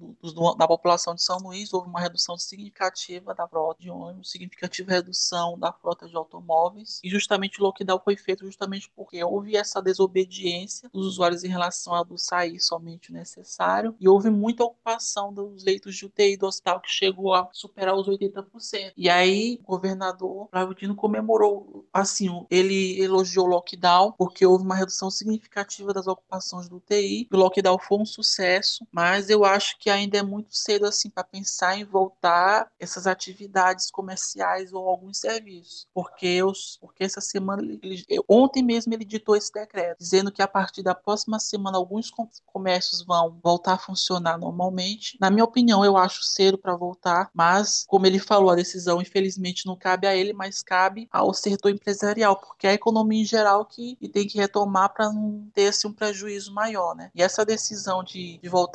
da 0.57 0.69
população 0.69 1.15
de 1.15 1.23
São 1.23 1.39
Luís, 1.39 1.73
houve 1.73 1.89
uma 1.89 2.01
redução 2.01 2.37
significativa 2.37 3.35
da 3.35 3.49
frota 3.49 3.83
de 3.83 3.91
ônibus, 3.91 4.31
significativa 4.31 4.93
redução 4.93 5.59
da 5.59 5.73
frota 5.73 6.09
de 6.09 6.17
automóveis, 6.17 7.01
e 7.03 7.09
justamente 7.09 7.61
o 7.61 7.65
lockdown 7.65 8.01
foi 8.03 8.17
feito 8.17 8.45
justamente 8.45 8.91
porque 8.95 9.23
houve 9.23 9.57
essa 9.57 9.83
desobediência 9.83 10.89
dos 10.93 11.07
usuários 11.07 11.43
em 11.45 11.49
relação 11.49 11.95
a 11.95 12.03
do 12.03 12.17
sair 12.17 12.61
somente 12.61 13.11
o 13.11 13.15
necessário, 13.15 13.95
e 13.99 14.09
houve 14.09 14.31
muita 14.31 14.65
ocupação 14.65 15.33
dos 15.33 15.65
leitos 15.65 15.97
de 15.97 16.07
UTI 16.07 16.37
do 16.37 16.47
hospital 16.47 16.81
que 16.81 16.91
chegou 16.91 17.35
a 17.35 17.49
superar 17.53 17.97
os 17.97 18.07
80%. 18.07 18.93
E 18.97 19.09
aí 19.09 19.59
o 19.63 19.67
governador 19.67 20.49
Flávio 20.51 20.75
Dino 20.75 20.95
comemorou, 20.95 21.87
assim, 21.93 22.29
ele 22.51 23.01
elogiou 23.01 23.47
o 23.47 23.49
lockdown 23.49 24.13
porque 24.13 24.47
houve 24.47 24.65
uma 24.65 24.75
redução 24.75 25.11
significativa 25.11 25.93
das 25.93 26.07
ocupações 26.07 26.69
do 26.69 26.77
UTI. 26.77 27.29
O 27.33 27.37
lockdown 27.37 27.79
foi 27.79 27.99
um 27.99 28.07
sucesso, 28.07 28.82
mas 28.91 29.31
eu 29.31 29.45
acho 29.45 29.79
que 29.79 29.91
ainda 29.91 30.19
é 30.19 30.23
muito 30.23 30.55
cedo 30.57 30.87
assim 30.87 31.11
para 31.11 31.25
pensar 31.25 31.77
em 31.77 31.85
voltar 31.85 32.71
essas 32.79 33.07
atividades 33.07 33.91
comerciais 33.91 34.73
ou 34.73 34.89
alguns 34.89 35.19
serviços, 35.19 35.87
porque 35.95 36.43
os, 36.43 36.79
porque 36.81 37.05
essa 37.05 37.21
semana 37.21 37.63
ele, 37.63 38.05
ontem 38.29 38.63
mesmo 38.63 38.93
ele 38.93 39.05
ditou 39.05 39.37
esse 39.37 39.53
decreto 39.53 39.99
dizendo 39.99 40.33
que 40.33 40.43
a 40.43 40.49
partir 40.49 40.83
da 40.83 40.95
próxima 40.95 41.39
semana 41.39 41.79
alguns 41.79 42.11
comércios 42.47 43.05
vão 43.05 43.39
voltar 43.43 43.75
a 43.75 43.79
funcionar 43.79 44.39
normalmente. 44.39 45.17
Na 45.21 45.31
minha 45.31 45.45
opinião, 45.45 45.85
eu 45.85 45.97
acho 45.97 46.23
cedo 46.23 46.59
para 46.59 46.77
voltar, 46.77 47.31
mas 47.35 47.85
como 47.87 48.07
ele 48.07 48.19
falou, 48.19 48.51
a 48.51 48.55
decisão 48.55 49.01
infelizmente 49.01 49.67
não 49.67 49.77
cabe 49.77 50.07
a 50.07 50.15
ele, 50.15 50.33
mas 50.33 50.63
cabe 50.63 51.09
ao 51.11 51.33
setor 51.35 51.71
empresarial, 51.71 52.37
porque 52.37 52.67
é 52.67 52.71
a 52.71 52.75
economia 52.75 53.23
em 53.23 53.25
geral 53.25 53.65
que, 53.65 53.97
que 53.97 54.09
tem 54.09 54.27
que 54.27 54.39
retomar 54.39 54.93
para 54.93 55.13
não 55.13 55.47
ter 55.53 55.69
assim, 55.69 55.89
um 55.89 55.93
prejuízo 55.93 56.53
maior, 56.53 56.95
né? 56.95 57.11
E 57.15 57.23
essa 57.23 57.45
decisão 57.45 58.03
de, 58.03 58.39
de 58.39 58.49
voltar 58.49 58.72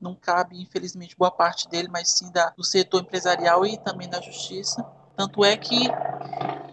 não 0.00 0.14
cabe, 0.14 0.60
infelizmente, 0.60 1.16
boa 1.16 1.30
parte 1.30 1.68
dele, 1.68 1.88
mas 1.90 2.10
sim 2.10 2.30
da, 2.30 2.50
do 2.50 2.64
setor 2.64 3.02
empresarial 3.02 3.64
e 3.66 3.78
também 3.78 4.08
da 4.08 4.20
justiça. 4.20 4.84
Tanto 5.16 5.44
é 5.44 5.56
que 5.56 5.88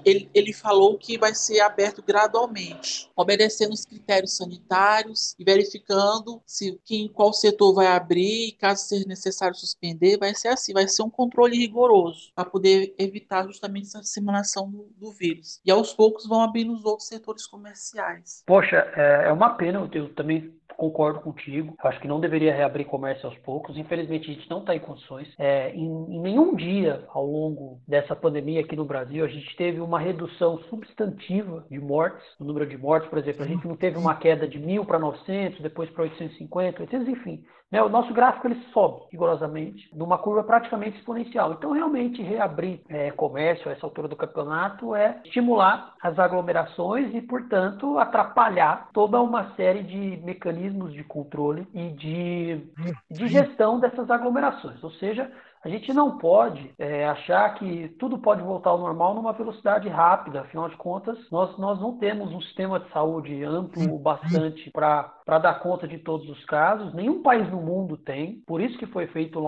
ele, 0.03 0.29
ele 0.34 0.53
falou 0.53 0.97
que 0.97 1.17
vai 1.17 1.34
ser 1.34 1.60
aberto 1.60 2.01
gradualmente, 2.01 3.10
obedecendo 3.15 3.73
os 3.73 3.86
critérios 3.86 4.36
sanitários 4.36 5.36
e 5.38 5.43
verificando 5.43 6.41
se 6.45 6.79
quem, 6.84 7.07
qual 7.07 7.34
setor 7.34 7.73
vai 7.73 7.88
abrir 7.88 8.47
e 8.47 8.51
caso 8.51 8.88
seja 8.88 9.05
necessário 9.07 9.55
suspender, 9.55 10.17
vai 10.17 10.34
ser 10.34 10.49
assim, 10.49 10.73
vai 10.73 10.88
ser 10.88 11.03
um 11.03 11.10
controle 11.10 11.57
rigoroso 11.57 12.31
para 12.36 12.45
poder 12.45 12.93
evitar 12.97 13.45
justamente 13.45 13.88
essa 13.88 14.01
disseminação 14.01 14.69
do, 14.69 14.89
do, 14.97 15.12
vírus. 15.12 15.62
E 15.65 15.71
aos 15.71 15.93
poucos 15.93 16.25
vão 16.27 16.41
abrir 16.41 16.69
os 16.69 16.84
outros 16.84 17.07
setores 17.07 17.45
comerciais. 17.45 18.43
Poxa, 18.45 18.77
é, 18.95 19.27
é 19.27 19.31
uma 19.31 19.51
pena, 19.51 19.88
eu 19.93 20.13
também 20.13 20.53
concordo 20.82 21.20
contigo. 21.20 21.76
Eu 21.84 21.89
acho 21.91 22.00
que 22.00 22.08
não 22.08 22.20
deveria 22.20 22.56
reabrir 22.56 22.88
comércio 22.88 23.30
aos 23.30 23.38
poucos. 23.39 23.78
Infelizmente, 23.78 24.32
a 24.32 24.34
gente 24.34 24.50
não 24.50 24.62
está 24.62 24.76
em 24.76 24.80
condições. 24.80 25.32
É, 25.38 25.70
em, 25.76 25.86
em, 25.86 26.20
nenhum 26.20 26.56
dia 26.56 27.06
ao 27.10 27.24
longo 27.24 27.80
dessa 27.88 28.15
pandemia 28.15 28.62
aqui 28.62 28.76
no 28.76 28.84
Brasil, 28.84 29.24
a 29.24 29.28
gente 29.28 29.56
teve 29.56 29.80
uma 29.80 30.00
redução 30.00 30.58
substantiva 30.70 31.67
de 31.70 31.80
mortes, 31.80 32.26
no 32.39 32.48
número 32.48 32.65
de 32.65 32.80
mortes, 32.80 33.08
por 33.10 33.20
exemplo. 33.20 33.44
A 33.44 33.48
gente 33.48 33.67
não 33.67 33.76
teve 33.76 34.00
uma 34.00 34.15
queda 34.15 34.48
de 34.48 34.58
mil 34.58 34.84
para 34.84 34.98
900, 34.98 35.62
depois 35.62 35.88
para 35.91 36.02
850, 36.02 36.82
800, 36.82 37.08
enfim. 37.08 37.44
Né? 37.71 37.81
O 37.81 37.89
nosso 37.89 38.13
gráfico 38.13 38.47
ele 38.47 38.62
sobe 38.73 39.03
rigorosamente, 39.12 39.89
numa 39.93 40.17
curva 40.17 40.43
praticamente 40.43 40.97
exponencial. 40.97 41.53
Então, 41.53 41.71
realmente, 41.71 42.21
reabrir 42.21 42.81
é, 42.89 43.12
comércio 43.12 43.69
a 43.69 43.71
essa 43.71 43.86
altura 43.86 44.07
do 44.07 44.15
campeonato 44.15 44.93
é 44.93 45.21
estimular 45.23 45.93
as 46.01 46.19
aglomerações 46.19 47.13
e, 47.15 47.21
portanto, 47.21 47.97
atrapalhar 47.97 48.89
toda 48.93 49.21
uma 49.21 49.55
série 49.55 49.84
de 49.84 50.21
mecanismos 50.23 50.91
de 50.91 51.03
controle 51.03 51.67
e 51.73 51.89
de, 51.91 52.62
de 53.10 53.27
gestão 53.27 53.79
dessas 53.79 54.10
aglomerações. 54.10 54.84
Ou 54.84 54.91
seja, 54.91 55.31
a 55.63 55.69
gente 55.69 55.93
não 55.93 56.17
pode 56.17 56.74
é, 56.80 57.06
achar 57.06 57.54
que 57.54 57.89
tudo 58.00 58.17
pode 58.17 58.41
voltar 58.41 58.71
ao 58.71 58.80
normal 58.80 59.13
numa 59.13 59.32
velocidade 59.32 59.88
rápida. 59.88 60.41
Afinal 60.41 60.67
de 60.67 60.76
contas, 60.76 61.17
nós, 61.30 61.56
nós 61.60 61.80
não 61.80 61.97
temos 61.97 62.32
um 62.32 62.41
sistema 62.41 62.80
de 62.80 62.89
saúde 62.91 63.43
amplo 63.43 63.93
o 63.93 64.00
bastante 64.00 64.71
para 64.71 65.13
dar 65.28 65.60
conta 65.60 65.88
de 65.88 66.00
todos 66.00 66.28
os 66.30 66.43
casos. 66.45 66.93
Nenhum 66.93 67.21
país 67.21 67.50
no 67.52 67.62
mundo 67.62 67.95
tem. 67.95 68.41
Por 68.47 68.60
isso 68.60 68.78
que 68.78 68.88
foi 68.88 69.06
feito 69.08 69.39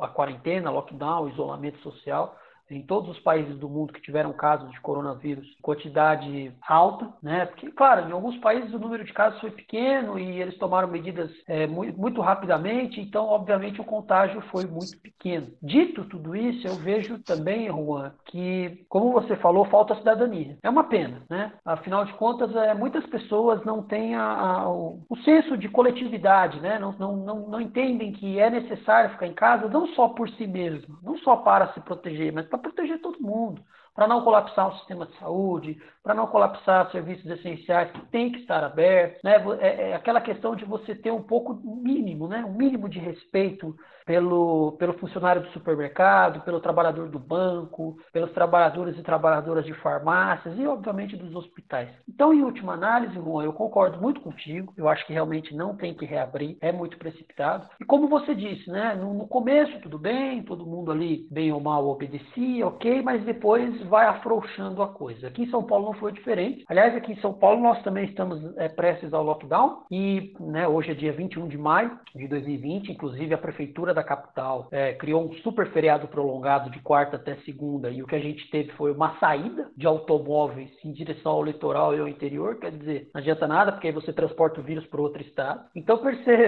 a 0.00 0.08
quarentena, 0.08 0.70
lockdown, 0.70 1.28
isolamento 1.28 1.78
social 1.80 2.34
em 2.76 2.82
todos 2.82 3.10
os 3.10 3.20
países 3.20 3.56
do 3.58 3.68
mundo 3.68 3.92
que 3.92 4.02
tiveram 4.02 4.32
casos 4.32 4.70
de 4.70 4.80
coronavírus, 4.80 5.46
quantidade 5.62 6.52
alta, 6.66 7.08
né? 7.22 7.46
Porque, 7.46 7.70
claro, 7.70 8.08
em 8.08 8.12
alguns 8.12 8.36
países 8.38 8.72
o 8.72 8.78
número 8.78 9.04
de 9.04 9.12
casos 9.12 9.40
foi 9.40 9.50
pequeno 9.50 10.18
e 10.18 10.40
eles 10.40 10.58
tomaram 10.58 10.88
medidas 10.88 11.30
é, 11.46 11.66
muito, 11.66 11.98
muito, 11.98 12.20
rapidamente, 12.20 13.00
então, 13.00 13.26
obviamente, 13.26 13.80
o 13.80 13.84
contágio 13.84 14.40
foi 14.50 14.64
muito 14.64 14.98
pequeno. 15.00 15.48
Dito 15.62 16.04
tudo 16.04 16.36
isso, 16.36 16.66
eu 16.66 16.76
vejo 16.76 17.18
também, 17.22 17.68
Juan, 17.68 18.12
que, 18.26 18.84
como 18.88 19.12
você 19.12 19.36
falou, 19.36 19.64
falta 19.66 19.96
cidadania. 19.96 20.56
É 20.62 20.70
uma 20.70 20.84
pena, 20.84 21.22
né? 21.28 21.52
Afinal 21.64 22.04
de 22.04 22.12
contas, 22.14 22.54
é, 22.54 22.74
muitas 22.74 23.04
pessoas 23.06 23.64
não 23.64 23.82
têm 23.82 24.14
a, 24.14 24.22
a, 24.22 24.68
o, 24.70 25.00
o, 25.08 25.16
senso 25.18 25.56
de 25.56 25.68
coletividade, 25.68 26.60
né? 26.60 26.78
Não, 26.78 26.92
não, 26.92 27.16
não, 27.16 27.48
não 27.48 27.60
entendem 27.60 28.12
que 28.12 28.38
é 28.38 28.50
necessário 28.50 29.10
ficar 29.10 29.26
em 29.26 29.34
casa, 29.34 29.68
não 29.68 29.86
só 29.88 30.08
por 30.08 30.28
si 30.30 30.46
mesmo, 30.46 30.98
não 31.02 31.16
só 31.18 31.36
para 31.36 31.72
se 31.72 31.80
proteger, 31.80 32.32
mas 32.32 32.46
para 32.46 32.58
proteger 32.62 33.00
todo 33.00 33.20
mundo, 33.20 33.64
para 33.94 34.06
não 34.06 34.22
colapsar 34.22 34.68
o 34.68 34.78
sistema 34.78 35.06
de 35.06 35.16
saúde, 35.18 35.78
para 36.02 36.14
não 36.14 36.26
colapsar 36.26 36.90
serviços 36.90 37.26
essenciais 37.26 37.90
que 37.92 38.00
têm 38.06 38.32
que 38.32 38.40
estar 38.40 38.64
abertos, 38.64 39.22
né? 39.22 39.36
É, 39.60 39.90
é 39.90 39.94
aquela 39.94 40.20
questão 40.20 40.56
de 40.56 40.64
você 40.64 40.94
ter 40.94 41.10
um 41.10 41.22
pouco 41.22 41.54
mínimo, 41.64 42.26
né? 42.26 42.44
Um 42.44 42.54
mínimo 42.54 42.88
de 42.88 42.98
respeito 42.98 43.74
pelo, 44.04 44.72
pelo 44.72 44.94
funcionário 44.94 45.42
do 45.42 45.50
supermercado, 45.50 46.42
pelo 46.42 46.60
trabalhador 46.60 47.08
do 47.08 47.18
banco, 47.18 47.96
pelos 48.12 48.32
trabalhadores 48.32 48.98
e 48.98 49.02
trabalhadoras 49.02 49.64
de 49.64 49.74
farmácias 49.74 50.58
e, 50.58 50.66
obviamente, 50.66 51.16
dos 51.16 51.34
hospitais. 51.34 51.88
Então, 52.08 52.32
em 52.32 52.42
última 52.42 52.74
análise, 52.74 53.14
Juan, 53.14 53.44
eu 53.44 53.52
concordo 53.52 54.00
muito 54.00 54.20
contigo. 54.20 54.72
Eu 54.76 54.88
acho 54.88 55.06
que 55.06 55.12
realmente 55.12 55.54
não 55.54 55.76
tem 55.76 55.94
que 55.94 56.04
reabrir, 56.04 56.56
é 56.60 56.72
muito 56.72 56.98
precipitado. 56.98 57.68
E 57.80 57.84
como 57.84 58.08
você 58.08 58.34
disse, 58.34 58.68
né? 58.70 58.94
No, 58.94 59.14
no 59.14 59.28
começo, 59.28 59.80
tudo 59.80 59.98
bem, 59.98 60.42
todo 60.42 60.66
mundo 60.66 60.90
ali, 60.90 61.26
bem 61.30 61.52
ou 61.52 61.60
mal, 61.60 61.86
obedecia, 61.86 62.66
ok, 62.66 63.02
mas 63.02 63.24
depois 63.24 63.81
vai 63.84 64.06
afrouxando 64.06 64.82
a 64.82 64.88
coisa. 64.88 65.28
Aqui 65.28 65.42
em 65.42 65.50
São 65.50 65.62
Paulo 65.62 65.86
não 65.86 65.94
foi 65.94 66.12
diferente. 66.12 66.64
Aliás, 66.68 66.94
aqui 66.94 67.12
em 67.12 67.20
São 67.20 67.32
Paulo 67.32 67.60
nós 67.60 67.82
também 67.82 68.04
estamos 68.04 68.40
é, 68.56 68.68
prestes 68.68 69.12
ao 69.12 69.22
lockdown 69.22 69.84
e 69.90 70.34
né, 70.40 70.66
hoje 70.66 70.90
é 70.90 70.94
dia 70.94 71.12
21 71.12 71.48
de 71.48 71.58
maio 71.58 71.98
de 72.14 72.28
2020, 72.28 72.92
inclusive 72.92 73.32
a 73.34 73.38
prefeitura 73.38 73.94
da 73.94 74.02
capital 74.02 74.68
é, 74.70 74.92
criou 74.94 75.24
um 75.24 75.32
super 75.34 75.70
feriado 75.72 76.08
prolongado 76.08 76.70
de 76.70 76.80
quarta 76.80 77.16
até 77.16 77.36
segunda 77.44 77.90
e 77.90 78.02
o 78.02 78.06
que 78.06 78.16
a 78.16 78.20
gente 78.20 78.48
teve 78.50 78.72
foi 78.72 78.92
uma 78.92 79.18
saída 79.18 79.70
de 79.76 79.86
automóveis 79.86 80.70
em 80.84 80.92
direção 80.92 81.32
ao 81.32 81.44
litoral 81.44 81.94
e 81.94 82.00
ao 82.00 82.08
interior, 82.08 82.56
quer 82.58 82.72
dizer, 82.72 83.10
não 83.14 83.20
adianta 83.20 83.46
nada 83.46 83.72
porque 83.72 83.88
aí 83.88 83.92
você 83.92 84.12
transporta 84.12 84.60
o 84.60 84.62
vírus 84.64 84.86
para 84.86 85.00
outro 85.00 85.22
estado. 85.22 85.64
Então, 85.74 86.00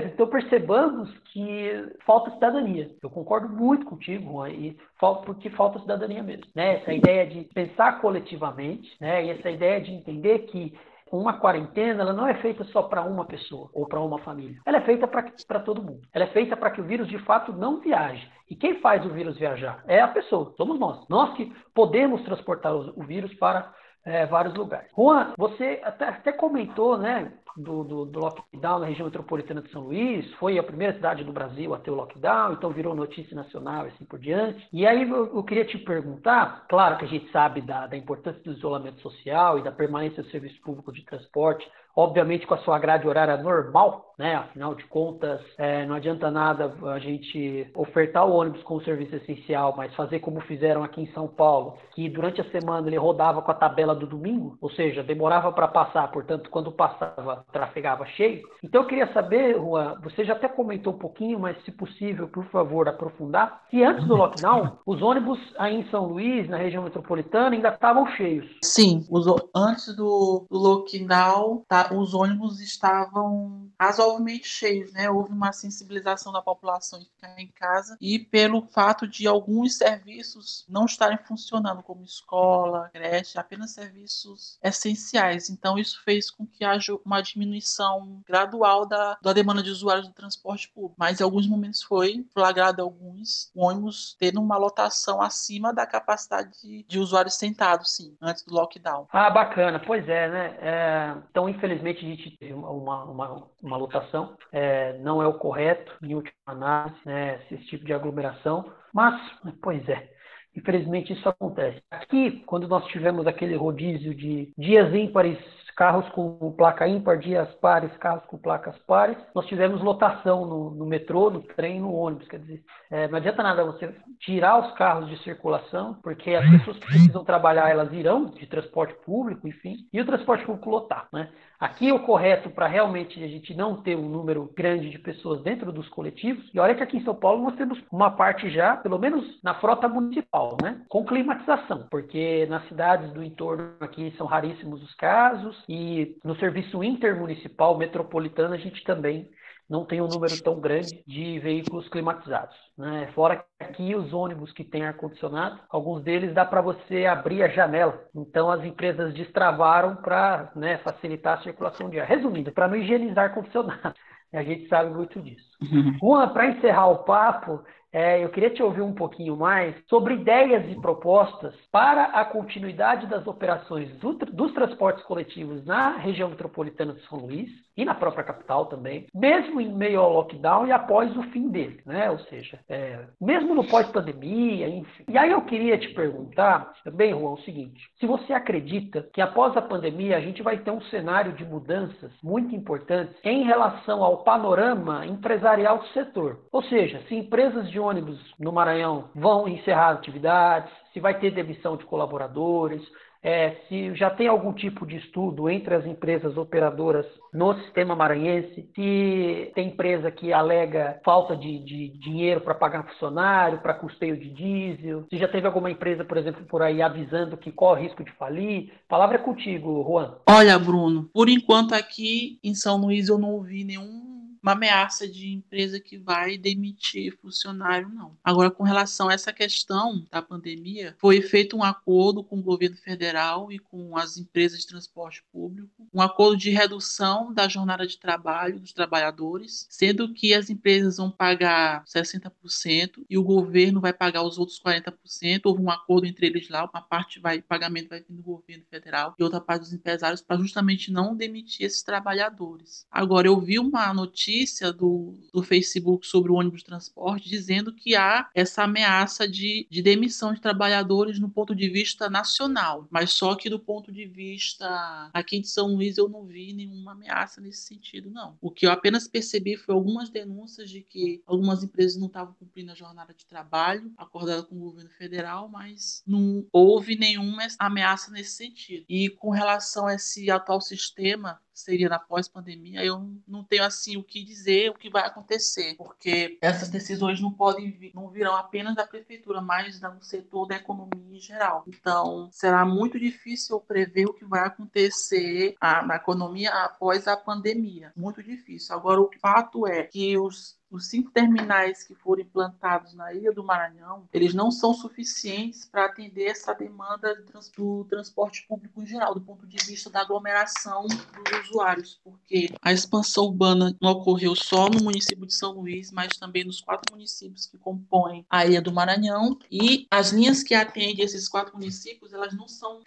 então 0.06 0.26
percebamos 0.26 1.10
que 1.32 1.92
falta 2.06 2.30
cidadania. 2.30 2.90
Eu 3.02 3.10
concordo 3.10 3.48
muito 3.48 3.86
contigo, 3.86 4.32
Juan, 4.32 4.50
e 4.50 4.76
porque 5.24 5.50
falta 5.50 5.78
cidadania 5.80 6.22
mesmo. 6.22 6.46
Né? 6.54 6.76
Essa 6.76 6.92
ideia 6.92 7.23
de 7.26 7.44
pensar 7.54 8.00
coletivamente, 8.00 8.96
né? 9.00 9.24
e 9.24 9.30
essa 9.30 9.50
ideia 9.50 9.80
de 9.80 9.92
entender 9.92 10.40
que 10.40 10.74
uma 11.10 11.34
quarentena 11.34 12.02
ela 12.02 12.12
não 12.12 12.26
é 12.26 12.34
feita 12.34 12.64
só 12.64 12.82
para 12.82 13.02
uma 13.02 13.24
pessoa 13.24 13.70
ou 13.72 13.86
para 13.86 14.00
uma 14.00 14.18
família. 14.18 14.60
Ela 14.66 14.78
é 14.78 14.80
feita 14.80 15.06
para 15.06 15.60
todo 15.60 15.82
mundo. 15.82 16.02
Ela 16.12 16.24
é 16.24 16.28
feita 16.28 16.56
para 16.56 16.70
que 16.70 16.80
o 16.80 16.84
vírus 16.84 17.08
de 17.08 17.18
fato 17.20 17.52
não 17.52 17.80
viaje. 17.80 18.28
E 18.50 18.56
quem 18.56 18.80
faz 18.80 19.04
o 19.04 19.10
vírus 19.10 19.38
viajar? 19.38 19.84
É 19.86 20.00
a 20.00 20.08
pessoa, 20.08 20.52
somos 20.56 20.78
nós. 20.78 21.06
Nós 21.08 21.34
que 21.34 21.52
podemos 21.74 22.22
transportar 22.22 22.74
o 22.74 23.02
vírus 23.04 23.32
para 23.34 23.72
é, 24.04 24.26
vários 24.26 24.54
lugares. 24.54 24.90
Juan, 24.96 25.32
você 25.38 25.80
até, 25.84 26.08
até 26.08 26.32
comentou, 26.32 26.98
né, 26.98 27.32
do, 27.56 27.84
do, 27.84 28.04
do, 28.04 28.20
lockdown 28.20 28.78
na 28.80 28.86
região 28.86 29.06
metropolitana 29.06 29.62
de 29.62 29.70
São 29.70 29.82
Luís, 29.82 30.30
foi 30.34 30.58
a 30.58 30.62
primeira 30.62 30.94
cidade 30.94 31.24
do 31.24 31.32
Brasil 31.32 31.74
a 31.74 31.78
ter 31.78 31.90
o 31.90 31.94
lockdown, 31.94 32.52
então 32.52 32.70
virou 32.70 32.94
notícia 32.94 33.34
nacional 33.34 33.86
e 33.86 33.88
assim 33.88 34.04
por 34.04 34.18
diante. 34.18 34.66
E 34.72 34.86
aí 34.86 35.08
eu, 35.08 35.36
eu 35.36 35.42
queria 35.42 35.64
te 35.64 35.78
perguntar, 35.78 36.66
claro 36.68 36.96
que 36.96 37.04
a 37.04 37.08
gente 37.08 37.30
sabe 37.30 37.60
da, 37.60 37.86
da 37.86 37.96
importância 37.96 38.42
do 38.42 38.52
isolamento 38.52 39.00
social 39.00 39.58
e 39.58 39.62
da 39.62 39.72
permanência 39.72 40.22
do 40.22 40.30
serviço 40.30 40.60
público 40.62 40.92
de 40.92 41.04
transporte, 41.04 41.66
obviamente 41.96 42.46
com 42.46 42.54
a 42.54 42.58
sua 42.58 42.78
grade 42.78 43.06
horária 43.06 43.36
normal, 43.36 44.14
né? 44.18 44.34
Afinal 44.34 44.74
de 44.74 44.84
contas, 44.84 45.40
é, 45.58 45.86
não 45.86 45.94
adianta 45.94 46.30
nada 46.30 46.74
a 46.92 46.98
gente 46.98 47.70
ofertar 47.74 48.26
o 48.26 48.32
ônibus 48.32 48.62
com 48.62 48.76
o 48.76 48.84
serviço 48.84 49.14
essencial, 49.16 49.74
mas 49.76 49.94
fazer 49.94 50.20
como 50.20 50.40
fizeram 50.42 50.82
aqui 50.82 51.02
em 51.02 51.12
São 51.12 51.28
Paulo, 51.28 51.78
que 51.94 52.08
durante 52.08 52.40
a 52.40 52.50
semana 52.50 52.86
ele 52.86 52.96
rodava 52.96 53.42
com 53.42 53.50
a 53.50 53.54
tabela 53.54 53.94
do 53.94 54.06
domingo, 54.06 54.56
ou 54.60 54.70
seja, 54.70 55.02
demorava 55.02 55.52
para 55.52 55.68
passar, 55.68 56.10
portanto, 56.10 56.50
quando 56.50 56.72
passava, 56.72 57.43
trafegava 57.52 58.06
cheio. 58.06 58.42
Então 58.62 58.82
eu 58.82 58.88
queria 58.88 59.12
saber, 59.12 59.54
Juan, 59.54 59.98
você 60.02 60.24
já 60.24 60.32
até 60.32 60.48
comentou 60.48 60.92
um 60.92 60.98
pouquinho, 60.98 61.38
mas 61.38 61.62
se 61.64 61.70
possível, 61.70 62.28
por 62.28 62.44
favor, 62.46 62.88
aprofundar, 62.88 63.62
se 63.70 63.82
antes 63.82 64.06
do 64.06 64.16
lockdown, 64.16 64.78
os 64.86 65.02
ônibus 65.02 65.38
aí 65.58 65.76
em 65.76 65.90
São 65.90 66.06
Luís, 66.06 66.48
na 66.48 66.56
região 66.56 66.82
metropolitana, 66.82 67.54
ainda 67.54 67.68
estavam 67.68 68.06
cheios. 68.16 68.46
Sim, 68.62 69.06
os, 69.10 69.26
antes 69.54 69.94
do, 69.96 70.46
do 70.50 70.58
lockdown, 70.58 71.64
tá, 71.68 71.90
os 71.92 72.14
ônibus 72.14 72.60
estavam 72.60 73.68
razoavelmente 73.80 74.14
razoavelmente 74.14 74.46
cheios, 74.46 74.92
né? 74.92 75.10
Houve 75.10 75.32
uma 75.32 75.52
sensibilização 75.52 76.32
da 76.32 76.42
população 76.42 76.98
em 77.00 77.04
ficar 77.04 77.40
em 77.40 77.48
casa 77.48 77.96
e 78.00 78.18
pelo 78.18 78.62
fato 78.62 79.06
de 79.06 79.26
alguns 79.26 79.76
serviços 79.76 80.64
não 80.68 80.84
estarem 80.84 81.18
funcionando, 81.18 81.82
como 81.82 82.04
escola, 82.04 82.90
creche, 82.92 83.38
apenas 83.38 83.72
serviços 83.72 84.58
essenciais. 84.62 85.50
Então, 85.50 85.78
isso 85.78 86.02
fez 86.04 86.30
com 86.30 86.46
que 86.46 86.64
haja 86.64 86.96
uma 87.04 87.22
diminuição 87.34 88.22
gradual 88.26 88.86
da, 88.86 89.18
da 89.22 89.32
demanda 89.32 89.62
de 89.62 89.70
usuários 89.70 90.08
do 90.08 90.14
transporte 90.14 90.70
público. 90.72 90.96
Mas 90.98 91.20
em 91.20 91.24
alguns 91.24 91.46
momentos 91.46 91.82
foi 91.82 92.24
flagrado 92.32 92.82
alguns 92.82 93.50
ônibus 93.54 94.16
tendo 94.18 94.40
uma 94.40 94.56
lotação 94.56 95.20
acima 95.20 95.72
da 95.72 95.86
capacidade 95.86 96.50
de, 96.62 96.84
de 96.88 96.98
usuários 96.98 97.34
sentados, 97.34 97.96
sim, 97.96 98.16
antes 98.20 98.44
do 98.44 98.54
lockdown. 98.54 99.06
Ah, 99.12 99.30
bacana. 99.30 99.80
Pois 99.84 100.08
é, 100.08 100.28
né? 100.28 100.56
É, 100.60 101.14
então, 101.30 101.48
infelizmente, 101.48 102.04
a 102.04 102.08
gente 102.08 102.36
teve 102.38 102.52
uma, 102.52 103.04
uma, 103.04 103.48
uma 103.62 103.76
lotação, 103.76 104.36
é, 104.52 104.98
não 104.98 105.22
é 105.22 105.26
o 105.26 105.38
correto, 105.38 105.92
em 106.02 106.14
última 106.14 106.34
análise, 106.46 106.96
né, 107.04 107.40
esse 107.50 107.64
tipo 107.66 107.84
de 107.84 107.92
aglomeração, 107.92 108.72
mas, 108.92 109.14
pois 109.62 109.86
é, 109.88 110.08
infelizmente 110.56 111.12
isso 111.12 111.28
acontece. 111.28 111.82
Aqui, 111.90 112.42
quando 112.46 112.68
nós 112.68 112.84
tivemos 112.86 113.26
aquele 113.26 113.56
rodízio 113.56 114.14
de 114.14 114.52
dias 114.56 114.94
ímpares 114.94 115.38
carros 115.74 116.08
com 116.10 116.52
placa 116.56 116.86
ímpar, 116.88 117.18
dias 117.18 117.52
pares, 117.56 117.94
carros 117.98 118.24
com 118.26 118.38
placas 118.38 118.76
pares. 118.86 119.16
Nós 119.34 119.46
tivemos 119.46 119.82
lotação 119.82 120.46
no, 120.46 120.70
no 120.70 120.86
metrô, 120.86 121.30
no 121.30 121.42
trem, 121.42 121.80
no 121.80 121.92
ônibus. 121.92 122.28
Quer 122.28 122.40
dizer, 122.40 122.62
é, 122.90 123.08
não 123.08 123.18
adianta 123.18 123.42
nada 123.42 123.64
você 123.64 123.94
tirar 124.20 124.58
os 124.60 124.72
carros 124.74 125.08
de 125.08 125.22
circulação, 125.22 125.98
porque 126.02 126.34
as 126.34 126.48
pessoas 126.48 126.78
que 126.78 126.86
precisam 126.86 127.24
trabalhar, 127.24 127.70
elas 127.70 127.92
irão 127.92 128.26
de 128.26 128.46
transporte 128.46 128.94
público, 129.04 129.46
enfim, 129.48 129.76
e 129.92 130.00
o 130.00 130.06
transporte 130.06 130.44
público 130.44 130.70
lotar, 130.70 131.08
né? 131.12 131.28
Aqui 131.58 131.90
o 131.92 132.00
correto 132.00 132.50
para 132.50 132.66
realmente 132.66 133.22
a 133.22 133.28
gente 133.28 133.54
não 133.54 133.80
ter 133.80 133.96
um 133.96 134.08
número 134.08 134.52
grande 134.54 134.90
de 134.90 134.98
pessoas 134.98 135.42
dentro 135.42 135.72
dos 135.72 135.88
coletivos. 135.88 136.44
E 136.52 136.58
olha 136.58 136.74
que 136.74 136.82
aqui 136.82 136.98
em 136.98 137.04
São 137.04 137.14
Paulo 137.14 137.42
nós 137.42 137.56
temos 137.56 137.82
uma 137.90 138.10
parte 138.10 138.50
já, 138.50 138.76
pelo 138.76 138.98
menos 138.98 139.24
na 139.42 139.54
frota 139.54 139.88
municipal, 139.88 140.58
né? 140.62 140.82
Com 140.88 141.04
climatização, 141.04 141.86
porque 141.90 142.46
nas 142.50 142.66
cidades 142.68 143.10
do 143.12 143.22
entorno 143.22 143.70
aqui 143.80 144.12
são 144.18 144.26
raríssimos 144.26 144.82
os 144.82 144.94
casos 144.94 145.63
e 145.68 146.16
no 146.24 146.36
serviço 146.36 146.82
intermunicipal 146.82 147.76
metropolitano 147.76 148.54
a 148.54 148.58
gente 148.58 148.82
também 148.84 149.28
não 149.68 149.84
tem 149.84 150.00
um 150.00 150.08
número 150.08 150.42
tão 150.42 150.60
grande 150.60 151.02
de 151.06 151.38
veículos 151.38 151.88
climatizados. 151.88 152.54
Né? 152.76 153.10
Fora 153.14 153.36
que 153.36 153.64
aqui 153.64 153.94
os 153.94 154.12
ônibus 154.12 154.52
que 154.52 154.62
têm 154.62 154.84
ar-condicionado, 154.84 155.58
alguns 155.70 156.02
deles 156.02 156.34
dá 156.34 156.44
para 156.44 156.60
você 156.60 157.06
abrir 157.06 157.42
a 157.42 157.48
janela. 157.48 158.04
Então 158.14 158.50
as 158.50 158.62
empresas 158.62 159.14
destravaram 159.14 159.96
para 159.96 160.52
né, 160.54 160.78
facilitar 160.78 161.38
a 161.38 161.42
circulação 161.42 161.88
de 161.88 161.98
ar. 161.98 162.06
Resumindo, 162.06 162.52
para 162.52 162.68
não 162.68 162.76
higienizar 162.76 163.24
ar-condicionado. 163.24 163.94
A 164.32 164.42
gente 164.42 164.68
sabe 164.68 164.90
muito 164.90 165.22
disso. 165.22 165.48
Uhum. 165.62 165.96
Juan, 166.00 166.28
para 166.30 166.48
encerrar 166.48 166.88
o 166.88 167.04
papo, 167.04 167.62
é, 167.94 168.24
eu 168.24 168.28
queria 168.28 168.50
te 168.50 168.60
ouvir 168.60 168.82
um 168.82 168.92
pouquinho 168.92 169.36
mais 169.36 169.72
sobre 169.88 170.14
ideias 170.14 170.68
e 170.68 170.80
propostas 170.80 171.54
para 171.70 172.06
a 172.06 172.24
continuidade 172.24 173.06
das 173.06 173.24
operações 173.24 173.88
do, 174.00 174.14
dos 174.14 174.52
transportes 174.52 175.04
coletivos 175.04 175.64
na 175.64 175.96
região 175.96 176.28
metropolitana 176.28 176.92
de 176.92 177.06
São 177.06 177.20
Luís 177.20 177.48
e 177.76 177.84
na 177.84 177.94
própria 177.94 178.24
capital 178.24 178.66
também, 178.66 179.06
mesmo 179.14 179.60
em 179.60 179.72
meio 179.72 180.00
ao 180.00 180.12
lockdown 180.12 180.66
e 180.66 180.72
após 180.72 181.16
o 181.16 181.22
fim 181.24 181.48
dele, 181.48 181.80
né? 181.86 182.10
Ou 182.10 182.18
seja, 182.20 182.58
é, 182.68 183.04
mesmo 183.20 183.54
no 183.54 183.66
pós-pandemia, 183.66 184.68
enfim. 184.68 185.04
E 185.08 185.16
aí 185.16 185.30
eu 185.30 185.42
queria 185.42 185.78
te 185.78 185.88
perguntar 185.94 186.72
também, 186.84 187.12
Juan, 187.12 187.32
o 187.32 187.42
seguinte: 187.42 187.80
se 187.98 188.06
você 188.06 188.32
acredita 188.32 189.08
que 189.12 189.20
após 189.20 189.56
a 189.56 189.62
pandemia 189.62 190.16
a 190.16 190.20
gente 190.20 190.42
vai 190.42 190.58
ter 190.58 190.70
um 190.70 190.80
cenário 190.82 191.32
de 191.32 191.44
mudanças 191.44 192.10
muito 192.22 192.54
importantes 192.54 193.14
em 193.24 193.44
relação 193.44 194.02
ao 194.02 194.24
panorama 194.24 195.06
empresarial 195.06 195.78
do 195.78 195.86
setor, 195.88 196.40
ou 196.52 196.62
seja, 196.64 197.00
se 197.08 197.14
empresas 197.14 197.70
de 197.70 197.83
ônibus 197.84 198.18
no 198.38 198.52
Maranhão 198.52 199.10
vão 199.14 199.46
encerrar 199.48 199.90
atividades, 199.90 200.70
se 200.92 201.00
vai 201.00 201.18
ter 201.18 201.30
demissão 201.30 201.76
de 201.76 201.84
colaboradores, 201.84 202.82
é, 203.24 203.56
se 203.66 203.94
já 203.94 204.10
tem 204.10 204.28
algum 204.28 204.52
tipo 204.52 204.86
de 204.86 204.96
estudo 204.96 205.48
entre 205.48 205.74
as 205.74 205.86
empresas 205.86 206.36
operadoras 206.36 207.06
no 207.32 207.54
sistema 207.62 207.96
maranhense, 207.96 208.68
se 208.74 209.50
tem 209.54 209.68
empresa 209.68 210.10
que 210.10 210.30
alega 210.30 211.00
falta 211.02 211.34
de, 211.34 211.58
de 211.64 211.88
dinheiro 211.98 212.42
para 212.42 212.54
pagar 212.54 212.86
funcionário, 212.86 213.60
para 213.60 213.72
custeio 213.72 214.18
de 214.18 214.28
diesel, 214.28 215.06
se 215.08 215.16
já 215.16 215.26
teve 215.26 215.46
alguma 215.46 215.70
empresa, 215.70 216.04
por 216.04 216.18
exemplo, 216.18 216.44
por 216.44 216.60
aí 216.60 216.82
avisando 216.82 217.38
que 217.38 217.50
corre 217.50 217.84
risco 217.84 218.04
de 218.04 218.12
falir. 218.12 218.70
Palavra 218.86 219.16
é 219.16 219.22
contigo, 219.22 219.82
Juan. 219.88 220.16
Olha, 220.28 220.58
Bruno, 220.58 221.08
por 221.12 221.30
enquanto 221.30 221.74
aqui 221.74 222.38
em 222.44 222.54
São 222.54 222.76
Luís 222.76 223.08
eu 223.08 223.16
não 223.16 223.30
ouvi 223.32 223.64
nenhum 223.64 224.13
uma 224.44 224.52
ameaça 224.52 225.08
de 225.08 225.32
empresa 225.32 225.80
que 225.80 225.96
vai 225.96 226.36
demitir 226.36 227.16
funcionário, 227.16 227.88
não. 227.88 228.14
Agora, 228.22 228.50
com 228.50 228.62
relação 228.62 229.08
a 229.08 229.14
essa 229.14 229.32
questão 229.32 230.06
da 230.10 230.20
pandemia, 230.20 230.94
foi 230.98 231.22
feito 231.22 231.56
um 231.56 231.62
acordo 231.62 232.22
com 232.22 232.38
o 232.38 232.42
governo 232.42 232.76
federal 232.76 233.50
e 233.50 233.58
com 233.58 233.96
as 233.96 234.18
empresas 234.18 234.60
de 234.60 234.66
transporte 234.66 235.24
público, 235.32 235.88
um 235.94 236.02
acordo 236.02 236.36
de 236.36 236.50
redução 236.50 237.32
da 237.32 237.48
jornada 237.48 237.86
de 237.86 237.96
trabalho 237.96 238.60
dos 238.60 238.74
trabalhadores, 238.74 239.66
sendo 239.70 240.12
que 240.12 240.34
as 240.34 240.50
empresas 240.50 240.98
vão 240.98 241.10
pagar 241.10 241.82
60% 241.86 243.02
e 243.08 243.16
o 243.16 243.22
governo 243.22 243.80
vai 243.80 243.94
pagar 243.94 244.24
os 244.24 244.36
outros 244.36 244.60
40%. 244.60 245.40
Houve 245.46 245.62
um 245.62 245.70
acordo 245.70 246.06
entre 246.06 246.26
eles 246.26 246.50
lá, 246.50 246.68
uma 246.70 246.82
parte 246.82 247.18
vai, 247.18 247.40
pagamento 247.40 247.88
vai 247.88 248.00
vir 248.00 248.14
do 248.14 248.22
governo 248.22 248.64
federal 248.70 249.14
e 249.18 249.22
outra 249.24 249.40
parte 249.40 249.62
dos 249.62 249.72
empresários 249.72 250.20
para 250.20 250.36
justamente 250.36 250.92
não 250.92 251.16
demitir 251.16 251.64
esses 251.64 251.82
trabalhadores. 251.82 252.86
Agora, 252.90 253.26
eu 253.26 253.40
vi 253.40 253.58
uma 253.58 253.94
notícia 253.94 254.33
notícia 254.34 254.72
do, 254.72 255.14
do 255.32 255.42
Facebook 255.42 256.06
sobre 256.06 256.32
o 256.32 256.34
ônibus 256.34 256.60
de 256.60 256.66
transporte 256.66 257.28
dizendo 257.28 257.72
que 257.72 257.94
há 257.94 258.28
essa 258.34 258.64
ameaça 258.64 259.28
de, 259.28 259.66
de 259.70 259.80
demissão 259.80 260.34
de 260.34 260.40
trabalhadores 260.40 261.20
no 261.20 261.30
ponto 261.30 261.54
de 261.54 261.68
vista 261.68 262.10
nacional, 262.10 262.88
mas 262.90 263.12
só 263.12 263.36
que 263.36 263.48
do 263.48 263.60
ponto 263.60 263.92
de 263.92 264.04
vista 264.06 265.10
aqui 265.12 265.40
de 265.40 265.48
São 265.48 265.74
Luís 265.74 265.96
eu 265.96 266.08
não 266.08 266.26
vi 266.26 266.52
nenhuma 266.52 266.92
ameaça 266.92 267.40
nesse 267.40 267.62
sentido, 267.62 268.10
não. 268.10 268.36
O 268.40 268.50
que 268.50 268.66
eu 268.66 268.72
apenas 268.72 269.06
percebi 269.06 269.56
foi 269.56 269.74
algumas 269.74 270.10
denúncias 270.10 270.68
de 270.68 270.82
que 270.82 271.22
algumas 271.26 271.62
empresas 271.62 271.96
não 271.96 272.08
estavam 272.08 272.34
cumprindo 272.34 272.72
a 272.72 272.74
jornada 272.74 273.14
de 273.14 273.24
trabalho 273.24 273.92
acordada 273.96 274.42
com 274.42 274.56
o 274.56 274.60
governo 274.60 274.90
federal, 274.90 275.48
mas 275.48 276.02
não 276.06 276.44
houve 276.52 276.96
nenhuma 276.96 277.46
ameaça 277.58 278.10
nesse 278.10 278.32
sentido. 278.32 278.84
E 278.88 279.08
com 279.10 279.30
relação 279.30 279.86
a 279.86 279.94
esse 279.94 280.30
atual 280.30 280.60
sistema 280.60 281.40
seria 281.54 281.88
na 281.88 281.98
pós-pandemia, 281.98 282.84
eu 282.84 283.00
não 283.26 283.44
tenho 283.44 283.64
assim 283.64 283.96
o 283.96 284.02
que 284.02 284.24
dizer, 284.24 284.70
o 284.70 284.74
que 284.74 284.90
vai 284.90 285.06
acontecer, 285.06 285.74
porque 285.76 286.38
essas 286.40 286.68
decisões 286.68 287.20
não 287.20 287.30
podem 287.30 287.70
vir, 287.70 287.92
não 287.94 288.10
virão 288.10 288.34
apenas 288.36 288.74
da 288.74 288.86
prefeitura, 288.86 289.40
mas 289.40 289.78
do 289.80 290.04
setor 290.04 290.46
da 290.46 290.56
economia 290.56 291.16
em 291.16 291.20
geral. 291.20 291.64
Então, 291.68 292.28
será 292.32 292.64
muito 292.64 292.98
difícil 292.98 293.60
prever 293.60 294.06
o 294.06 294.14
que 294.14 294.24
vai 294.24 294.46
acontecer 294.46 295.54
na 295.60 295.96
economia 295.96 296.50
após 296.50 297.06
a 297.06 297.16
pandemia. 297.16 297.92
Muito 297.96 298.22
difícil. 298.22 298.74
Agora, 298.74 299.00
o 299.00 299.10
fato 299.20 299.66
é 299.66 299.84
que 299.84 300.18
os 300.18 300.58
os 300.74 300.86
cinco 300.86 301.10
terminais 301.10 301.84
que 301.84 301.94
foram 301.94 302.22
implantados 302.22 302.94
na 302.94 303.12
Ilha 303.12 303.32
do 303.32 303.44
Maranhão, 303.44 304.08
eles 304.12 304.34
não 304.34 304.50
são 304.50 304.74
suficientes 304.74 305.66
para 305.66 305.86
atender 305.86 306.24
essa 306.24 306.52
demanda 306.52 307.14
do 307.56 307.84
transporte 307.84 308.44
público 308.48 308.82
em 308.82 308.86
geral, 308.86 309.14
do 309.14 309.20
ponto 309.20 309.46
de 309.46 309.56
vista 309.64 309.88
da 309.88 310.00
aglomeração 310.00 310.86
dos 310.86 311.48
usuários, 311.48 312.00
porque 312.02 312.52
a 312.60 312.72
expansão 312.72 313.24
urbana 313.24 313.76
não 313.80 313.92
ocorreu 313.92 314.34
só 314.34 314.68
no 314.68 314.82
município 314.82 315.26
de 315.26 315.34
São 315.34 315.52
Luís, 315.52 315.92
mas 315.92 316.16
também 316.16 316.44
nos 316.44 316.60
quatro 316.60 316.92
municípios 316.92 317.46
que 317.46 317.56
compõem 317.56 318.26
a 318.28 318.44
Ilha 318.44 318.60
do 318.60 318.72
Maranhão, 318.72 319.38
e 319.50 319.86
as 319.90 320.10
linhas 320.10 320.42
que 320.42 320.54
atendem 320.54 321.04
esses 321.04 321.28
quatro 321.28 321.56
municípios, 321.56 322.12
elas 322.12 322.34
não 322.34 322.48
são 322.48 322.80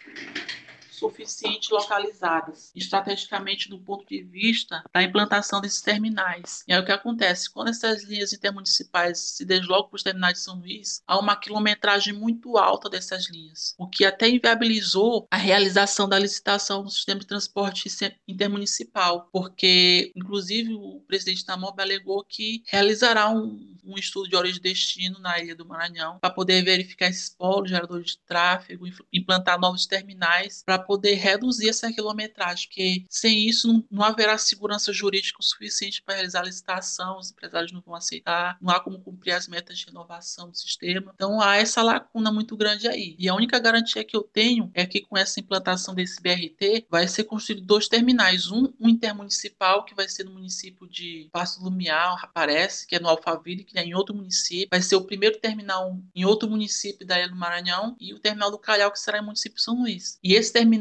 suficiente 0.98 1.72
localizadas, 1.72 2.72
estrategicamente 2.74 3.68
do 3.68 3.78
ponto 3.78 4.06
de 4.06 4.22
vista 4.22 4.82
da 4.92 5.02
implantação 5.02 5.60
desses 5.60 5.80
terminais. 5.80 6.64
E 6.66 6.72
aí 6.72 6.80
o 6.80 6.84
que 6.84 6.92
acontece? 6.92 7.50
Quando 7.50 7.68
essas 7.68 8.04
linhas 8.04 8.32
intermunicipais 8.32 9.18
se 9.18 9.44
deslocam 9.44 9.90
para 9.90 9.96
os 9.96 10.02
terminais 10.02 10.34
de 10.34 10.44
São 10.44 10.58
Luís, 10.58 11.02
há 11.06 11.18
uma 11.18 11.36
quilometragem 11.36 12.12
muito 12.12 12.56
alta 12.58 12.88
dessas 12.88 13.28
linhas, 13.30 13.74
o 13.78 13.86
que 13.86 14.04
até 14.04 14.28
inviabilizou 14.28 15.26
a 15.30 15.36
realização 15.36 16.08
da 16.08 16.18
licitação 16.18 16.82
do 16.82 16.90
sistema 16.90 17.20
de 17.20 17.26
transporte 17.26 17.88
intermunicipal, 18.26 19.28
porque, 19.32 20.12
inclusive, 20.14 20.74
o 20.74 21.00
presidente 21.06 21.44
da 21.44 21.56
MOB 21.56 21.80
alegou 21.80 22.24
que 22.24 22.62
realizará 22.66 23.30
um, 23.30 23.76
um 23.84 23.96
estudo 23.96 24.28
de 24.28 24.36
origem 24.36 24.58
e 24.58 24.62
destino 24.62 25.18
na 25.18 25.38
Ilha 25.38 25.54
do 25.54 25.66
Maranhão 25.66 26.18
para 26.18 26.30
poder 26.30 26.62
verificar 26.62 27.08
esses 27.08 27.30
polos 27.30 27.70
geradores 27.70 28.12
de 28.12 28.18
tráfego, 28.18 28.86
implantar 29.12 29.58
novos 29.58 29.86
terminais 29.86 30.62
para 30.64 30.78
poder 30.88 31.16
reduzir 31.16 31.68
essa 31.68 31.92
quilometragem, 31.92 32.66
porque 32.66 33.04
sem 33.10 33.46
isso 33.46 33.84
não, 33.90 34.02
haverá 34.02 34.38
segurança 34.38 34.90
jurídica 34.90 35.36
suficiente 35.42 36.02
para 36.02 36.14
realizar 36.14 36.40
a 36.40 36.44
licitação, 36.44 37.18
os 37.18 37.30
empresários 37.30 37.72
não 37.72 37.82
vão 37.82 37.94
aceitar, 37.94 38.56
não 38.58 38.72
há 38.72 38.80
como 38.80 38.98
cumprir 38.98 39.32
as 39.32 39.46
metas 39.46 39.78
de 39.78 39.84
renovação 39.84 40.48
do 40.48 40.56
sistema. 40.56 41.12
Então 41.14 41.42
há 41.42 41.56
essa 41.56 41.82
lacuna 41.82 42.32
muito 42.32 42.56
grande 42.56 42.88
aí. 42.88 43.14
E 43.18 43.28
a 43.28 43.34
única 43.34 43.58
garantia 43.58 44.02
que 44.02 44.16
eu 44.16 44.22
tenho 44.22 44.70
é 44.72 44.86
que 44.86 45.02
com 45.02 45.18
essa 45.18 45.38
implantação 45.38 45.94
desse 45.94 46.22
BRT 46.22 46.86
vai 46.88 47.06
ser 47.06 47.24
construído 47.24 47.66
dois 47.66 47.86
terminais, 47.86 48.50
um, 48.50 48.72
um 48.80 48.88
intermunicipal 48.88 49.84
que 49.84 49.94
vai 49.94 50.08
ser 50.08 50.24
no 50.24 50.32
município 50.32 50.88
de 50.88 51.28
Passo 51.30 51.62
Lumiar, 51.62 52.30
parece, 52.32 52.86
que 52.86 52.96
é 52.96 52.98
no 52.98 53.08
Alphaville, 53.08 53.64
que 53.64 53.78
é 53.78 53.84
em 53.84 53.94
outro 53.94 54.14
município, 54.14 54.68
vai 54.70 54.80
ser 54.80 54.96
o 54.96 55.04
primeiro 55.04 55.38
terminal 55.38 55.98
em 56.14 56.24
outro 56.24 56.48
município 56.48 57.06
da 57.06 57.18
Ilha 57.18 57.28
do 57.28 57.36
Maranhão 57.36 57.94
e 58.00 58.14
o 58.14 58.18
terminal 58.18 58.50
do 58.50 58.58
Calhau 58.58 58.90
que 58.90 58.98
será 58.98 59.18
em 59.18 59.24
município 59.24 59.60
São 59.60 59.82
Luís. 59.82 60.18
E 60.22 60.32
esse 60.32 60.50
terminal 60.50 60.77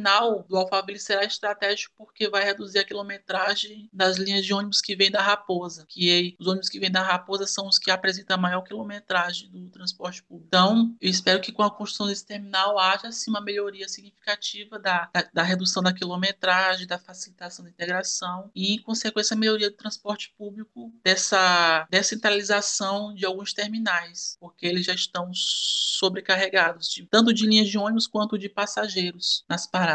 do 0.47 0.57
Alphaville 0.57 0.99
será 0.99 1.23
estratégico 1.23 1.93
porque 1.97 2.29
vai 2.29 2.43
reduzir 2.43 2.79
a 2.79 2.83
quilometragem 2.83 3.89
das 3.91 4.17
linhas 4.17 4.45
de 4.45 4.53
ônibus 4.53 4.81
que 4.81 4.95
vêm 4.95 5.11
da 5.11 5.21
Raposa, 5.21 5.85
que 5.87 6.35
os 6.39 6.47
ônibus 6.47 6.69
que 6.69 6.79
vêm 6.79 6.91
da 6.91 7.01
Raposa 7.01 7.45
são 7.45 7.67
os 7.67 7.77
que 7.77 7.91
apresentam 7.91 8.37
maior 8.37 8.61
quilometragem 8.61 9.49
do 9.49 9.69
transporte 9.69 10.23
público. 10.23 10.47
Então, 10.47 10.95
eu 11.01 11.09
espero 11.09 11.41
que 11.41 11.51
com 11.51 11.63
a 11.63 11.71
construção 11.71 12.07
desse 12.07 12.25
terminal 12.25 12.77
haja 12.79 13.11
sim 13.11 13.29
uma 13.29 13.41
melhoria 13.41 13.87
significativa 13.87 14.79
da, 14.79 15.09
da, 15.13 15.27
da 15.33 15.43
redução 15.43 15.81
da 15.81 15.93
quilometragem, 15.93 16.87
da 16.87 16.99
facilitação 16.99 17.65
da 17.65 17.71
integração 17.71 18.51
e, 18.55 18.75
em 18.75 18.81
consequência, 18.81 19.33
a 19.33 19.37
melhoria 19.37 19.69
do 19.69 19.75
transporte 19.75 20.33
público, 20.37 20.93
dessa 21.03 21.87
descentralização 21.89 23.13
de 23.13 23.25
alguns 23.25 23.53
terminais, 23.53 24.37
porque 24.39 24.65
eles 24.65 24.85
já 24.85 24.93
estão 24.93 25.31
sobrecarregados, 25.33 26.95
tanto 27.09 27.33
de 27.33 27.45
linhas 27.45 27.67
de 27.67 27.77
ônibus 27.77 28.07
quanto 28.07 28.37
de 28.37 28.49
passageiros 28.49 29.43
nas 29.49 29.65
paradas. 29.65 29.86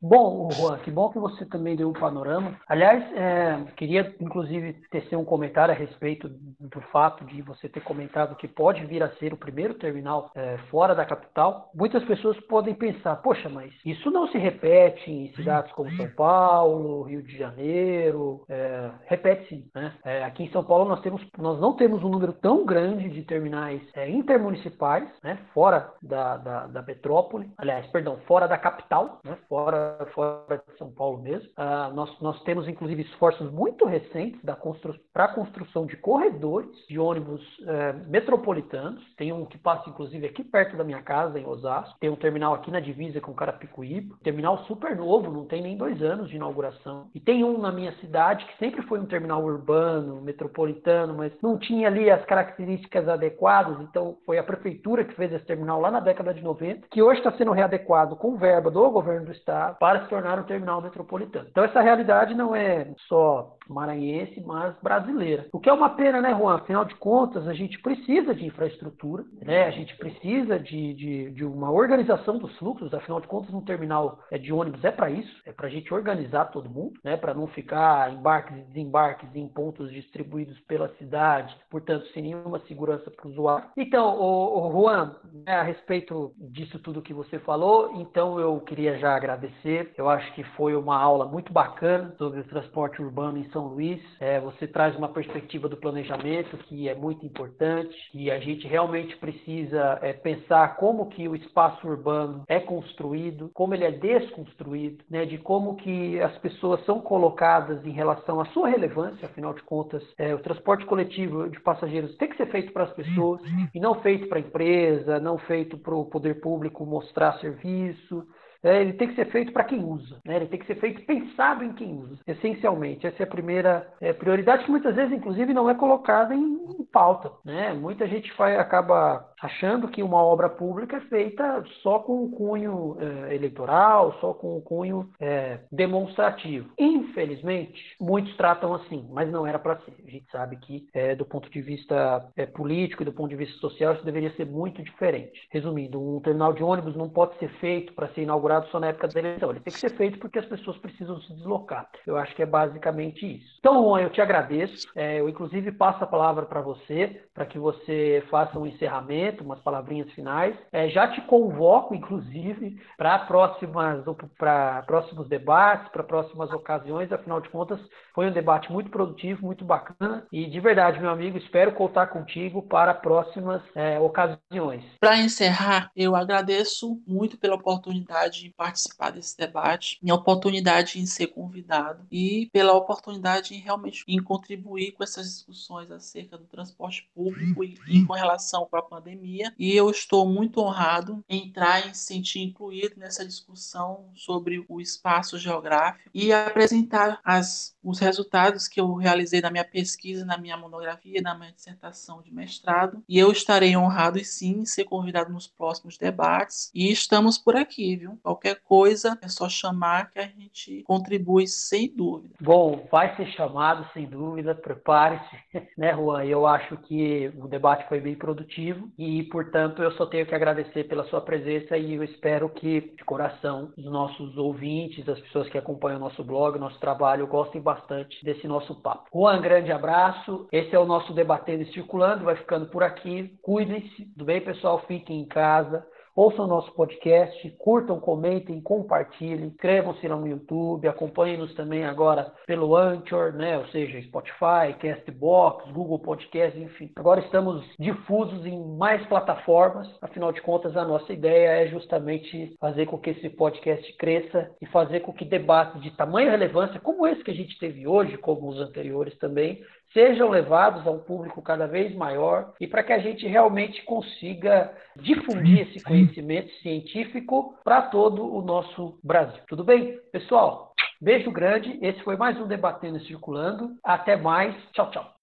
Bom, 0.00 0.48
Juan, 0.52 0.78
que 0.78 0.90
bom 0.90 1.10
que 1.10 1.18
você 1.18 1.44
também 1.46 1.76
deu 1.76 1.88
um 1.88 1.92
panorama. 1.92 2.58
Aliás, 2.68 3.04
é, 3.14 3.64
queria 3.76 4.14
inclusive 4.20 4.74
tecer 4.90 5.18
um 5.18 5.24
comentário 5.24 5.74
a 5.74 5.76
respeito 5.76 6.28
do 6.28 6.80
fato 6.92 7.24
de 7.24 7.42
você 7.42 7.68
ter 7.68 7.80
comentado 7.80 8.36
que 8.36 8.48
pode 8.48 8.84
vir 8.86 9.02
a 9.02 9.10
ser 9.16 9.32
o 9.32 9.36
primeiro 9.36 9.74
terminal 9.74 10.30
é, 10.34 10.58
fora 10.70 10.94
da 10.94 11.04
capital. 11.04 11.70
Muitas 11.74 12.02
pessoas 12.04 12.38
podem 12.46 12.74
pensar, 12.74 13.16
poxa, 13.16 13.48
mas 13.48 13.72
isso 13.84 14.10
não 14.10 14.28
se 14.28 14.38
repete 14.38 15.10
em 15.10 15.32
cidades 15.34 15.72
como 15.72 15.94
São 15.96 16.08
Paulo, 16.10 17.02
Rio 17.02 17.22
de 17.22 17.36
Janeiro, 17.36 18.44
é, 18.48 18.90
repete 19.06 19.48
sim. 19.48 19.68
Né? 19.74 19.92
É, 20.04 20.24
aqui 20.24 20.44
em 20.44 20.50
São 20.50 20.64
Paulo 20.64 20.88
nós, 20.88 21.00
temos, 21.00 21.22
nós 21.38 21.60
não 21.60 21.74
temos 21.76 22.02
um 22.02 22.08
número 22.08 22.32
tão 22.32 22.64
grande 22.64 23.08
de 23.08 23.22
terminais 23.22 23.82
é, 23.94 24.08
intermunicipais, 24.08 25.08
né, 25.22 25.38
fora 25.52 25.92
da, 26.02 26.36
da, 26.36 26.66
da, 26.66 26.82
metrópole, 26.82 27.50
aliás, 27.58 27.86
perdão, 27.88 28.18
fora 28.26 28.46
da 28.46 28.58
capital, 28.58 29.20
né, 29.24 29.33
fora, 29.48 30.06
fora 30.14 30.62
de 30.68 30.78
São 30.78 30.90
Paulo 30.90 31.22
mesmo. 31.22 31.48
Uh, 31.50 31.94
nós, 31.94 32.20
nós 32.20 32.42
temos 32.42 32.68
inclusive 32.68 33.02
esforços 33.02 33.50
muito 33.52 33.84
recentes 33.84 34.40
constru, 34.60 34.94
para 35.12 35.24
a 35.24 35.34
construção 35.34 35.86
de 35.86 35.96
corredores 35.96 36.70
de 36.88 36.98
ônibus 36.98 37.42
uh, 37.60 38.08
metropolitanos. 38.08 39.02
Tem 39.16 39.32
um 39.32 39.44
que 39.44 39.58
passa 39.58 39.88
inclusive 39.88 40.26
aqui 40.26 40.42
perto 40.42 40.76
da 40.76 40.84
minha 40.84 41.02
casa, 41.02 41.38
em 41.38 41.46
Osasco. 41.46 41.98
Tem 42.00 42.10
um 42.10 42.16
terminal 42.16 42.54
aqui 42.54 42.70
na 42.70 42.80
divisa 42.80 43.20
com 43.20 43.34
Carapicuíba. 43.34 44.16
Terminal 44.22 44.58
super 44.64 44.96
novo, 44.96 45.30
não 45.30 45.44
tem 45.44 45.62
nem 45.62 45.76
dois 45.76 46.02
anos 46.02 46.28
de 46.28 46.36
inauguração. 46.36 47.08
E 47.14 47.20
tem 47.20 47.44
um 47.44 47.58
na 47.58 47.72
minha 47.72 47.92
cidade 47.98 48.44
que 48.46 48.58
sempre 48.58 48.82
foi 48.82 48.98
um 48.98 49.06
terminal 49.06 49.42
urbano, 49.42 50.20
metropolitano, 50.20 51.14
mas 51.14 51.32
não 51.42 51.58
tinha 51.58 51.88
ali 51.88 52.10
as 52.10 52.24
características 52.24 53.08
adequadas, 53.08 53.80
então 53.80 54.16
foi 54.24 54.38
a 54.38 54.42
prefeitura 54.42 55.04
que 55.04 55.14
fez 55.14 55.32
esse 55.32 55.44
terminal 55.44 55.80
lá 55.80 55.90
na 55.90 56.00
década 56.00 56.34
de 56.34 56.42
90, 56.42 56.88
que 56.90 57.02
hoje 57.02 57.18
está 57.18 57.32
sendo 57.32 57.52
readequado 57.52 58.16
com 58.16 58.36
verba 58.36 58.70
do 58.70 58.90
governo 58.90 59.13
do 59.22 59.32
estado 59.32 59.76
para 59.78 60.02
se 60.02 60.08
tornar 60.08 60.38
um 60.38 60.44
terminal 60.44 60.80
metropolitano. 60.80 61.46
Então 61.50 61.64
essa 61.64 61.80
realidade 61.80 62.34
não 62.34 62.54
é 62.54 62.88
só 63.08 63.56
maranhense, 63.68 64.40
mas 64.44 64.74
brasileira. 64.82 65.46
O 65.52 65.60
que 65.60 65.68
é 65.68 65.72
uma 65.72 65.90
pena, 65.90 66.20
né, 66.20 66.34
Juan? 66.34 66.56
Afinal 66.56 66.84
de 66.84 66.94
contas, 66.96 67.46
a 67.46 67.54
gente 67.54 67.80
precisa 67.80 68.34
de 68.34 68.46
infraestrutura, 68.46 69.24
né? 69.42 69.64
A 69.64 69.70
gente 69.70 69.96
precisa 69.96 70.58
de, 70.58 70.94
de, 70.94 71.30
de 71.30 71.44
uma 71.44 71.70
organização 71.70 72.38
dos 72.38 72.56
fluxos, 72.58 72.92
afinal 72.92 73.20
de 73.20 73.26
contas, 73.26 73.54
um 73.54 73.60
terminal 73.60 74.20
é 74.30 74.38
de 74.38 74.52
ônibus 74.52 74.84
é 74.84 74.90
para 74.90 75.10
isso, 75.10 75.42
é 75.46 75.52
para 75.52 75.66
a 75.66 75.70
gente 75.70 75.92
organizar 75.92 76.46
todo 76.46 76.70
mundo, 76.70 76.94
né? 77.02 77.16
Para 77.16 77.34
não 77.34 77.46
ficar 77.48 78.12
embarques 78.12 78.56
e 78.56 78.62
desembarques 78.62 79.28
em 79.34 79.48
pontos 79.48 79.90
distribuídos 79.90 80.58
pela 80.60 80.88
cidade, 80.96 81.56
portanto, 81.70 82.06
sem 82.08 82.22
nenhuma 82.22 82.60
segurança 82.60 83.10
para 83.10 83.26
o 83.26 83.30
usuário. 83.30 83.68
Então, 83.76 84.18
o, 84.20 84.70
Juan, 84.72 85.16
né, 85.46 85.54
a 85.54 85.62
respeito 85.62 86.32
disso 86.38 86.78
tudo 86.78 87.02
que 87.02 87.14
você 87.14 87.38
falou, 87.38 87.92
então 88.00 88.38
eu 88.38 88.58
queria 88.60 88.98
já 88.98 89.14
agradecer. 89.14 89.92
Eu 89.96 90.08
acho 90.08 90.32
que 90.34 90.44
foi 90.56 90.74
uma 90.74 90.96
aula 90.96 91.26
muito 91.26 91.52
bacana 91.52 92.14
sobre 92.18 92.40
o 92.40 92.44
transporte 92.44 93.00
urbano 93.02 93.38
em 93.38 93.50
São 93.54 93.68
Luís. 93.68 94.02
É, 94.18 94.40
você 94.40 94.66
traz 94.66 94.96
uma 94.96 95.08
perspectiva 95.08 95.68
do 95.68 95.76
planejamento 95.76 96.58
que 96.58 96.88
é 96.88 96.94
muito 96.94 97.24
importante 97.24 97.96
e 98.12 98.28
a 98.28 98.40
gente 98.40 98.66
realmente 98.66 99.16
precisa 99.16 99.98
é, 100.02 100.12
pensar 100.12 100.76
como 100.76 101.08
que 101.08 101.28
o 101.28 101.36
espaço 101.36 101.86
urbano 101.86 102.42
é 102.48 102.58
construído, 102.58 103.50
como 103.54 103.72
ele 103.72 103.84
é 103.84 103.92
desconstruído, 103.92 105.04
né, 105.08 105.24
de 105.24 105.38
como 105.38 105.76
que 105.76 106.20
as 106.20 106.36
pessoas 106.38 106.84
são 106.84 107.00
colocadas 107.00 107.86
em 107.86 107.92
relação 107.92 108.40
à 108.40 108.46
sua 108.46 108.68
relevância, 108.68 109.26
afinal 109.26 109.54
de 109.54 109.62
contas, 109.62 110.02
é, 110.18 110.34
o 110.34 110.40
transporte 110.40 110.84
coletivo 110.84 111.48
de 111.48 111.60
passageiros 111.60 112.16
tem 112.16 112.28
que 112.28 112.36
ser 112.36 112.50
feito 112.50 112.72
para 112.72 112.84
as 112.84 112.92
pessoas 112.92 113.40
e 113.72 113.78
não 113.78 114.00
feito 114.00 114.28
para 114.28 114.38
a 114.38 114.40
empresa, 114.40 115.20
não 115.20 115.38
feito 115.38 115.78
para 115.78 115.94
o 115.94 116.06
poder 116.06 116.40
público 116.40 116.84
mostrar 116.84 117.38
serviço. 117.38 118.26
É, 118.64 118.80
ele 118.80 118.94
tem 118.94 119.08
que 119.08 119.14
ser 119.14 119.26
feito 119.26 119.52
para 119.52 119.64
quem 119.64 119.84
usa, 119.84 120.16
né? 120.24 120.36
ele 120.36 120.46
tem 120.46 120.58
que 120.58 120.66
ser 120.66 120.76
feito 120.76 121.04
pensado 121.04 121.62
em 121.62 121.74
quem 121.74 121.92
usa, 121.98 122.18
essencialmente. 122.26 123.06
Essa 123.06 123.22
é 123.22 123.24
a 123.24 123.30
primeira 123.30 123.86
é, 124.00 124.12
prioridade 124.14 124.64
que 124.64 124.70
muitas 124.70 124.94
vezes, 124.96 125.12
inclusive, 125.12 125.52
não 125.52 125.68
é 125.68 125.74
colocada 125.74 126.34
em, 126.34 126.40
em 126.78 126.84
pauta. 126.90 127.30
Né? 127.44 127.74
Muita 127.74 128.08
gente 128.08 128.32
vai, 128.38 128.56
acaba 128.56 129.33
achando 129.44 129.88
que 129.88 130.02
uma 130.02 130.22
obra 130.22 130.48
pública 130.48 130.96
é 130.96 131.00
feita 131.00 131.62
só 131.82 131.98
com 131.98 132.24
o 132.24 132.30
cunho 132.30 132.96
é, 132.98 133.34
eleitoral, 133.34 134.16
só 134.18 134.32
com 134.32 134.56
o 134.56 134.62
cunho 134.62 135.10
é, 135.20 135.60
demonstrativo. 135.70 136.70
Infelizmente, 136.78 137.94
muitos 138.00 138.34
tratam 138.36 138.72
assim, 138.72 139.06
mas 139.12 139.30
não 139.30 139.46
era 139.46 139.58
para 139.58 139.76
ser. 139.80 139.94
A 140.06 140.10
gente 140.10 140.30
sabe 140.30 140.56
que, 140.56 140.88
é, 140.94 141.14
do 141.14 141.26
ponto 141.26 141.50
de 141.50 141.60
vista 141.60 142.26
é, 142.36 142.46
político 142.46 143.02
e 143.02 143.04
do 143.04 143.12
ponto 143.12 143.28
de 143.28 143.36
vista 143.36 143.58
social, 143.58 143.92
isso 143.92 144.04
deveria 144.04 144.34
ser 144.34 144.46
muito 144.46 144.82
diferente. 144.82 145.46
Resumindo, 145.50 146.00
um 146.00 146.20
terminal 146.20 146.54
de 146.54 146.62
ônibus 146.62 146.96
não 146.96 147.10
pode 147.10 147.38
ser 147.38 147.48
feito 147.60 147.92
para 147.92 148.08
ser 148.08 148.22
inaugurado 148.22 148.68
só 148.68 148.80
na 148.80 148.88
época 148.88 149.08
da 149.08 149.20
eleição. 149.20 149.50
Ele 149.50 149.60
tem 149.60 149.74
que 149.74 149.80
ser 149.80 149.94
feito 149.94 150.18
porque 150.18 150.38
as 150.38 150.46
pessoas 150.46 150.78
precisam 150.78 151.20
se 151.20 151.34
deslocar. 151.34 151.86
Eu 152.06 152.16
acho 152.16 152.34
que 152.34 152.42
é 152.42 152.46
basicamente 152.46 153.26
isso. 153.26 153.56
Então, 153.58 153.82
Juan, 153.82 154.00
eu 154.00 154.10
te 154.10 154.22
agradeço. 154.22 154.88
É, 154.96 155.20
eu, 155.20 155.28
inclusive, 155.28 155.70
passo 155.72 156.02
a 156.02 156.06
palavra 156.06 156.46
para 156.46 156.62
você, 156.62 157.22
para 157.34 157.44
que 157.44 157.58
você 157.58 158.24
faça 158.30 158.58
um 158.58 158.66
encerramento 158.66 159.33
umas 159.42 159.60
palavrinhas 159.60 160.10
finais. 160.12 160.56
É, 160.72 160.88
já 160.88 161.08
te 161.08 161.20
convoco, 161.22 161.94
inclusive, 161.94 162.80
para 162.96 163.18
próximas 163.20 164.04
para 164.38 164.82
próximos 164.82 165.28
debates, 165.28 165.90
para 165.90 166.02
próximas 166.02 166.50
ocasiões. 166.52 167.12
Afinal 167.12 167.40
de 167.40 167.48
contas, 167.48 167.80
foi 168.14 168.28
um 168.28 168.32
debate 168.32 168.70
muito 168.70 168.90
produtivo, 168.90 169.46
muito 169.46 169.64
bacana. 169.64 170.26
E 170.32 170.46
de 170.46 170.60
verdade, 170.60 171.00
meu 171.00 171.10
amigo, 171.10 171.38
espero 171.38 171.72
contar 171.72 172.08
contigo 172.08 172.62
para 172.62 172.94
próximas 172.94 173.62
é, 173.74 173.98
ocasiões. 173.98 174.84
Para 175.00 175.18
encerrar, 175.18 175.90
eu 175.96 176.14
agradeço 176.14 177.02
muito 177.06 177.38
pela 177.38 177.56
oportunidade 177.56 178.42
de 178.42 178.50
participar 178.50 179.10
desse 179.10 179.36
debate, 179.36 179.98
minha 180.02 180.14
oportunidade 180.14 180.98
em 180.98 181.06
ser 181.06 181.28
convidado 181.28 182.06
e 182.10 182.48
pela 182.52 182.72
oportunidade 182.72 183.54
em 183.54 183.58
realmente 183.58 184.04
em 184.06 184.22
contribuir 184.22 184.92
com 184.92 185.02
essas 185.02 185.26
discussões 185.26 185.90
acerca 185.90 186.36
do 186.36 186.44
transporte 186.44 187.08
público 187.14 187.64
e, 187.64 187.78
e, 187.88 188.04
com 188.04 188.12
relação 188.12 188.66
com 188.70 188.76
a 188.76 188.82
pandemia. 188.82 189.23
E 189.58 189.74
eu 189.74 189.90
estou 189.90 190.26
muito 190.26 190.60
honrado 190.60 191.24
em 191.28 191.48
entrar 191.48 191.80
e 191.86 191.94
se 191.94 192.04
sentir 192.04 192.40
incluído 192.40 192.94
nessa 192.96 193.24
discussão 193.24 194.10
sobre 194.14 194.64
o 194.68 194.80
espaço 194.80 195.38
geográfico 195.38 196.10
e 196.12 196.32
apresentar 196.32 197.20
as, 197.24 197.76
os 197.82 197.98
resultados 197.98 198.68
que 198.68 198.80
eu 198.80 198.94
realizei 198.94 199.40
na 199.40 199.50
minha 199.50 199.64
pesquisa, 199.64 200.24
na 200.24 200.38
minha 200.38 200.56
monografia, 200.56 201.20
na 201.20 201.36
minha 201.36 201.52
dissertação 201.52 202.22
de 202.22 202.32
mestrado. 202.32 203.02
E 203.08 203.18
eu 203.18 203.30
estarei 203.30 203.76
honrado 203.76 204.22
sim 204.24 204.60
em 204.60 204.66
ser 204.66 204.84
convidado 204.84 205.32
nos 205.32 205.46
próximos 205.46 205.98
debates. 205.98 206.70
E 206.74 206.90
estamos 206.90 207.38
por 207.38 207.56
aqui, 207.56 207.96
viu? 207.96 208.18
Qualquer 208.22 208.60
coisa 208.62 209.18
é 209.22 209.28
só 209.28 209.48
chamar 209.48 210.10
que 210.10 210.18
a 210.18 210.26
gente 210.26 210.82
contribui 210.84 211.46
sem 211.46 211.94
dúvida. 211.94 212.34
Bom, 212.40 212.86
vai 212.90 213.14
ser 213.16 213.26
chamado 213.32 213.86
sem 213.92 214.06
dúvida, 214.06 214.54
prepare-se, 214.54 215.36
né, 215.76 215.94
Juan? 215.94 216.24
Eu 216.24 216.46
acho 216.46 216.76
que 216.78 217.32
o 217.36 217.46
debate 217.46 217.88
foi 217.88 218.00
bem 218.00 218.14
produtivo 218.14 218.90
e, 218.98 219.03
portanto, 219.24 219.82
eu 219.82 219.92
só 219.92 220.06
tenho 220.06 220.26
que 220.26 220.34
agradecer 220.34 220.84
pela 220.84 221.04
sua 221.04 221.20
presença 221.20 221.76
e 221.76 221.94
eu 221.94 222.04
espero 222.04 222.48
que, 222.48 222.80
de 222.80 223.04
coração, 223.04 223.72
os 223.76 223.84
nossos 223.84 224.36
ouvintes, 224.36 225.08
as 225.08 225.20
pessoas 225.20 225.48
que 225.48 225.58
acompanham 225.58 225.98
o 225.98 226.00
nosso 226.00 226.22
blog, 226.24 226.58
nosso 226.58 226.78
trabalho, 226.80 227.26
gostem 227.26 227.60
bastante 227.60 228.24
desse 228.24 228.46
nosso 228.46 228.80
papo. 228.82 229.08
Juan, 229.12 229.40
grande 229.40 229.72
abraço. 229.72 230.48
Esse 230.52 230.74
é 230.74 230.78
o 230.78 230.86
nosso 230.86 231.12
Debatendo 231.12 231.62
e 231.62 231.72
Circulando, 231.72 232.24
vai 232.24 232.36
ficando 232.36 232.66
por 232.66 232.82
aqui. 232.82 233.36
Cuidem-se, 233.42 234.06
tudo 234.12 234.24
bem, 234.24 234.40
pessoal? 234.40 234.84
Fiquem 234.86 235.20
em 235.20 235.26
casa. 235.26 235.86
Ouçam 236.16 236.46
nosso 236.46 236.72
podcast, 236.74 237.50
curtam, 237.58 237.98
comentem, 237.98 238.60
compartilhem, 238.60 239.46
inscrevam-se 239.46 240.06
no 240.06 240.24
YouTube, 240.28 240.86
acompanhem-nos 240.86 241.52
também 241.54 241.84
agora 241.84 242.32
pelo 242.46 242.76
Anchor, 242.76 243.32
né? 243.32 243.58
ou 243.58 243.66
seja, 243.66 244.00
Spotify, 244.02 244.78
Castbox, 244.78 245.72
Google 245.72 245.98
Podcast, 245.98 246.56
enfim. 246.56 246.92
Agora 246.94 247.18
estamos 247.18 247.64
difusos 247.80 248.46
em 248.46 248.64
mais 248.76 249.04
plataformas, 249.08 249.88
afinal 250.00 250.30
de 250.30 250.40
contas, 250.40 250.76
a 250.76 250.84
nossa 250.84 251.12
ideia 251.12 251.64
é 251.64 251.66
justamente 251.66 252.54
fazer 252.60 252.86
com 252.86 252.96
que 252.96 253.10
esse 253.10 253.28
podcast 253.30 253.92
cresça 253.96 254.54
e 254.62 254.66
fazer 254.66 255.00
com 255.00 255.12
que 255.12 255.24
debates 255.24 255.82
de 255.82 255.90
tamanha 255.96 256.30
relevância, 256.30 256.78
como 256.78 257.08
esse 257.08 257.24
que 257.24 257.32
a 257.32 257.34
gente 257.34 257.58
teve 257.58 257.88
hoje, 257.88 258.16
como 258.18 258.48
os 258.48 258.60
anteriores 258.60 259.18
também, 259.18 259.60
sejam 259.94 260.28
levados 260.28 260.86
a 260.86 260.90
um 260.90 260.98
público 260.98 261.40
cada 261.40 261.66
vez 261.66 261.94
maior 261.94 262.52
e 262.60 262.66
para 262.66 262.82
que 262.82 262.92
a 262.92 262.98
gente 262.98 263.26
realmente 263.26 263.82
consiga 263.84 264.76
difundir 264.96 265.60
esse 265.60 265.82
conhecimento 265.82 266.52
científico 266.56 267.54
para 267.64 267.82
todo 267.82 268.26
o 268.26 268.42
nosso 268.42 268.98
Brasil. 269.02 269.40
Tudo 269.48 269.64
bem? 269.64 269.98
Pessoal, 270.12 270.74
beijo 271.00 271.30
grande. 271.30 271.78
Esse 271.80 272.02
foi 272.02 272.16
mais 272.16 272.38
um 272.38 272.46
Debatendo 272.46 272.98
e 272.98 273.06
Circulando. 273.06 273.70
Até 273.82 274.16
mais. 274.16 274.54
Tchau, 274.72 274.90
tchau. 274.90 275.13